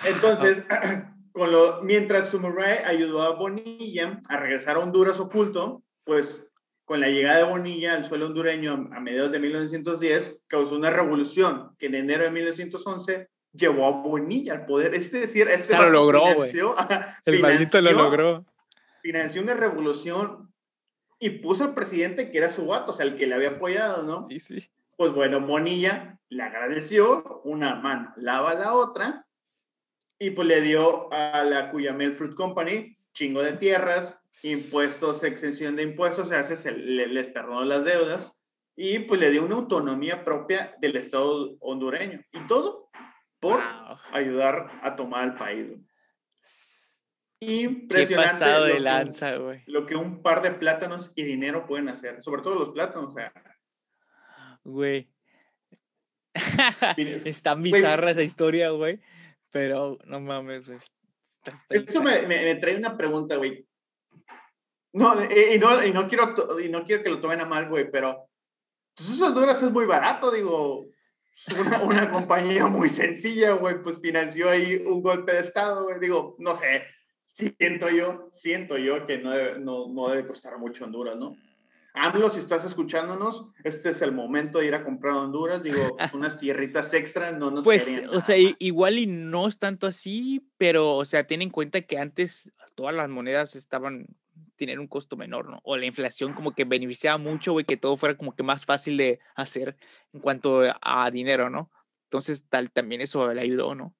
Entonces, 0.03 0.65
con 1.31 1.51
lo, 1.51 1.83
mientras 1.83 2.29
Sumuray 2.29 2.79
ayudó 2.85 3.21
a 3.21 3.35
Bonilla 3.35 4.19
a 4.29 4.37
regresar 4.37 4.77
a 4.77 4.79
Honduras 4.79 5.19
oculto, 5.19 5.83
pues 6.05 6.48
con 6.89 7.01
la 7.01 7.07
llegada 7.07 7.37
de 7.37 7.43
Bonilla 7.43 7.93
al 7.93 8.03
suelo 8.03 8.25
hondureño 8.25 8.89
a 8.91 8.99
mediados 8.99 9.31
de 9.31 9.37
1910, 9.37 10.41
causó 10.47 10.75
una 10.75 10.89
revolución 10.89 11.75
que 11.77 11.85
en 11.85 11.93
enero 11.93 12.23
de 12.23 12.31
1911 12.31 13.29
llevó 13.53 13.85
a 13.85 13.91
Bonilla 14.01 14.53
al 14.53 14.65
poder. 14.65 14.95
Es 14.95 15.11
decir, 15.11 15.47
este 15.49 15.77
lo 15.77 15.91
logró, 15.91 16.33
güey. 16.33 16.51
El 17.27 17.41
maldito 17.41 17.79
lo 17.79 17.91
logró 17.91 18.43
financió 19.03 19.43
una 19.43 19.53
revolución 19.53 20.51
y 21.19 21.29
puso 21.29 21.63
al 21.63 21.75
presidente 21.75 22.31
que 22.31 22.39
era 22.39 22.49
su 22.49 22.65
vato, 22.65 22.89
o 22.89 22.93
sea, 22.95 23.05
el 23.05 23.17
que 23.17 23.27
le 23.27 23.35
había 23.35 23.51
apoyado, 23.51 24.01
¿no? 24.01 24.27
Sí, 24.27 24.39
sí. 24.39 24.67
Pues 24.97 25.11
bueno, 25.11 25.39
Monilla 25.39 26.19
le 26.29 26.41
agradeció, 26.41 27.43
una 27.43 27.75
mano 27.75 28.13
lava 28.17 28.55
la 28.55 28.73
otra, 28.73 29.27
y 30.17 30.31
pues 30.31 30.47
le 30.47 30.61
dio 30.61 31.13
a 31.13 31.43
la 31.43 31.69
Cuyamel 31.69 32.15
Fruit 32.15 32.33
Company 32.33 32.97
chingo 33.13 33.43
de 33.43 33.53
tierras, 33.53 34.18
impuestos, 34.43 35.23
exención 35.23 35.75
de 35.75 35.84
impuestos, 35.84 36.30
se 36.30 36.36
hace, 36.36 36.57
se 36.57 36.71
les 36.71 37.27
perdonó 37.27 37.65
las 37.65 37.84
deudas, 37.84 38.39
y 38.75 38.99
pues 38.99 39.19
le 39.19 39.32
dio 39.32 39.43
una 39.43 39.55
autonomía 39.55 40.23
propia 40.23 40.75
del 40.80 40.95
Estado 40.95 41.57
hondureño. 41.59 42.21
Y 42.32 42.47
todo 42.47 42.89
por 43.39 43.59
ayudar 44.13 44.80
a 44.82 44.95
tomar 44.95 45.25
el 45.25 45.36
país. 45.36 45.67
Impresionante. 47.41 48.07
Qué 48.07 48.15
pasado 48.15 48.65
de 48.65 48.80
lanza, 48.80 49.36
güey. 49.38 49.63
Lo 49.65 49.86
que 49.86 49.95
un 49.95 50.21
par 50.21 50.41
de 50.41 50.51
plátanos 50.51 51.11
y 51.15 51.23
dinero 51.23 51.65
pueden 51.65 51.89
hacer, 51.89 52.21
sobre 52.21 52.41
todo 52.41 52.55
los 52.55 52.69
plátanos, 52.69 53.09
o 53.09 53.11
sea. 53.11 53.32
Güey. 54.63 55.09
está 57.25 57.55
bizarra 57.55 58.11
esa 58.11 58.23
historia, 58.23 58.69
güey. 58.69 58.99
Pero 59.51 59.97
no 60.05 60.19
mames, 60.19 60.67
güey. 60.67 60.80
Eso 61.69 62.03
me, 62.03 62.21
me, 62.27 62.55
trae 62.55 62.75
una 62.75 62.97
pregunta, 62.97 63.38
güey. 63.38 63.65
No, 64.93 65.15
y 65.23 65.59
no, 65.59 65.85
y 65.85 65.93
no, 65.93 66.07
quiero, 66.07 66.59
y 66.59 66.69
no 66.69 66.83
quiero 66.83 67.03
que 67.03 67.09
lo 67.09 67.21
tomen 67.21 67.41
a 67.41 67.45
mal, 67.45 67.69
güey, 67.69 67.89
pero 67.91 68.27
pues 68.95 69.21
Honduras 69.21 69.61
es 69.61 69.71
muy 69.71 69.85
barato, 69.85 70.31
digo. 70.31 70.87
Una, 71.57 71.81
una 71.83 72.11
compañía 72.11 72.65
muy 72.65 72.89
sencilla, 72.89 73.53
güey, 73.53 73.81
pues 73.81 74.01
financió 74.01 74.49
ahí 74.49 74.75
un 74.85 75.01
golpe 75.01 75.33
de 75.33 75.39
Estado, 75.39 75.85
güey. 75.85 75.99
Digo, 75.99 76.35
no 76.37 76.53
sé, 76.53 76.83
siento 77.23 77.89
yo, 77.89 78.29
siento 78.33 78.77
yo 78.77 79.05
que 79.05 79.19
no 79.19 79.31
debe, 79.31 79.59
no, 79.59 79.87
no 79.87 80.09
debe 80.09 80.25
costar 80.25 80.57
mucho 80.57 80.83
Honduras, 80.83 81.15
¿no? 81.15 81.37
AMLO, 81.93 82.29
si 82.29 82.39
estás 82.39 82.65
escuchándonos, 82.65 83.51
este 83.63 83.89
es 83.89 84.01
el 84.01 84.11
momento 84.11 84.59
de 84.59 84.67
ir 84.67 84.75
a 84.75 84.83
comprar 84.83 85.15
Honduras. 85.15 85.63
Digo, 85.63 85.97
unas 86.13 86.37
tierritas 86.37 86.93
extra 86.93 87.31
no 87.31 87.51
nos 87.51 87.65
Pues, 87.65 88.01
o 88.11 88.21
sea, 88.21 88.35
igual 88.37 88.99
y 88.99 89.07
no 89.07 89.47
es 89.47 89.57
tanto 89.57 89.87
así, 89.87 90.47
pero, 90.57 90.95
o 90.95 91.05
sea, 91.05 91.25
ten 91.25 91.41
en 91.41 91.49
cuenta 91.49 91.81
que 91.81 91.97
antes 91.97 92.51
todas 92.75 92.95
las 92.95 93.09
monedas 93.09 93.55
estaban, 93.55 94.07
tener 94.60 94.80
un 94.80 94.88
costo 94.88 95.18
menor, 95.18 95.49
¿no? 95.49 95.60
O 95.64 95.78
la 95.78 95.86
inflación 95.86 96.34
como 96.34 96.53
que 96.53 96.66
beneficiaba 96.66 97.18
mucho, 97.18 97.53
güey, 97.53 97.66
que 97.66 97.78
todo 97.78 97.97
fuera 97.97 98.16
como 98.16 98.36
que 98.36 98.43
más 98.43 98.66
fácil 98.66 98.97
de 98.97 99.20
hacer 99.34 99.78
en 100.14 100.20
cuanto 100.20 100.62
a 100.82 101.10
dinero, 101.10 101.49
¿no? 101.49 101.72
Entonces, 102.03 102.45
tal, 102.49 102.70
también 102.70 103.01
eso 103.01 103.34
le 103.34 103.41
ayudó, 103.41 103.74
¿no? 103.74 103.95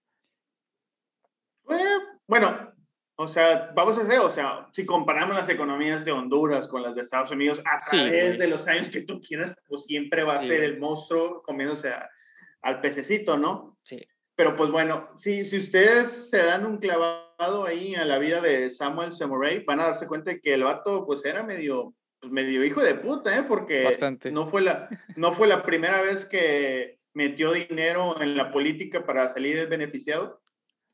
bueno, 2.28 2.74
o 3.16 3.28
sea, 3.28 3.72
vamos 3.76 3.97
a 3.97 4.01
hacer, 4.01 4.20
o 4.20 4.30
sea, 4.30 4.68
si 4.72 4.86
comparamos 4.86 5.36
las 5.36 5.49
economías 5.49 6.05
de 6.05 6.12
Honduras 6.12 6.68
con 6.68 6.84
las 6.84 6.93
de 6.93 7.01
Estados 7.01 7.32
Unidos 7.32 7.60
a 7.66 7.84
través 7.84 8.38
de 8.38 8.47
los 8.47 8.68
años 8.68 8.91
que 8.91 9.01
tú 9.01 9.20
quieras, 9.20 9.55
pues 9.68 9.86
siempre 9.86 10.24
va 10.24 10.36
a 10.36 10.41
ser 10.41 10.64
el 10.64 10.80
monstruo 10.80 11.41
comiéndose 11.41 11.91
al 12.62 12.82
pececito, 12.82 13.36
¿no? 13.36 13.78
Sí. 13.84 14.07
Pero 14.39 14.55
pues 14.55 14.71
bueno, 14.71 15.09
si, 15.17 15.43
si 15.43 15.57
ustedes 15.57 16.29
se 16.29 16.37
dan 16.37 16.65
un 16.65 16.77
clavado 16.77 17.65
ahí 17.65 17.93
a 17.95 18.05
la 18.05 18.19
vida 18.19 18.39
de 18.39 18.69
Samuel 18.69 19.11
Samurai, 19.11 19.65
van 19.65 19.81
a 19.81 19.87
darse 19.87 20.07
cuenta 20.07 20.31
de 20.31 20.39
que 20.39 20.53
el 20.53 20.63
vato 20.63 21.05
pues 21.05 21.25
era 21.25 21.43
medio, 21.43 21.93
pues, 22.21 22.31
medio 22.31 22.63
hijo 22.63 22.79
de 22.79 22.95
puta, 22.95 23.37
¿eh? 23.37 23.43
Porque 23.45 23.85
No, 24.31 24.47
fue 24.47 24.61
la, 24.61 24.87
no 25.17 25.33
fue 25.33 25.45
la 25.49 25.61
primera 25.61 26.01
vez 26.01 26.23
que 26.23 26.99
metió 27.13 27.51
dinero 27.51 28.21
en 28.21 28.37
la 28.37 28.49
política 28.49 29.05
para 29.05 29.27
salir 29.27 29.57
el 29.57 29.67
beneficiado. 29.67 30.41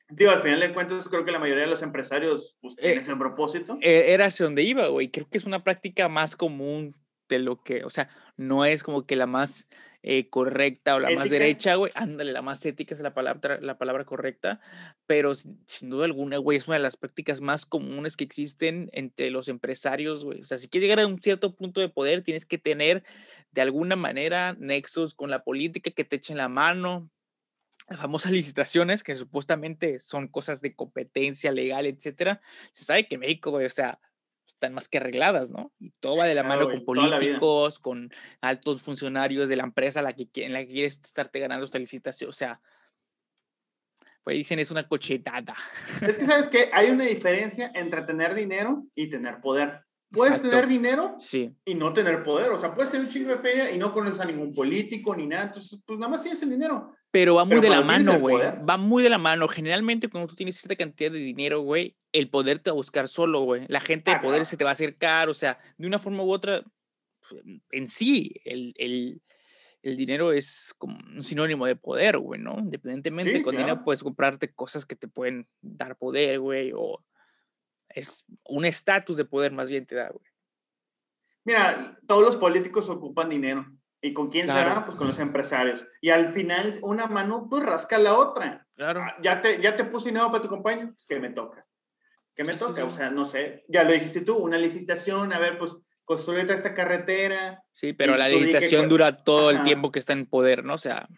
Digo, 0.10 0.32
al 0.32 0.42
final 0.42 0.62
de 0.62 0.74
cuentas, 0.74 1.08
creo 1.08 1.24
que 1.24 1.32
la 1.32 1.38
mayoría 1.38 1.66
de 1.66 1.70
los 1.70 1.84
empresarios 1.84 2.58
pues, 2.62 2.76
tienen 2.78 2.98
eh, 2.98 3.02
ese 3.04 3.16
propósito. 3.16 3.78
Eh, 3.80 4.06
era 4.08 4.26
hacia 4.26 4.48
donde 4.48 4.64
iba, 4.64 4.88
güey. 4.88 5.10
Creo 5.10 5.30
que 5.30 5.38
es 5.38 5.46
una 5.46 5.64
práctica 5.64 6.10
más 6.10 6.36
común 6.36 6.96
de 7.30 7.38
lo 7.38 7.62
que, 7.62 7.84
o 7.84 7.92
sea, 7.92 8.10
no 8.38 8.66
es 8.66 8.82
como 8.82 9.06
que 9.06 9.16
la 9.16 9.28
más 9.28 9.70
eh, 10.08 10.30
correcta 10.30 10.94
o 10.94 11.00
la 11.00 11.10
más 11.10 11.32
derecha, 11.32 11.74
güey. 11.74 11.92
Ándale, 11.96 12.32
la 12.32 12.44
más 12.44 12.64
ética 12.64 12.94
es 12.94 13.00
la 13.00 13.16
palabra, 13.16 13.58
la 13.60 13.80
palabra 13.80 14.06
correcta, 14.06 14.62
pero 15.08 15.34
sin 15.34 15.90
duda 15.90 16.06
alguna, 16.06 16.38
güey, 16.38 16.60
es 16.60 16.68
una 16.68 16.78
de 16.78 16.84
las 16.84 16.96
prácticas 16.96 17.42
más 17.42 17.66
comunes 17.66 18.16
que 18.16 18.24
existen 18.24 18.92
entre 18.94 19.32
los 19.32 19.48
empresarios, 19.48 20.24
güey. 20.24 20.42
O 20.42 20.44
sea, 20.44 20.60
si 20.60 20.70
quieres 20.70 20.88
llegar 20.88 21.04
a 21.04 21.08
un 21.08 21.20
cierto 21.20 21.56
punto 21.56 21.82
de 21.82 21.90
poder, 21.90 22.22
tienes 22.22 22.46
que 22.46 22.60
tener 22.60 23.04
de 23.50 23.62
alguna 23.62 23.96
manera 23.96 24.56
nexos 24.60 25.16
con 25.16 25.32
la 25.32 25.44
política 25.44 25.90
que 25.90 26.04
te 26.04 26.18
echen 26.18 26.38
la 26.38 26.50
mano, 26.50 27.10
las 27.90 28.00
famosas 28.00 28.32
licitaciones, 28.32 29.02
que 29.02 29.16
supuestamente 29.16 29.98
son 29.98 30.28
cosas 30.28 30.62
de 30.62 30.76
competencia 30.76 31.52
legal, 31.52 31.88
etcétera, 31.88 32.42
se 32.72 32.84
sabe 32.84 33.08
que 33.08 33.18
México, 33.18 33.50
güey, 33.50 33.66
o 33.66 33.70
sea, 33.72 34.00
están 34.56 34.74
más 34.74 34.88
que 34.90 34.98
arregladas, 34.98 35.52
¿no? 35.52 35.72
Y 35.80 35.92
todo 36.00 36.18
va 36.18 36.26
de 36.26 36.36
la 36.36 36.44
mano 36.44 36.68
con 36.68 36.84
políticos, 36.84 37.80
con 37.80 38.10
altos 38.42 38.82
funcionarios 38.82 39.50
de 39.50 39.58
la 39.58 39.64
empresa 39.64 40.02
la 40.02 40.14
que, 40.14 40.28
en 40.36 40.54
la 40.54 40.60
que 40.66 40.74
quieres 40.74 41.00
estarte 41.04 41.40
ganando 41.40 41.66
esta 41.66 41.78
licitación. 41.78 42.30
O 42.30 42.34
sea, 42.34 42.60
pues 44.24 44.38
dicen 44.38 44.60
es 44.60 44.72
una 44.72 44.88
cochinada. 44.88 45.56
Es 46.02 46.18
que 46.18 46.26
sabes 46.26 46.48
que 46.48 46.70
hay 46.74 46.90
una 46.90 47.06
diferencia 47.06 47.72
entre 47.76 48.02
tener 48.04 48.34
dinero 48.34 48.86
y 48.96 49.10
tener 49.10 49.42
poder. 49.42 49.82
Puedes 50.10 50.42
tener 50.42 50.68
dinero 50.68 51.18
sí. 51.20 51.54
y 51.66 51.76
no 51.76 51.92
tener 51.92 52.24
poder. 52.24 52.52
O 52.52 52.58
sea, 52.58 52.74
puedes 52.74 52.90
tener 52.90 53.06
un 53.06 53.12
chingo 53.12 53.32
de 53.32 53.40
feria 53.40 53.72
y 53.72 53.78
no 53.78 53.92
conoces 53.92 54.22
a 54.22 54.26
ningún 54.26 54.54
político 54.54 55.14
ni 55.16 55.28
nada. 55.28 55.48
Entonces, 55.48 55.80
pues 55.86 56.00
nada 56.00 56.12
más 56.12 56.22
tienes 56.22 56.42
el 56.42 56.50
dinero. 56.50 56.96
Pero 57.16 57.36
va 57.36 57.46
muy 57.46 57.62
de 57.62 57.70
la 57.70 57.82
mano, 57.82 58.20
güey. 58.20 58.38
Va 58.70 58.76
muy 58.76 59.02
de 59.02 59.10
la 59.10 59.18
mano. 59.18 59.48
Generalmente, 59.48 60.10
cuando 60.10 60.28
tú 60.28 60.36
tienes 60.36 60.58
cierta 60.58 60.76
cantidad 60.76 61.10
de 61.10 61.20
dinero, 61.20 61.62
güey, 61.62 61.96
el 62.12 62.30
poder 62.30 62.60
te 62.60 62.70
va 62.70 62.74
a 62.74 62.76
buscar 62.76 63.08
solo, 63.08 63.40
güey. 63.44 63.64
La 63.70 63.80
gente 63.80 64.12
de 64.12 64.18
ah, 64.18 64.20
poder 64.20 64.46
se 64.46 64.58
te 64.58 64.66
va 64.66 64.72
a 64.72 64.74
acercar. 64.74 65.30
O 65.30 65.34
sea, 65.34 65.58
de 65.78 65.88
una 65.88 65.98
forma 65.98 66.24
u 66.24 66.34
otra, 66.34 66.62
pues, 67.22 67.42
en 67.72 67.88
sí, 67.88 68.36
el, 68.44 68.74
el, 68.76 69.22
el 69.82 69.96
dinero 69.96 70.34
es 70.34 70.76
como 70.78 70.98
un 70.98 71.22
sinónimo 71.22 71.66
de 71.66 71.78
poder, 71.78 72.18
güey, 72.18 72.42
¿no? 72.42 72.60
Independientemente, 72.60 73.42
con 73.42 73.56
dinero 73.56 73.82
puedes 73.86 74.04
comprarte 74.04 74.54
cosas 74.54 74.86
que 74.86 74.98
te 74.98 75.08
pueden 75.08 75.48
dar 75.62 75.98
poder, 75.98 76.42
güey, 76.42 76.74
o 76.76 77.02
es 77.88 78.26
un 78.44 78.66
estatus 78.66 79.16
de 79.16 79.24
poder 79.24 79.54
más 79.54 79.70
bien 79.70 79.86
te 79.86 79.96
da, 79.96 80.10
güey. 80.10 80.26
Mira, 81.46 81.98
todos 82.08 82.26
los 82.26 82.36
políticos 82.36 82.90
ocupan 82.90 83.30
dinero. 83.30 83.66
¿Y 84.06 84.14
con 84.14 84.30
quién 84.30 84.48
se 84.48 84.54
va? 84.54 84.86
Pues 84.86 84.96
con 84.98 85.08
los 85.08 85.18
empresarios. 85.18 85.84
Y 86.00 86.12
al 86.12 86.32
final, 86.32 86.78
una 86.84 87.08
mano, 87.08 87.48
pues 87.50 87.64
rasca 87.64 87.98
la 87.98 88.14
otra. 88.14 88.68
Claro. 88.76 89.02
Ah, 89.02 89.16
ya 89.24 89.42
te, 89.42 89.60
ya 89.60 89.76
te 89.76 89.84
puse 89.84 90.10
dinero 90.10 90.30
para 90.30 90.44
tu 90.44 90.48
compañero, 90.48 90.94
es 90.96 91.08
que 91.08 91.20
me 91.20 91.32
toca. 91.32 91.66
¿Qué 92.36 92.44
me 92.44 92.56
toca? 92.56 92.86
O 92.86 92.92
sea, 92.92 93.10
no 93.10 93.26
sé. 93.26 93.66
Ya 93.68 93.84
lo 93.84 93.94
dijiste 93.94 94.22
tú, 94.22 94.36
una 94.38 94.60
licitación, 94.60 95.34
a 95.34 95.40
ver, 95.40 95.58
pues 95.58 95.76
construyete 96.04 96.54
esta 96.54 96.76
carretera. 96.76 97.64
Sí, 97.72 97.94
pero 97.94 98.16
la 98.16 98.30
licitación 98.30 98.88
dura 98.90 99.24
todo 99.24 99.50
el 99.50 99.64
tiempo 99.64 99.92
que 99.92 99.98
está 99.98 100.14
en 100.14 100.28
poder, 100.28 100.64
¿no? 100.64 100.76
O 100.76 100.78
sea, 100.78 101.10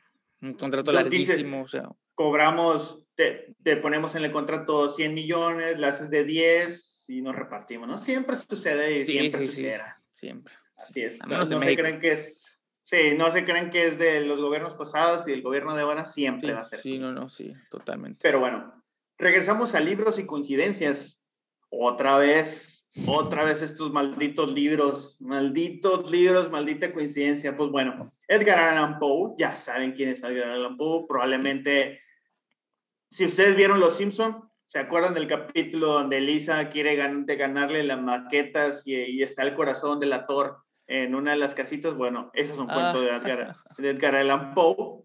un 0.41 0.53
contrato 0.53 0.93
larguísimo, 0.93 1.63
o 1.63 1.67
sea. 1.67 1.89
Cobramos, 2.15 3.03
te, 3.15 3.53
te, 3.63 3.75
ponemos 3.75 4.15
en 4.15 4.23
el 4.23 4.31
contrato 4.31 4.87
100 4.87 5.13
millones, 5.13 5.77
la 5.77 5.89
haces 5.89 6.09
de 6.09 6.23
10 6.23 7.03
y 7.09 7.21
nos 7.21 7.35
repartimos, 7.35 7.85
¿no? 7.85 7.97
Siempre 7.97 8.37
sucede 8.37 8.99
y 8.99 9.05
siempre 9.05 9.45
sucederá. 9.45 10.01
siempre. 10.09 10.53
Así 10.77 11.01
es. 11.01 11.19
No, 11.27 11.39
no 11.39 11.45
se 11.45 11.75
creen 11.75 11.99
que 11.99 12.13
es 12.13 12.46
Sí, 12.87 13.15
no 13.17 13.29
se 13.33 13.43
creen 13.43 13.69
que 13.69 13.85
es 13.85 13.97
de 13.97 14.21
los 14.21 14.39
gobiernos 14.39 14.73
pasados 14.75 15.27
y 15.27 15.33
el 15.33 15.41
gobierno 15.41 15.75
de 15.75 15.81
ahora 15.81 16.05
siempre 16.05 16.53
va 16.53 16.61
a 16.61 16.65
ser. 16.65 16.79
Sí, 16.79 16.97
no, 16.97 17.11
no, 17.11 17.27
sí, 17.27 17.51
totalmente. 17.69 18.19
Pero 18.21 18.39
bueno, 18.39 18.81
regresamos 19.17 19.75
a 19.75 19.81
libros 19.81 20.17
y 20.19 20.25
coincidencias. 20.25 21.27
Otra 21.67 22.17
vez, 22.17 22.89
otra 23.05 23.43
vez 23.43 23.61
estos 23.61 23.91
malditos 23.91 24.53
libros, 24.53 25.17
malditos 25.19 26.09
libros, 26.09 26.49
maldita 26.49 26.93
coincidencia. 26.93 27.57
Pues 27.57 27.69
bueno, 27.71 28.09
Edgar 28.25 28.57
Allan 28.57 28.99
Poe, 28.99 29.35
ya 29.37 29.53
saben 29.53 29.91
quién 29.91 30.07
es 30.07 30.23
Edgar 30.23 30.51
Allan 30.51 30.77
Poe, 30.77 31.07
probablemente, 31.09 31.99
si 33.09 33.25
ustedes 33.25 33.57
vieron 33.57 33.81
Los 33.81 33.97
Simpson, 33.97 34.49
¿se 34.67 34.79
acuerdan 34.79 35.13
del 35.13 35.27
capítulo 35.27 35.87
donde 35.87 36.21
Lisa 36.21 36.69
quiere 36.69 36.95
ganarle 36.95 37.83
las 37.83 38.01
maquetas 38.01 38.83
y, 38.85 38.95
y 38.95 39.23
está 39.23 39.43
el 39.43 39.55
corazón 39.55 39.99
de 39.99 40.05
la 40.05 40.25
torre? 40.25 40.53
En 40.87 41.15
una 41.15 41.31
de 41.31 41.37
las 41.37 41.53
casitas, 41.53 41.95
bueno, 41.95 42.31
ese 42.33 42.53
es 42.53 42.59
un 42.59 42.67
cuento 42.67 43.01
de, 43.01 43.09
Edgar, 43.09 43.41
ah. 43.41 43.63
de 43.77 43.89
Edgar 43.89 44.15
Allan 44.15 44.53
Poe, 44.53 45.03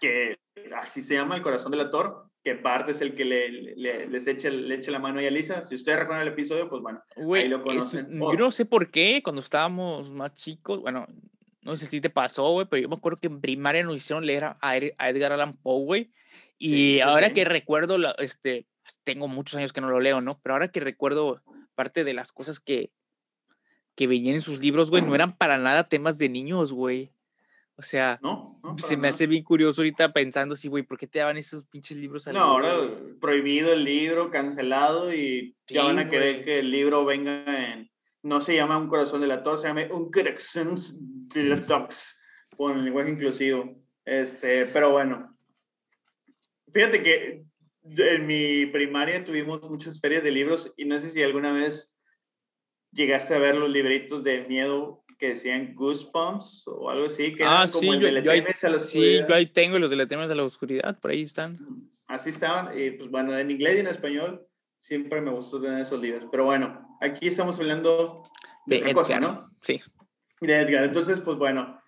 que 0.00 0.38
así 0.76 1.02
se 1.02 1.14
llama 1.14 1.36
El 1.36 1.42
corazón 1.42 1.72
del 1.72 1.80
actor, 1.80 2.26
que 2.44 2.54
Bart 2.54 2.88
es 2.88 3.00
el 3.00 3.14
que 3.14 3.24
le, 3.24 3.50
le, 3.50 4.06
les 4.08 4.26
echa, 4.26 4.50
le 4.50 4.74
echa 4.74 4.90
la 4.90 4.98
mano 4.98 5.20
a 5.20 5.22
Lisa. 5.22 5.62
Si 5.62 5.74
ustedes 5.74 5.98
recuerdan 5.98 6.26
el 6.26 6.32
episodio, 6.32 6.68
pues 6.68 6.82
bueno, 6.82 7.02
ahí 7.34 7.48
lo 7.48 7.62
conocen. 7.62 8.08
yo 8.18 8.32
no 8.34 8.50
sé 8.50 8.64
por 8.64 8.90
qué, 8.90 9.22
cuando 9.22 9.40
estábamos 9.40 10.10
más 10.10 10.34
chicos, 10.34 10.80
bueno, 10.80 11.06
no 11.62 11.76
sé 11.76 11.86
si 11.86 12.00
te 12.00 12.10
pasó, 12.10 12.50
güey, 12.50 12.66
pero 12.68 12.82
yo 12.82 12.88
me 12.88 12.96
acuerdo 12.96 13.20
que 13.20 13.28
en 13.28 13.40
primaria 13.40 13.84
nos 13.84 13.96
hicieron 13.96 14.26
leer 14.26 14.44
a, 14.44 14.58
a 14.60 14.76
Edgar 15.08 15.32
Allan 15.32 15.56
Poe, 15.56 15.84
güey, 15.84 16.12
y 16.58 17.00
ahora 17.00 17.32
que 17.32 17.44
recuerdo, 17.44 17.98
este, 18.18 18.66
tengo 19.02 19.26
muchos 19.26 19.56
años 19.56 19.72
que 19.72 19.80
no 19.80 19.90
lo 19.90 19.98
leo, 19.98 20.20
¿no? 20.20 20.38
Pero 20.42 20.54
ahora 20.54 20.68
que 20.68 20.78
recuerdo 20.78 21.42
parte 21.74 22.04
de 22.04 22.14
las 22.14 22.30
cosas 22.30 22.60
que, 22.60 22.92
que 23.94 24.06
venían 24.06 24.36
en 24.36 24.40
sus 24.40 24.58
libros, 24.58 24.90
güey, 24.90 25.02
no 25.02 25.14
eran 25.14 25.36
para 25.36 25.58
nada 25.58 25.88
temas 25.88 26.18
de 26.18 26.28
niños, 26.28 26.72
güey. 26.72 27.10
O 27.76 27.82
sea, 27.82 28.18
no, 28.22 28.60
se 28.76 28.96
me 28.96 29.08
hace 29.08 29.26
bien 29.26 29.42
curioso 29.42 29.80
ahorita 29.80 30.12
pensando 30.12 30.52
así, 30.52 30.68
güey, 30.68 30.82
¿por 30.82 30.98
qué 30.98 31.06
te 31.06 31.18
daban 31.18 31.36
esos 31.36 31.64
pinches 31.64 31.96
libros 31.96 32.26
No, 32.28 32.38
ahora 32.38 32.74
prohibido 33.20 33.72
el 33.72 33.84
libro, 33.84 34.30
cancelado 34.30 35.12
y 35.12 35.56
ya 35.66 35.84
van 35.84 35.98
a 35.98 36.08
querer 36.08 36.44
que 36.44 36.60
el 36.60 36.70
libro 36.70 37.04
venga 37.04 37.72
en. 37.72 37.90
No 38.22 38.40
se 38.40 38.54
llama 38.54 38.78
Un 38.78 38.88
corazón 38.88 39.20
de 39.20 39.26
la 39.26 39.42
se 39.56 39.66
llama 39.66 39.82
Un 39.90 40.12
corazón 40.12 40.78
de 41.28 41.44
la 41.44 41.66
con 42.56 42.78
el 42.78 42.84
lenguaje 42.84 43.10
inclusivo. 43.10 43.74
Este, 44.04 44.66
pero 44.66 44.90
bueno. 44.90 45.36
Fíjate 46.72 47.02
que 47.02 47.44
en 47.84 48.26
mi 48.26 48.66
primaria 48.66 49.24
tuvimos 49.24 49.60
muchas 49.62 50.00
ferias 50.00 50.22
de 50.22 50.30
libros 50.30 50.72
y 50.76 50.84
no 50.84 50.98
sé 51.00 51.10
si 51.10 51.22
alguna 51.22 51.52
vez 51.52 51.96
llegaste 52.92 53.34
a 53.34 53.38
ver 53.38 53.56
los 53.56 53.70
libritos 53.70 54.22
de 54.22 54.44
miedo 54.48 55.04
que 55.18 55.30
decían 55.30 55.74
Goosebumps 55.74 56.64
o 56.66 56.90
algo 56.90 57.06
así, 57.06 57.34
que 57.34 57.44
ah, 57.44 57.68
como 57.70 57.92
sí, 57.92 57.98
el 57.98 58.14
de 58.14 58.22
yo, 58.22 58.32
ahí, 58.32 58.40
a 58.40 58.68
la 58.68 58.78
Sí, 58.80 59.20
yo 59.28 59.34
ahí 59.34 59.46
tengo 59.46 59.78
los 59.78 59.90
de 59.90 59.96
la 59.96 60.02
a 60.02 60.34
la 60.34 60.44
oscuridad, 60.44 60.98
por 60.98 61.10
ahí 61.10 61.22
están. 61.22 61.58
Así 62.06 62.30
estaban, 62.30 62.78
y 62.78 62.90
pues 62.90 63.10
bueno, 63.10 63.36
en 63.38 63.50
inglés 63.50 63.76
y 63.76 63.80
en 63.80 63.86
español 63.86 64.46
siempre 64.78 65.20
me 65.20 65.30
gustó 65.30 65.60
tener 65.60 65.80
esos 65.80 66.00
libros. 66.00 66.26
Pero 66.30 66.44
bueno, 66.44 66.98
aquí 67.00 67.28
estamos 67.28 67.58
hablando 67.58 68.22
de, 68.66 68.78
otra 68.78 68.94
cosa, 68.94 69.20
¿no? 69.20 69.50
Sí. 69.60 69.80
De 70.40 70.60
Edgar. 70.60 70.84
Entonces, 70.84 71.20
pues 71.20 71.38
bueno, 71.38 71.80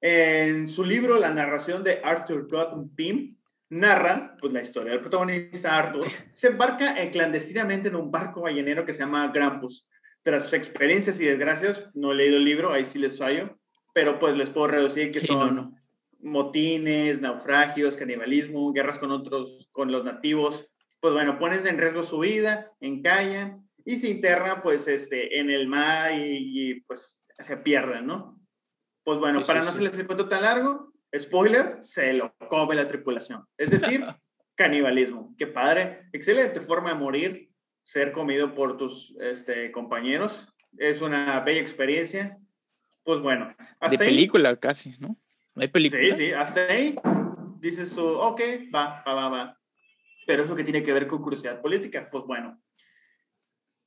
en 0.00 0.66
su 0.66 0.84
libro, 0.84 1.16
la 1.16 1.30
narración 1.30 1.84
de 1.84 2.00
Arthur 2.02 2.48
Gordon 2.48 2.92
Pym, 2.96 3.36
narra 3.68 4.36
pues, 4.40 4.52
la 4.52 4.62
historia 4.62 4.92
del 4.92 5.00
protagonista 5.00 5.78
Arthur. 5.78 6.06
Se 6.32 6.48
embarca 6.48 6.94
clandestinamente 7.12 7.88
en 7.88 7.94
un 7.94 8.10
barco 8.10 8.42
ballenero 8.42 8.84
que 8.84 8.92
se 8.92 8.98
llama 8.98 9.28
Grampus 9.28 9.86
tras 10.22 10.44
sus 10.44 10.52
experiencias 10.54 11.20
y 11.20 11.24
desgracias, 11.24 11.88
no 11.94 12.12
he 12.12 12.14
leído 12.14 12.36
el 12.36 12.44
libro, 12.44 12.72
ahí 12.72 12.84
sí 12.84 12.98
les 12.98 13.18
fallo, 13.18 13.58
pero 13.94 14.18
pues 14.18 14.36
les 14.36 14.50
puedo 14.50 14.68
reducir 14.68 15.10
que 15.10 15.20
son 15.20 15.76
motines, 16.20 17.20
naufragios, 17.20 17.96
canibalismo, 17.96 18.72
guerras 18.72 18.98
con 18.98 19.10
otros, 19.10 19.68
con 19.72 19.90
los 19.90 20.04
nativos, 20.04 20.70
pues 21.00 21.14
bueno, 21.14 21.38
ponen 21.38 21.66
en 21.66 21.78
riesgo 21.78 22.02
su 22.02 22.18
vida, 22.18 22.70
encallan 22.80 23.66
y 23.84 23.96
se 23.96 24.10
internan 24.10 24.62
pues 24.62 24.86
este, 24.86 25.40
en 25.40 25.50
el 25.50 25.66
mar 25.66 26.12
y, 26.14 26.82
pues 26.86 27.18
se 27.38 27.56
pierden, 27.56 28.06
¿no? 28.06 28.38
Pues 29.02 29.18
bueno, 29.18 29.42
para 29.44 29.62
no 29.62 29.70
hacerles 29.70 29.94
el 29.94 30.06
cuento 30.06 30.28
tan 30.28 30.42
largo, 30.42 30.92
spoiler, 31.16 31.78
se 31.80 32.12
lo 32.12 32.34
come 32.48 32.74
la 32.74 32.86
tripulación. 32.86 33.46
Es 33.56 33.70
decir, 33.70 34.04
canibalismo. 34.54 35.34
Qué 35.38 35.46
padre, 35.46 36.10
excelente 36.12 36.60
forma 36.60 36.90
de 36.90 36.96
morir, 36.96 37.49
ser 37.90 38.12
comido 38.12 38.54
por 38.54 38.76
tus 38.76 39.16
este, 39.20 39.72
compañeros. 39.72 40.48
Es 40.78 41.00
una 41.00 41.40
bella 41.40 41.60
experiencia. 41.60 42.38
Pues 43.02 43.20
bueno. 43.20 43.52
Hasta 43.80 43.96
de 43.96 43.98
película 43.98 44.56
casi, 44.56 44.94
¿no? 45.00 45.16
¿No 45.56 45.62
hay 45.62 45.66
película? 45.66 46.00
Sí, 46.00 46.12
sí, 46.16 46.32
hasta 46.32 46.66
ahí 46.66 46.94
dices 47.58 47.92
tú, 47.92 48.06
ok, 48.06 48.40
va, 48.72 49.02
va, 49.04 49.14
va, 49.14 49.28
va. 49.28 49.60
Pero 50.24 50.44
eso 50.44 50.54
que 50.54 50.62
tiene 50.62 50.84
que 50.84 50.92
ver 50.92 51.08
con 51.08 51.20
curiosidad 51.20 51.60
política, 51.60 52.08
pues 52.12 52.22
bueno. 52.24 52.62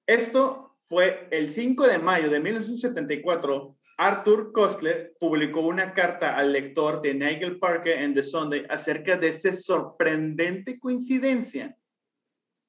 Esto 0.06 0.76
fue 0.82 1.30
el 1.32 1.50
5 1.50 1.88
de 1.88 1.98
mayo 1.98 2.30
de 2.30 2.42
1974. 2.42 3.78
Arthur 4.00 4.52
Kostler 4.52 5.14
publicó 5.18 5.62
una 5.62 5.94
carta 5.94 6.36
al 6.36 6.52
lector 6.52 7.02
de 7.02 7.14
Nigel 7.14 7.58
Parker 7.58 8.00
en 8.00 8.14
The 8.14 8.24
Sunday 8.24 8.66
acerca 8.70 9.16
de 9.16 9.30
esta 9.30 9.54
sorprendente 9.54 10.78
coincidencia. 10.78 11.78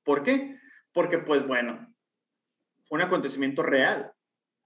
¿Por 0.05 0.23
qué? 0.23 0.63
Porque 0.95 1.19
pues 1.19 1.47
bueno, 1.47 1.93
fue 2.85 2.97
un 2.97 3.03
acontecimiento 3.03 3.63
real. 3.63 4.13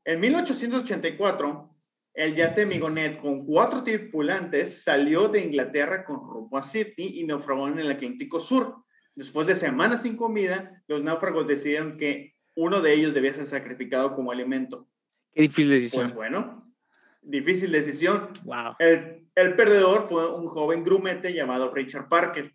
En 0.04 0.20
1884, 0.20 1.74
el 2.14 2.34
yate 2.34 2.66
Migonet 2.66 3.18
con 3.18 3.44
cuatro 3.44 3.82
tripulantes 3.82 4.84
salió 4.84 5.28
de 5.28 5.40
Inglaterra 5.40 6.04
con 6.04 6.16
rumbo 6.16 6.58
a 6.58 6.62
Sydney 6.62 7.18
y 7.18 7.24
naufragó 7.24 7.66
en 7.66 7.78
el 7.78 7.90
Atlántico 7.90 8.38
Sur. 8.38 8.84
Después 9.14 9.46
de 9.46 9.56
semanas 9.56 10.02
sin 10.02 10.16
comida, 10.16 10.82
los 10.86 11.02
náufragos 11.02 11.46
decidieron 11.46 11.96
que 11.96 12.34
uno 12.54 12.80
de 12.80 12.92
ellos 12.92 13.14
debía 13.14 13.32
ser 13.32 13.46
sacrificado 13.46 14.14
como 14.14 14.30
alimento. 14.30 14.88
Qué 15.32 15.42
difícil 15.42 15.70
decisión. 15.70 16.04
Pues 16.04 16.14
bueno, 16.14 16.72
difícil 17.22 17.72
decisión. 17.72 18.28
Wow. 18.44 18.76
El, 18.78 19.28
el 19.34 19.56
perdedor 19.56 20.08
fue 20.08 20.32
un 20.34 20.46
joven 20.46 20.84
grumete 20.84 21.32
llamado 21.32 21.72
Richard 21.72 22.08
Parker. 22.08 22.54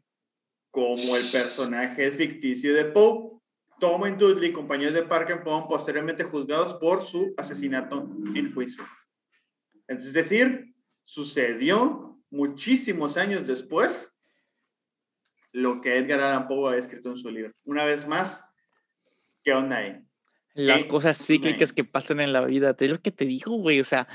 Como 0.69 1.15
el 1.15 1.23
personaje 1.31 2.09
ficticio 2.11 2.73
de 2.73 2.85
Poe, 2.85 3.33
Tom 3.79 4.01
Dudley 4.17 4.49
y 4.49 4.53
compañeros 4.53 4.93
de 4.93 5.03
Parker 5.03 5.41
fueron 5.43 5.67
posteriormente 5.67 6.23
juzgados 6.23 6.73
por 6.75 7.05
su 7.05 7.33
asesinato 7.37 8.09
en 8.33 8.53
juicio. 8.53 8.83
Es 9.87 10.13
decir, 10.13 10.73
sucedió 11.03 12.19
muchísimos 12.29 13.17
años 13.17 13.45
después 13.45 14.13
lo 15.51 15.81
que 15.81 15.97
Edgar 15.97 16.19
Allan 16.19 16.47
Poe 16.47 16.69
había 16.69 16.79
escrito 16.79 17.11
en 17.11 17.17
su 17.17 17.29
libro. 17.29 17.53
Una 17.63 17.85
vez 17.85 18.07
más, 18.07 18.43
¿qué 19.43 19.53
onda 19.53 19.77
ahí? 19.77 20.03
Las 20.55 20.85
cosas 20.85 21.17
cíclicas 21.17 21.73
que 21.73 21.83
pasan 21.83 22.19
en 22.19 22.31
la 22.31 22.45
vida, 22.45 22.75
te 22.75 22.87
lo 22.87 23.01
que 23.01 23.11
te 23.11 23.25
digo, 23.25 23.55
güey, 23.57 23.79
o 23.79 23.83
sea, 23.83 24.07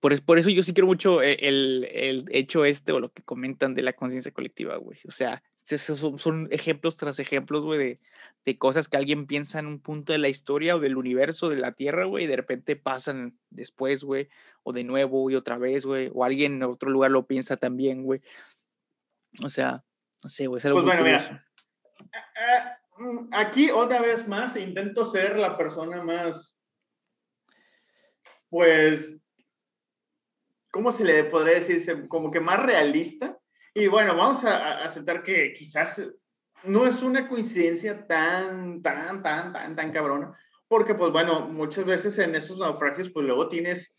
por, 0.00 0.20
por 0.22 0.38
eso 0.40 0.50
yo 0.50 0.64
sí 0.64 0.74
quiero 0.74 0.88
mucho 0.88 1.22
eh, 1.22 1.38
el, 1.40 1.88
el, 1.92 2.24
hecho 2.30 2.64
este 2.64 2.90
o 2.90 2.98
lo 2.98 3.12
que 3.12 3.22
comentan 3.22 3.74
de 3.74 3.82
la 3.82 3.92
conciencia 3.92 4.32
colectiva, 4.32 4.76
güey, 4.76 4.98
o 5.06 5.12
sea, 5.12 5.40
son, 5.64 6.18
son 6.18 6.48
ejemplos 6.50 6.96
tras 6.96 7.18
ejemplos, 7.18 7.64
güey, 7.64 7.78
de, 7.78 8.00
de, 8.44 8.58
cosas 8.58 8.88
que 8.88 8.96
alguien 8.96 9.26
piensa 9.26 9.58
en 9.58 9.66
un 9.66 9.80
punto 9.80 10.12
de 10.12 10.18
la 10.18 10.28
historia 10.28 10.76
o 10.76 10.80
del 10.80 10.96
universo, 10.96 11.48
de 11.48 11.58
la 11.58 11.72
Tierra, 11.72 12.04
güey, 12.04 12.24
y 12.24 12.28
de 12.28 12.36
repente 12.36 12.76
pasan 12.76 13.38
después, 13.50 14.04
güey, 14.04 14.28
o 14.62 14.72
de 14.72 14.84
nuevo, 14.84 15.30
y 15.30 15.36
otra 15.36 15.58
vez, 15.58 15.86
güey, 15.86 16.10
o 16.12 16.24
alguien 16.24 16.54
en 16.54 16.62
otro 16.64 16.90
lugar 16.90 17.10
lo 17.10 17.26
piensa 17.26 17.56
también, 17.56 18.04
güey. 18.04 18.20
O 19.42 19.48
sea, 19.48 19.84
no 20.22 20.28
sé, 20.28 20.46
güey, 20.46 20.58
es 20.58 20.66
algo 20.66 20.82
pues 20.82 20.96
bueno, 20.96 21.04
mira, 21.04 21.44
Mm, 22.98 23.28
aquí 23.32 23.70
otra 23.70 24.00
vez 24.00 24.28
más 24.28 24.56
intento 24.56 25.06
ser 25.06 25.36
la 25.36 25.56
persona 25.56 26.02
más, 26.02 26.56
pues, 28.48 29.18
¿cómo 30.70 30.92
se 30.92 31.04
le 31.04 31.24
podría 31.24 31.54
decir? 31.54 32.08
Como 32.08 32.30
que 32.30 32.40
más 32.40 32.62
realista. 32.62 33.38
Y 33.74 33.88
bueno, 33.88 34.16
vamos 34.16 34.44
a, 34.44 34.84
aceptar 34.84 35.22
que 35.22 35.52
quizás 35.52 36.06
no 36.62 36.86
es 36.86 37.02
una 37.02 37.28
coincidencia 37.28 38.06
tan, 38.06 38.80
tan, 38.82 39.22
tan, 39.22 39.52
tan, 39.52 39.76
tan 39.76 39.92
cabrona, 39.92 40.32
porque 40.68 40.94
pues 40.94 41.12
bueno, 41.12 41.48
muchas 41.48 41.84
veces 41.84 42.18
en 42.18 42.34
esos 42.34 42.58
naufragios, 42.58 43.10
pues 43.10 43.26
luego 43.26 43.48
tienes 43.48 43.94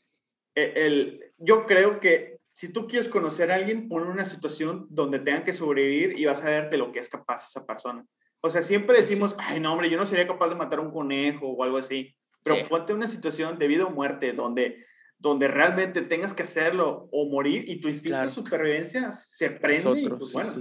el, 0.56 0.78
el 0.78 1.34
yo 1.38 1.66
creo 1.66 2.00
que 2.00 2.40
si 2.56 2.70
tú 2.72 2.88
quieres 2.88 3.10
conocer 3.10 3.52
a 3.52 3.56
alguien, 3.56 3.90
pon 3.90 4.08
una 4.08 4.24
situación 4.24 4.88
donde 4.90 5.20
tengan 5.20 5.44
que 5.44 5.52
sobrevivir 5.52 6.18
y 6.18 6.26
vas 6.26 6.42
a 6.42 6.50
ver 6.50 6.70
de 6.70 6.78
lo 6.78 6.94
que 6.94 7.00
es 7.00 7.10
capaz 7.10 7.46
esa 7.46 7.66
persona. 7.66 8.06
O 8.40 8.50
sea, 8.50 8.62
siempre 8.62 8.98
decimos, 8.98 9.36
ay, 9.38 9.60
no, 9.60 9.74
hombre, 9.74 9.90
yo 9.90 9.98
no 9.98 10.06
sería 10.06 10.26
capaz 10.26 10.50
de 10.50 10.56
matar 10.56 10.80
un 10.80 10.92
conejo 10.92 11.50
o 11.50 11.64
algo 11.64 11.78
así. 11.78 12.16
Pero 12.44 12.66
ponte 12.70 12.94
una 12.94 13.08
situación 13.08 13.60
de 13.60 13.68
vida 13.68 13.86
o 13.86 13.90
muerte 13.90 14.32
donde, 14.32 14.86
donde 15.18 15.48
realmente 15.48 16.02
tengas 16.02 16.34
que 16.34 16.44
hacerlo 16.44 17.08
o 17.12 17.30
morir 17.30 17.66
y 17.68 17.80
tu 17.80 17.88
instinto 17.88 18.22
de 18.22 18.30
supervivencia 18.30 19.12
se 19.12 19.50
prende. 19.50 20.02
y 20.02 20.10
pues, 20.10 20.34
bueno. 20.34 20.52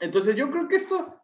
Entonces, 0.00 0.34
yo 0.34 0.50
creo 0.50 0.66
que 0.66 0.76
esto, 0.76 1.14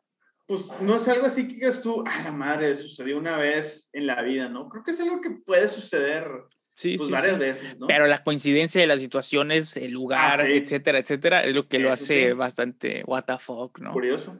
pues, 0.46 0.68
no 0.80 0.96
es 0.96 1.08
algo 1.08 1.26
así 1.26 1.48
que 1.48 1.54
digas 1.54 1.80
tú, 1.80 2.04
ay, 2.06 2.24
la 2.24 2.32
madre, 2.32 2.76
sucedió 2.76 3.18
una 3.18 3.36
vez 3.36 3.88
en 3.92 4.06
la 4.06 4.22
vida, 4.22 4.48
¿no? 4.48 4.68
Creo 4.68 4.84
que 4.84 4.90
es 4.90 5.00
algo 5.00 5.20
que 5.20 5.30
puede 5.30 5.68
suceder. 5.68 6.28
Sí, 6.74 6.98
pues, 6.98 7.08
varias 7.08 7.38
veces, 7.38 7.78
¿no? 7.80 7.86
Pero 7.86 8.06
la 8.06 8.22
coincidencia 8.22 8.80
de 8.80 8.86
las 8.86 9.00
situaciones, 9.00 9.76
el 9.78 9.92
lugar, 9.92 10.42
ah, 10.42 10.46
etcétera, 10.48 10.98
etcétera, 10.98 11.42
es 11.42 11.54
lo 11.54 11.68
que 11.68 11.78
lo 11.78 11.90
hace 11.90 12.34
bastante 12.34 13.02
what 13.06 13.24
the 13.24 13.38
fuck, 13.38 13.78
¿no? 13.78 13.92
Curioso. 13.92 14.38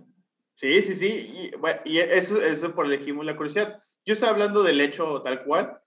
Sí, 0.55 0.83
sí, 0.83 0.95
sí. 0.95 1.07
Y, 1.07 1.51
y 1.87 1.99
eso, 1.99 2.43
eso 2.43 2.75
por 2.75 2.87
elegimos 2.87 3.25
la 3.25 3.37
curiosidad. 3.37 3.81
Yo 4.05 4.13
estoy 4.13 4.29
hablando 4.29 4.63
del 4.63 4.81
hecho 4.83 5.23
tal 5.23 5.45
cual. 5.45 5.81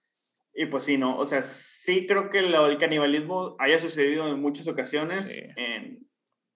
Y 0.54 0.66
pues 0.66 0.84
sí, 0.84 0.98
¿no? 0.98 1.16
O 1.16 1.26
sea, 1.26 1.42
sí 1.42 2.06
creo 2.06 2.30
que 2.30 2.40
el 2.40 2.78
canibalismo 2.78 3.56
haya 3.58 3.78
sucedido 3.78 4.28
en 4.28 4.40
muchas 4.40 4.66
ocasiones, 4.66 5.42
en, 5.56 6.06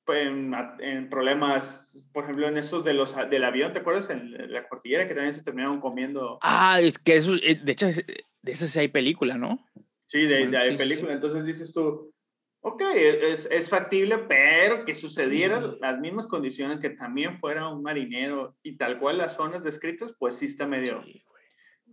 en, 0.06 1.08
problemas, 1.08 2.04
por 2.12 2.24
ejemplo, 2.24 2.48
en 2.48 2.56
estos 2.56 2.84
de 2.84 2.94
los, 2.94 3.14
del 3.30 3.44
avión, 3.44 3.72
¿te 3.72 3.78
acuerdas? 3.80 4.10
En 4.10 4.52
la 4.52 4.68
cordillera 4.68 5.06
que 5.06 5.14
también 5.14 5.34
se 5.34 5.42
terminaron 5.42 5.80
comiendo. 5.80 6.38
Ah, 6.42 6.80
es 6.80 6.98
que 6.98 7.16
eso, 7.16 7.34
eh, 7.36 7.60
de 7.62 7.72
hecho, 7.72 7.86
de 7.86 8.52
eso 8.52 8.66
sí 8.66 8.78
hay 8.78 8.88
película, 8.88 9.36
¿no? 9.38 9.64
Sí, 10.06 10.26
de, 10.26 10.48
de 10.48 10.56
hay 10.56 10.76
película. 10.76 11.14
Entonces 11.14 11.46
dices 11.46 11.72
tú, 11.72 12.12
ok, 12.60 12.82
es, 12.94 13.48
es, 13.50 13.70
factible, 13.70 14.18
pero 14.28 14.84
que 14.84 14.94
sucedieran 14.94 15.78
las 15.80 15.98
mismas 16.00 16.26
condiciones, 16.26 16.78
que 16.78 16.90
también 16.90 17.38
fuera 17.38 17.68
un 17.68 17.82
marinero 17.82 18.56
y 18.62 18.76
tal 18.76 18.98
cual 18.98 19.18
las 19.18 19.34
zonas 19.34 19.62
descritas, 19.62 20.14
pues 20.18 20.36
sí 20.36 20.46
está 20.46 20.66
medio, 20.66 21.02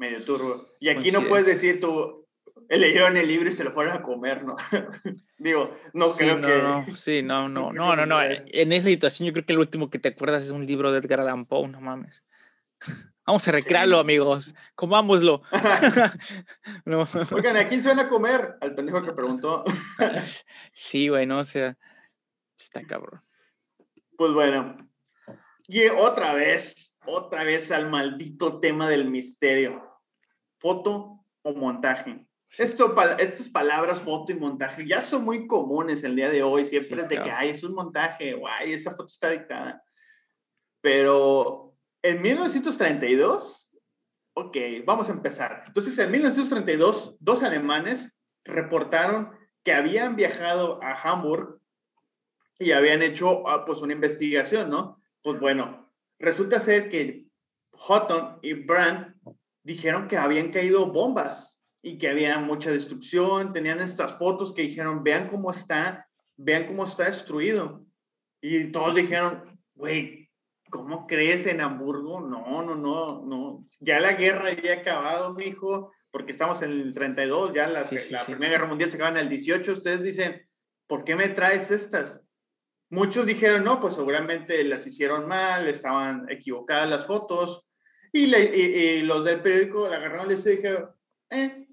medio 0.02 0.24
turbo. 0.24 0.68
Y 0.80 0.90
aquí 0.90 1.12
no 1.12 1.22
puedes 1.28 1.46
decir 1.46 1.80
tú, 1.80 2.28
leyeron 2.68 3.16
el 3.18 3.28
libro 3.28 3.50
y 3.50 3.54
se 3.54 3.64
lo 3.64 3.72
fueron 3.72 3.96
a 3.96 4.02
comer, 4.02 4.44
¿no? 4.44 4.56
Digo, 5.38 5.78
no 5.94 6.12
creo 6.12 6.42
que... 6.42 6.62
No, 6.62 6.96
sí, 6.96 7.22
no, 7.24 7.48
no, 7.48 7.72
no, 7.72 7.96
no, 7.96 8.06
no. 8.06 8.20
En 8.22 8.74
esa 8.74 8.88
situación 8.88 9.28
yo 9.28 9.34
creo 9.34 9.46
que 9.46 9.54
el 9.54 9.60
último 9.60 9.90
que 9.90 10.00
te 10.00 10.10
acuerdas 10.10 10.44
es 10.44 10.50
un 10.50 10.66
libro 10.66 10.92
de 10.92 10.98
Edgar 10.98 11.20
Allan 11.20 11.46
Poe, 11.46 11.68
no 11.68 11.80
mames. 11.80 12.24
Vamos 13.28 13.48
a 13.48 13.52
recrearlo, 13.52 14.00
amigos. 14.00 14.56
Comámoslo. 14.74 15.44
no. 16.86 17.06
Oigan, 17.32 17.56
¿a 17.58 17.68
quién 17.68 17.84
se 17.84 17.90
van 17.90 18.00
a 18.00 18.10
comer? 18.10 18.56
Al 18.60 18.74
pendejo 18.74 19.04
que 19.04 19.14
preguntó. 19.14 19.64
sí, 20.74 21.08
güey, 21.08 21.28
no, 21.28 21.40
o 21.40 21.44
sea, 21.44 21.78
está 22.58 22.82
cabrón. 22.82 23.22
Pues 24.18 24.34
bueno. 24.34 24.76
Y 25.68 25.88
otra 25.88 26.34
vez, 26.34 27.00
otra 27.06 27.44
vez 27.44 27.72
al 27.72 27.90
maldito 27.90 28.60
tema 28.60 28.90
del 28.90 29.10
misterio. 29.10 29.91
¿Foto 30.62 31.26
o 31.42 31.54
montaje? 31.56 32.24
Esto, 32.56 32.96
estas 33.18 33.50
palabras, 33.50 34.02
foto 34.02 34.32
y 34.32 34.36
montaje, 34.36 34.86
ya 34.86 35.02
son 35.02 35.24
muy 35.24 35.48
comunes 35.48 36.04
el 36.04 36.16
día 36.16 36.30
de 36.30 36.44
hoy. 36.44 36.66
Siempre 36.66 37.02
es 37.02 37.10
de 37.10 37.16
que, 37.16 37.32
ay, 37.32 37.50
es 37.50 37.64
un 37.64 37.74
montaje, 37.74 38.34
guay, 38.34 38.74
esa 38.74 38.92
foto 38.92 39.08
está 39.08 39.30
dictada. 39.30 39.84
Pero 40.82 41.76
en 42.04 42.22
1932, 42.22 43.74
ok, 44.34 44.58
vamos 44.86 45.10
a 45.10 45.14
empezar. 45.14 45.64
Entonces, 45.66 45.98
en 45.98 46.12
1932, 46.12 47.18
dos 47.20 47.42
alemanes 47.42 48.22
reportaron 48.44 49.32
que 49.64 49.74
habían 49.74 50.16
viajado 50.16 50.80
a 50.84 50.94
Hamburg 50.94 51.60
y 52.60 52.72
habían 52.72 53.02
hecho 53.02 53.48
ah, 53.48 53.66
pues 53.66 53.82
una 53.82 53.94
investigación, 53.94 54.70
¿no? 54.70 55.02
Pues 55.24 55.40
bueno, 55.40 55.92
resulta 56.20 56.60
ser 56.60 56.90
que 56.90 57.26
Houghton 57.74 58.38
y 58.44 58.54
Brandt 58.54 59.16
dijeron 59.64 60.08
que 60.08 60.18
habían 60.18 60.52
caído 60.52 60.92
bombas 60.92 61.64
y 61.82 61.98
que 61.98 62.10
había 62.10 62.38
mucha 62.40 62.72
destrucción, 62.72 63.54
tenían 63.54 63.80
estas 63.80 64.18
fotos 64.18 64.54
que 64.54 64.62
dijeron, 64.64 65.04
vean 65.04 65.28
cómo 65.28 65.52
está, 65.52 66.08
vean 66.38 66.66
cómo 66.66 66.86
está 66.86 67.06
destruido. 67.06 67.86
Y 68.42 68.72
todos 68.72 68.96
dijeron, 68.96 69.60
güey, 69.76 70.22
¿Cómo 70.72 71.06
crees 71.06 71.46
en 71.48 71.60
Hamburgo? 71.60 72.22
No, 72.22 72.64
no, 72.64 72.76
no, 72.76 73.22
no. 73.26 73.68
Ya 73.82 74.00
la 74.00 74.14
guerra 74.14 74.54
ya 74.54 74.72
ha 74.72 74.78
acabado, 74.78 75.34
mijo, 75.34 75.92
porque 76.12 76.32
estamos 76.32 76.62
en 76.62 76.72
el 76.72 76.94
32, 76.94 77.54
ya 77.54 77.68
la, 77.68 77.82
la 77.82 78.26
Primera 78.26 78.52
Guerra 78.54 78.68
Mundial 78.68 78.90
se 78.90 78.96
acaba 78.96 79.12
en 79.12 79.18
el 79.18 79.28
18. 79.28 79.74
Ustedes 79.74 80.02
dicen, 80.02 80.48
¿por 80.88 81.04
qué 81.04 81.18
me 81.18 81.28
traes 81.28 81.72
estas? 81.72 82.22
Muchos 82.90 83.26
dijeron, 83.26 83.66
no, 83.66 83.82
pues 83.82 83.96
seguramente 83.96 84.64
las 84.64 84.88
hicieron 84.88 85.28
mal, 85.28 85.68
estaban 85.68 86.26
equivocadas 86.30 86.90
las 86.90 87.06
fotos. 87.06 87.66
Y, 88.14 89.02
los 89.02 89.24
del 89.24 89.42
periódico 89.42 89.88
la 89.88 89.98
agarraron 89.98 90.28
y 90.28 90.30
les 90.32 90.44
dijeron, 90.44 90.90
eh, 91.30 91.68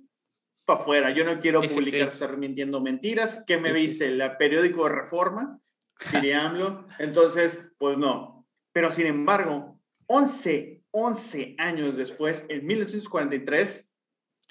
para 0.65 0.81
afuera, 0.81 1.11
yo 1.11 1.25
no 1.25 1.41
quiero 1.41 1.61
publicar, 1.61 2.09
estar 2.09 2.37
mintiendo 2.37 2.81
mentiras. 2.81 3.45
¿Qué 3.47 3.59
me 3.59 3.73
viste? 3.73 4.07
¿El 4.07 4.37
periódico 4.37 4.85
de 4.85 4.91
Reforma? 4.91 5.61
Entonces, 6.99 7.61
pues 7.79 7.99
no, 7.99 8.47
pero 8.73 8.91
sin 8.91 9.07
embargo, 9.07 9.81
11, 10.07 10.85
11 10.91 11.57
años 11.59 11.97
después, 11.97 12.45
en 12.49 12.67
1943, 12.67 13.91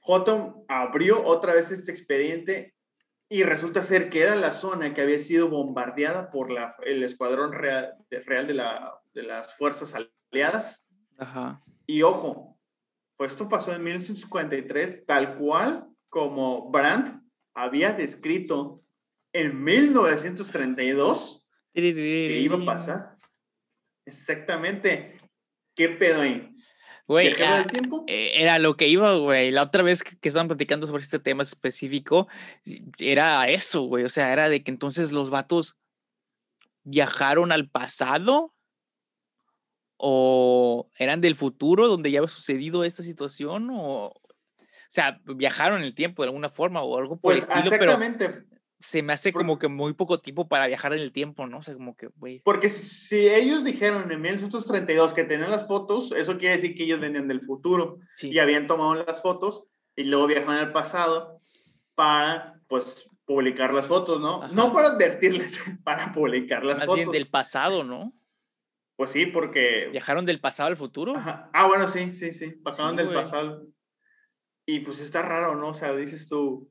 Houghton 0.04 0.66
abrió 0.68 1.26
otra 1.26 1.54
vez 1.54 1.72
este 1.72 1.92
expediente 1.92 2.76
y 3.30 3.44
resulta 3.44 3.84
ser 3.84 4.10
que 4.10 4.22
era 4.22 4.36
la 4.36 4.52
zona 4.52 4.94
que 4.94 5.02
había 5.02 5.20
sido 5.20 5.50
bombardeada 5.50 6.30
por 6.30 6.50
la, 6.50 6.76
el 6.86 7.04
escuadrón 7.04 7.52
real, 7.52 7.94
real 8.10 8.48
de, 8.48 8.54
la, 8.54 8.94
de, 9.14 9.24
las 9.24 9.56
fuerzas 9.56 9.94
aliadas. 10.32 10.90
Ajá. 11.18 11.62
Y 11.88 12.02
ojo, 12.04 12.60
pues 13.18 13.32
esto 13.32 13.50
pasó 13.50 13.74
en 13.74 13.84
1943, 13.84 15.06
tal 15.06 15.38
cual 15.38 15.88
como 16.10 16.70
Brandt 16.70 17.22
había 17.56 17.94
descrito 17.94 18.84
en 19.34 19.64
1932 19.64 21.48
que 21.74 22.40
iba 22.40 22.58
a 22.58 22.66
pasar. 22.66 23.18
Exactamente. 24.06 25.20
¿Qué 25.76 25.90
pedo 25.90 26.22
ahí? 26.22 26.54
Güey, 27.08 27.34
ah, 27.42 27.66
tiempo? 27.66 28.04
Eh, 28.08 28.34
era 28.36 28.60
lo 28.60 28.76
que 28.76 28.88
iba, 28.90 29.16
güey. 29.16 29.52
La 29.52 29.64
otra 29.64 29.82
vez 29.82 30.04
que, 30.04 30.18
estaban 30.28 30.48
platicando 30.48 30.88
sobre 30.88 31.04
este 31.04 31.20
tema 31.20 31.44
específico, 31.44 32.28
era 33.00 33.48
eso, 33.50 33.84
güey. 33.84 34.04
O 34.04 34.10
sea, 34.10 34.34
era 34.34 34.50
de 34.50 34.64
que 34.64 34.72
entonces 34.72 35.14
los 35.14 35.30
vatos 35.30 35.78
viajaron 36.84 37.52
al 37.52 37.70
pasado 37.70 38.54
o 39.98 40.90
eran 40.98 41.22
del 41.22 41.36
futuro 41.36 41.88
donde 41.88 42.12
ya 42.12 42.20
había 42.20 42.30
sucedido 42.30 42.84
esta 42.84 43.04
situación 43.04 43.70
o 43.72 44.14
sea, 44.90 45.20
viajaron 45.26 45.80
en 45.80 45.86
el 45.86 45.96
tiempo 45.96 46.24
de 46.24 46.28
alguna 46.30 46.50
forma 46.50 46.82
o 46.82 46.98
algo 46.98 47.20
por 47.20 47.34
el 47.34 47.40
Pues 47.40 47.50
estilo, 47.50 47.70
pero 47.78 47.92
exactamente. 47.94 48.46
se 48.80 49.02
me 49.04 49.12
hace 49.14 49.34
como 49.34 49.60
que 49.60 49.68
muy 49.68 49.94
poco 49.94 50.20
tiempo 50.20 50.48
para 50.48 50.68
viajar 50.68 50.94
en 50.94 51.02
el 51.02 51.12
tiempo, 51.12 51.46
¿no? 51.48 51.58
O 51.58 51.62
sea, 51.62 51.74
como 51.74 51.96
que, 51.96 52.08
güey. 52.16 52.42
Porque 52.46 52.70
si 52.70 53.28
ellos 53.28 53.64
dijeron 53.66 54.10
en 54.12 54.22
1932 54.22 55.14
que 55.14 55.26
tenían 55.26 55.52
las 55.52 55.68
fotos, 55.68 56.12
eso 56.14 56.38
quiere 56.38 56.56
decir 56.56 56.76
que 56.76 56.84
ellos 56.84 57.00
venían 57.02 57.28
del 57.28 57.42
futuro 57.42 57.98
Sí. 58.16 58.30
y 58.32 58.40
habían 58.40 58.68
tomado 58.68 58.96
las 58.96 59.22
fotos 59.22 59.64
y 59.96 60.04
luego 60.04 60.28
viajaron 60.28 60.56
al 60.56 60.72
pasado 60.72 61.42
para, 61.96 62.62
pues, 62.70 63.10
publicar 63.26 63.74
las 63.74 63.88
fotos, 63.88 64.22
¿no? 64.22 64.44
Ajá. 64.44 64.54
No 64.54 64.72
para 64.72 64.90
advertirles, 64.90 65.60
para 65.84 66.14
publicar 66.14 66.64
las 66.64 66.78
Más 66.78 66.86
fotos. 66.86 66.96
bien 67.00 67.12
del 67.12 67.28
pasado, 67.30 67.84
¿no? 67.84 68.14
Pues 68.98 69.12
sí, 69.12 69.28
porque... 69.28 69.88
Viajaron 69.92 70.26
del 70.26 70.42
pasado 70.42 70.68
al 70.70 70.76
futuro. 70.76 71.16
Ajá. 71.16 71.50
Ah, 71.54 71.68
bueno, 71.68 71.88
sí, 71.88 72.12
sí, 72.14 72.34
sí, 72.34 72.50
pasaron 72.52 72.92
Sí, 72.94 72.98
del 72.98 73.06
güey. 73.08 73.18
pasado. 73.18 73.66
Y 74.66 74.80
pues 74.82 75.00
está 75.00 75.22
raro, 75.22 75.56
¿no? 75.56 75.70
O 75.70 75.74
sea, 75.74 75.96
dices 75.96 76.28
tú, 76.28 76.70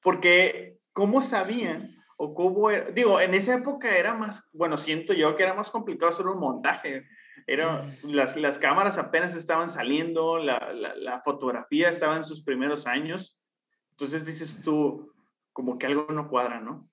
porque 0.00 0.78
¿cómo 0.92 1.22
sabían? 1.22 1.94
O 2.16 2.34
cómo 2.34 2.70
era? 2.70 2.90
Digo, 2.90 3.20
en 3.20 3.34
esa 3.34 3.54
época 3.54 3.96
era 3.96 4.14
más, 4.14 4.48
bueno, 4.52 4.76
siento 4.78 5.12
yo 5.12 5.36
que 5.36 5.42
era 5.44 5.54
más 5.54 5.70
complicado 5.70 6.10
hacer 6.10 6.26
un 6.26 6.40
montaje. 6.40 7.06
Era, 7.46 7.82
Mm. 8.02 8.08
las, 8.10 8.36
las 8.36 8.58
cámaras 8.58 8.96
apenas 8.98 9.34
estaban 9.34 9.68
saliendo, 9.70 10.38
la, 10.38 10.72
la, 10.72 10.96
la 10.96 11.20
fotografía 11.20 11.90
estaba 11.90 12.16
en 12.16 12.24
sus 12.24 12.42
primeros 12.42 12.86
años. 12.86 13.38
Entonces 13.90 14.24
dices 14.24 14.62
tú, 14.64 15.12
como 15.52 15.78
que 15.78 15.86
algo 15.86 16.06
no 16.10 16.28
cuadra, 16.28 16.58
¿no? 16.60 16.88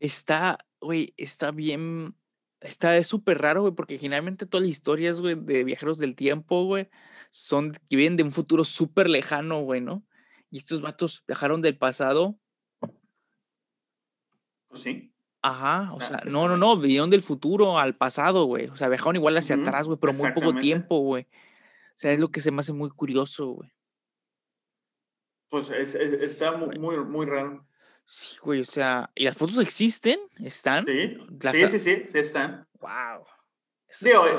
Está, 0.00 0.58
güey, 0.80 1.14
está 1.16 1.52
bien. 1.52 2.14
Está 2.62 2.96
es 2.96 3.06
súper 3.08 3.38
raro, 3.38 3.62
güey, 3.62 3.74
porque 3.74 3.98
generalmente 3.98 4.46
todas 4.46 4.62
las 4.62 4.70
historias, 4.70 5.20
güey, 5.20 5.34
de 5.34 5.64
viajeros 5.64 5.98
del 5.98 6.14
tiempo, 6.14 6.64
güey, 6.64 6.88
son 7.30 7.72
que 7.88 7.96
vienen 7.96 8.16
de 8.16 8.22
un 8.22 8.32
futuro 8.32 8.64
súper 8.64 9.08
lejano, 9.10 9.62
güey, 9.62 9.80
¿no? 9.80 10.04
Y 10.50 10.58
estos 10.58 10.80
vatos 10.80 11.24
viajaron 11.26 11.60
del 11.62 11.76
pasado. 11.76 12.38
Pues 14.68 14.82
sí. 14.82 15.12
Ajá, 15.42 15.92
o 15.92 15.98
Ah, 16.00 16.06
sea, 16.06 16.22
no, 16.30 16.46
no, 16.46 16.56
no, 16.56 16.78
vinieron 16.78 17.10
del 17.10 17.22
futuro 17.22 17.78
al 17.78 17.96
pasado, 17.96 18.44
güey. 18.44 18.68
O 18.68 18.76
sea, 18.76 18.88
viajaron 18.88 19.16
igual 19.16 19.36
hacia 19.36 19.56
atrás, 19.56 19.86
güey, 19.88 19.98
pero 20.00 20.12
muy 20.12 20.30
poco 20.32 20.52
tiempo, 20.60 20.98
güey. 21.00 21.24
O 21.24 21.96
sea, 21.96 22.12
es 22.12 22.20
lo 22.20 22.30
que 22.30 22.40
se 22.40 22.52
me 22.52 22.60
hace 22.60 22.72
muy 22.72 22.90
curioso, 22.90 23.48
güey. 23.48 23.70
Pues 25.48 25.68
es- 25.70 25.94
es- 25.96 26.12
está 26.22 26.56
muy, 26.56 26.78
muy 26.78 27.26
raro. 27.26 27.66
Sí, 28.04 28.36
güey, 28.42 28.60
o 28.60 28.64
sea, 28.64 29.10
¿y 29.14 29.24
las 29.24 29.36
fotos 29.36 29.58
existen? 29.58 30.18
¿Están? 30.38 30.86
Sí, 30.86 31.16
Las 31.40 31.54
sí, 31.54 31.66
sí, 31.68 31.78
sí, 31.78 32.02
sí 32.08 32.18
están. 32.18 32.66
Wow. 32.80 33.24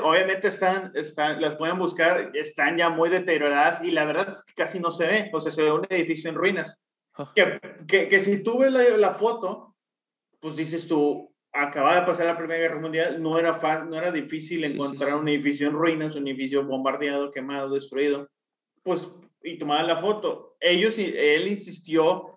Obviamente 0.02 0.48
están, 0.48 0.90
están, 0.94 1.40
las 1.40 1.54
pueden 1.56 1.78
buscar, 1.78 2.32
están 2.34 2.76
ya 2.76 2.90
muy 2.90 3.08
deterioradas 3.08 3.82
y 3.82 3.90
la 3.92 4.04
verdad 4.04 4.32
es 4.34 4.42
que 4.42 4.52
casi 4.54 4.80
no 4.80 4.90
se 4.90 5.06
ve, 5.06 5.30
o 5.32 5.40
sea, 5.40 5.52
se 5.52 5.62
ve 5.62 5.72
un 5.72 5.86
edificio 5.88 6.28
en 6.28 6.36
ruinas. 6.36 6.80
Oh. 7.16 7.30
Que, 7.34 7.60
que, 7.86 8.08
que 8.08 8.20
si 8.20 8.42
tú 8.42 8.58
ves 8.58 8.72
la, 8.72 8.82
la 8.96 9.14
foto, 9.14 9.76
pues 10.40 10.56
dices 10.56 10.86
tú, 10.88 11.32
acaba 11.52 11.94
de 12.00 12.06
pasar 12.06 12.26
la 12.26 12.36
Primera 12.36 12.60
Guerra 12.60 12.80
Mundial, 12.80 13.22
no 13.22 13.38
era, 13.38 13.54
fa- 13.54 13.84
no 13.84 13.96
era 13.96 14.10
difícil 14.10 14.66
Sí, 14.66 14.72
encontrar 14.72 15.10
sí. 15.10 15.14
un 15.14 15.28
edificio 15.28 15.68
en 15.68 15.74
ruinas, 15.74 16.16
un 16.16 16.26
edificio 16.26 16.64
bombardeado, 16.64 17.30
quemado, 17.30 17.70
destruido, 17.70 18.28
pues, 18.82 19.08
y 19.44 19.56
tomar 19.56 19.84
la 19.84 19.98
foto. 19.98 20.56
Ellos, 20.58 20.98
él 20.98 21.46
insistió 21.46 22.33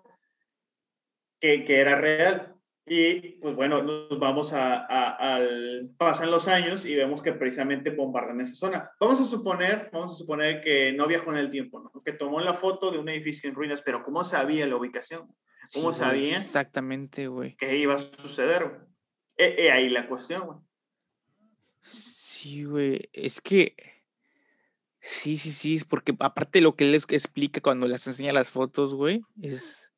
que, 1.40 1.64
que 1.64 1.80
era 1.80 1.96
real. 1.96 2.54
Y 2.90 3.32
pues 3.40 3.54
bueno, 3.54 3.82
nos 3.82 4.18
vamos 4.18 4.54
a, 4.54 4.76
a- 4.76 5.34
al, 5.36 5.94
pasan 5.98 6.30
los 6.30 6.48
años 6.48 6.86
y 6.86 6.94
vemos 6.94 7.20
que 7.20 7.34
precisamente 7.34 7.90
bombardean 7.90 8.40
esa 8.40 8.54
zona. 8.54 8.90
Vamos 8.98 9.20
a 9.20 9.24
suponer, 9.26 9.90
vamos 9.92 10.12
a 10.12 10.14
suponer 10.14 10.62
que 10.62 10.92
no 10.92 11.06
viajó 11.06 11.30
en 11.32 11.36
el 11.38 11.50
tiempo, 11.50 11.80
¿no? 11.80 12.02
que 12.02 12.12
tomó 12.14 12.40
la 12.40 12.54
foto 12.54 12.90
de 12.90 12.98
un 12.98 13.10
edificio 13.10 13.48
en 13.48 13.54
ruinas, 13.56 13.82
pero 13.82 14.02
¿cómo 14.02 14.24
sabía 14.24 14.66
la 14.66 14.76
ubicación? 14.76 15.28
Sí, 15.68 15.80
¿Cómo 15.80 15.88
güey, 15.90 15.98
sabía? 15.98 16.38
Exactamente, 16.38 17.26
güey. 17.28 17.56
¿Qué 17.56 17.76
iba 17.76 17.94
a 17.94 17.98
suceder? 17.98 18.64
güey? 18.64 18.80
Eh, 19.36 19.66
eh, 19.66 19.70
ahí 19.70 19.90
la 19.90 20.08
cuestión, 20.08 20.46
güey. 20.46 20.58
Sí, 21.82 22.64
güey. 22.64 23.08
Es 23.12 23.40
que. 23.42 23.76
Sí, 25.00 25.36
sí, 25.36 25.52
sí. 25.52 25.74
Es 25.74 25.84
porque 25.84 26.14
aparte 26.20 26.60
lo 26.60 26.74
que 26.74 26.84
él 26.84 26.92
les 26.92 27.04
explica 27.10 27.60
cuando 27.60 27.86
les 27.86 28.06
enseña 28.06 28.32
las 28.32 28.50
fotos, 28.50 28.94
güey, 28.94 29.20
es. 29.42 29.92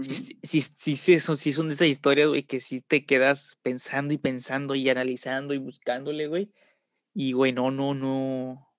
Sí, 0.00 0.38
sí, 0.42 0.60
sí, 0.62 0.96
sí 0.96 1.20
son, 1.20 1.36
sí 1.36 1.52
son 1.52 1.70
esas 1.70 1.88
historias, 1.88 2.28
güey, 2.28 2.42
que 2.44 2.60
sí 2.60 2.80
te 2.80 3.04
quedas 3.04 3.58
pensando 3.62 4.14
y 4.14 4.18
pensando 4.18 4.74
y 4.74 4.88
analizando 4.88 5.52
y 5.54 5.58
buscándole, 5.58 6.26
güey. 6.26 6.52
Y, 7.14 7.32
güey, 7.32 7.52
no, 7.52 7.70
no, 7.72 7.94
no. 7.94 8.69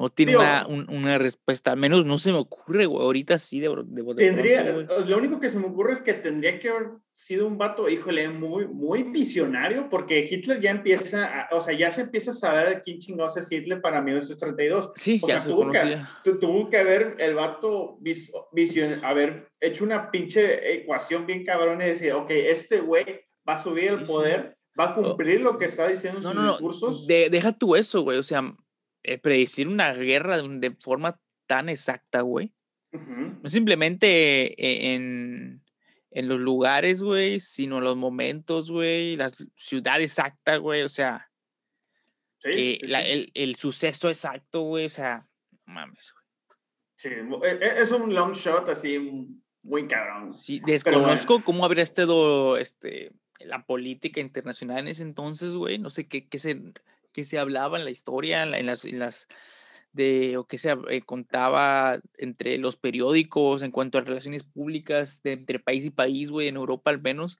No 0.00 0.08
tiene 0.08 0.32
Digo- 0.32 0.40
una, 0.42 0.66
un- 0.66 0.88
una 0.90 1.18
respuesta. 1.18 1.72
Al 1.72 1.78
menos 1.78 2.06
no 2.06 2.18
se 2.18 2.32
me 2.32 2.38
ocurre, 2.38 2.86
güey. 2.86 3.04
Ahorita 3.04 3.38
sí, 3.38 3.60
de, 3.60 3.68
de, 3.68 4.02
de 4.02 4.14
Tendría, 4.14 4.64
pronto, 4.64 5.04
lo 5.04 5.18
único 5.18 5.38
que 5.38 5.50
se 5.50 5.58
me 5.58 5.66
ocurre 5.66 5.92
es 5.92 6.00
que 6.00 6.14
tendría 6.14 6.58
que 6.58 6.70
haber 6.70 6.88
sido 7.14 7.46
un 7.46 7.58
vato, 7.58 7.86
híjole, 7.86 8.30
muy, 8.30 8.66
muy 8.66 9.02
visionario, 9.02 9.90
porque 9.90 10.26
Hitler 10.30 10.58
ya 10.62 10.70
empieza, 10.70 11.42
a- 11.42 11.48
o 11.54 11.60
sea, 11.60 11.74
ya 11.78 11.90
se 11.90 12.00
empieza 12.00 12.30
a 12.30 12.34
saber 12.34 12.68
de 12.70 12.80
quién 12.82 12.98
chingados 12.98 13.36
es 13.36 13.46
Hitler 13.52 13.82
para 13.82 14.00
1932. 14.00 14.92
Sí, 14.94 15.20
O 15.22 15.28
ya 15.28 15.34
sea, 15.34 15.40
se 15.42 15.50
tuvo 15.50 15.70
que, 15.70 15.78
conocía. 15.78 16.10
tuvo 16.40 16.70
que 16.70 16.78
haber 16.78 17.16
el 17.18 17.34
vato 17.34 17.98
vis- 18.00 18.32
visión, 18.52 19.04
haber 19.04 19.48
hecho 19.60 19.84
una 19.84 20.10
pinche 20.10 20.76
ecuación 20.76 21.26
bien 21.26 21.44
cabrón 21.44 21.82
y 21.82 21.84
decir, 21.84 22.14
ok, 22.14 22.30
este 22.30 22.80
güey 22.80 23.04
va 23.46 23.54
a 23.54 23.58
subir 23.62 23.90
Sí, 23.90 23.94
el 23.96 24.06
sí. 24.06 24.10
poder, 24.10 24.56
va 24.80 24.84
a 24.84 24.94
cumplir 24.94 25.42
lo 25.42 25.58
que 25.58 25.66
está 25.66 25.88
diciendo 25.88 26.20
en 26.20 26.24
No, 26.24 26.30
sus 26.30 26.36
no, 26.36 26.42
no. 26.46 26.52
discursos. 26.52 27.06
de- 27.06 27.28
deja 27.28 27.52
tú 27.52 27.76
eso, 27.76 28.00
güey. 28.00 28.16
O 28.16 28.22
sea, 28.22 28.42
eh, 29.02 29.18
predecir 29.18 29.68
una 29.68 29.92
guerra 29.92 30.36
de, 30.38 30.42
un- 30.44 30.60
de 30.60 30.70
forma 30.72 31.20
tan 31.46 31.68
exacta, 31.68 32.20
güey. 32.22 32.52
Ujú. 32.92 33.38
No 33.42 33.50
simplemente 33.50 34.52
e- 34.62 34.94
en, 34.94 35.62
en 36.10 36.28
los 36.28 36.40
lugares, 36.40 37.02
güey, 37.02 37.40
sino 37.40 37.78
en 37.78 37.84
los 37.84 37.96
momentos, 37.96 38.70
güey, 38.70 39.16
la 39.16 39.28
ci- 39.30 39.50
ciudad 39.56 40.00
exacta, 40.00 40.56
güey. 40.56 40.82
O 40.82 40.88
sea, 40.88 41.26
Sí, 42.42 42.48
eh, 42.52 42.78
sí, 42.80 42.86
la- 42.86 43.02
el, 43.02 43.30
el 43.34 43.56
suceso 43.56 44.08
exacto, 44.08 44.62
güey. 44.62 44.86
O 44.86 44.90
sea, 44.90 45.28
no 45.66 45.74
mames, 45.74 46.12
güey. 46.14 46.24
Sí, 46.94 47.08
e- 47.08 47.58
e- 47.64 47.82
es 47.82 47.90
un 47.92 48.14
long 48.14 48.32
shot 48.34 48.68
así 48.68 48.98
muy 49.62 49.86
cabrón. 49.88 50.32
Sí, 50.34 50.58
bueno. 50.60 50.72
desconozco 50.72 51.44
cómo 51.44 51.64
habría 51.66 51.82
estado 51.84 52.56
este, 52.56 53.12
la 53.40 53.64
política 53.66 54.20
internacional 54.20 54.78
en 54.80 54.88
ese 54.88 55.02
entonces, 55.02 55.52
güey. 55.54 55.78
No 55.78 55.90
sé 55.90 56.08
qué, 56.08 56.28
qué, 56.28 56.38
se, 56.38 56.60
qué 57.12 57.24
se 57.24 57.38
hablaba 57.38 57.78
en 57.78 57.84
la 57.84 57.90
historia, 57.90 58.42
en, 58.42 58.50
la- 58.52 58.58
en 58.58 58.66
las, 58.66 58.84
en 58.84 58.98
las 58.98 59.26
de 59.92 60.36
o 60.36 60.44
qué 60.46 60.56
se 60.58 60.76
eh, 60.88 61.02
contaba 61.02 62.00
entre 62.16 62.58
los 62.58 62.76
periódicos 62.76 63.62
en 63.62 63.72
cuanto 63.72 63.98
a 63.98 64.02
relaciones 64.02 64.44
públicas 64.44 65.22
de 65.22 65.32
entre 65.32 65.58
país 65.58 65.84
y 65.84 65.90
país, 65.90 66.30
güey, 66.30 66.48
en 66.48 66.56
Europa 66.56 66.90
al 66.90 67.00
menos. 67.00 67.38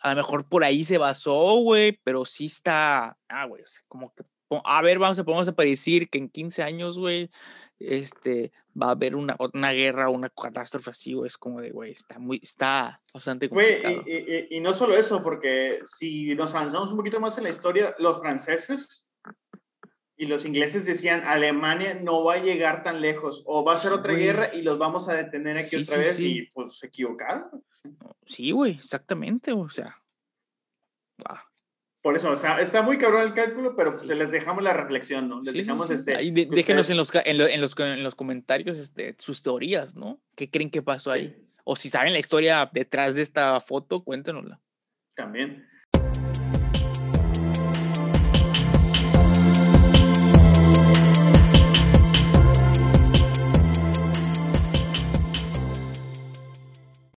A 0.00 0.10
lo 0.10 0.16
mejor 0.16 0.48
por 0.48 0.64
ahí 0.64 0.84
se 0.84 0.98
basó, 0.98 1.56
güey, 1.56 2.00
pero 2.02 2.24
sí 2.24 2.46
está, 2.46 3.18
ah, 3.28 3.44
güey, 3.46 3.62
o 3.62 3.66
sea, 3.66 3.82
como 3.88 4.12
que, 4.14 4.24
a 4.64 4.82
ver, 4.82 4.98
vamos 4.98 5.18
a, 5.18 5.22
vamos 5.22 5.48
a 5.48 5.52
predecir 5.54 6.10
que 6.10 6.18
en 6.18 6.28
15 6.28 6.62
años, 6.62 6.98
güey, 6.98 7.30
este, 7.78 8.52
va 8.80 8.88
a 8.88 8.90
haber 8.90 9.16
una, 9.16 9.36
una 9.54 9.72
guerra 9.72 10.08
una 10.08 10.28
catástrofe 10.30 10.90
así, 10.90 11.14
güey, 11.14 11.26
es 11.28 11.38
como 11.38 11.60
de, 11.60 11.70
güey, 11.70 11.92
está 11.92 12.18
muy, 12.18 12.38
está 12.42 13.00
bastante 13.12 13.48
Güey, 13.48 13.82
complicado. 13.82 14.04
y, 14.06 14.12
y- 14.12 14.46
y- 14.50 14.56
y 14.56 14.60
no 14.60 14.74
solo 14.74 14.94
eso, 14.96 15.22
porque 15.22 15.80
si 15.86 16.34
nos 16.34 16.54
avanzamos 16.54 16.90
un 16.90 16.96
poquito 16.96 17.18
más 17.20 17.36
en 17.38 17.44
la 17.44 17.50
historia, 17.50 17.94
los 17.98 18.20
franceses 18.20 19.12
y 20.16 20.26
los 20.26 20.44
ingleses 20.44 20.84
decían, 20.84 21.22
Alemania 21.24 21.94
no 21.94 22.22
va 22.22 22.34
a 22.34 22.42
llegar 22.42 22.82
tan 22.84 23.00
lejos, 23.00 23.42
o 23.46 23.64
va 23.64 23.72
a 23.72 23.76
ser 23.76 23.92
otra 23.92 24.12
güey. 24.12 24.24
guerra 24.24 24.54
y 24.54 24.62
los 24.62 24.78
vamos 24.78 25.08
a 25.08 25.14
detener 25.14 25.56
aquí 25.58 25.66
Sí, 25.68 25.82
otra 25.82 25.94
sí, 25.96 26.00
vez, 26.00 26.16
sí. 26.16 26.26
y 26.38 26.46
pues 26.50 26.78
se 26.78 26.86
equivocaron. 26.86 27.44
Sí, 28.26 28.52
güey, 28.52 28.72
exactamente, 28.74 29.50
o 29.52 29.68
sea. 29.68 29.96
guau. 31.18 31.38
Por 32.02 32.16
eso, 32.16 32.32
o 32.32 32.36
sea, 32.36 32.60
está 32.60 32.82
muy 32.82 32.98
cabrón 32.98 33.22
el 33.22 33.32
cálculo, 33.32 33.76
pero 33.76 33.92
pues 33.92 34.08
Sí. 34.08 34.14
les 34.14 34.30
dejamos 34.32 34.64
la 34.64 34.72
reflexión, 34.72 35.28
¿no? 35.28 35.40
Les 35.40 35.52
Sí, 35.52 35.58
dejamos 35.60 35.86
sí. 35.86 35.94
este... 35.94 36.16
Ahí 36.16 36.32
de- 36.32 36.48
que 36.48 36.56
déjenos 36.56 36.90
ustedes- 36.90 36.90
en 36.90 36.96
los, 36.96 37.26
en, 37.26 37.38
lo- 37.38 37.46
en 37.46 37.60
los, 37.60 37.78
en 37.78 38.02
los 38.02 38.14
comentarios 38.16 38.78
este, 38.78 39.14
sus 39.18 39.40
teorías, 39.42 39.94
¿no? 39.94 40.20
¿Qué 40.34 40.50
creen 40.50 40.70
que 40.70 40.82
pasó 40.82 41.12
ahí? 41.12 41.36
O 41.64 41.76
si 41.76 41.90
saben 41.90 42.12
la 42.12 42.18
historia 42.18 42.68
detrás 42.72 43.14
de 43.14 43.22
esta 43.22 43.60
foto, 43.60 44.02
cuéntenosla. 44.02 44.60
También. 45.14 45.64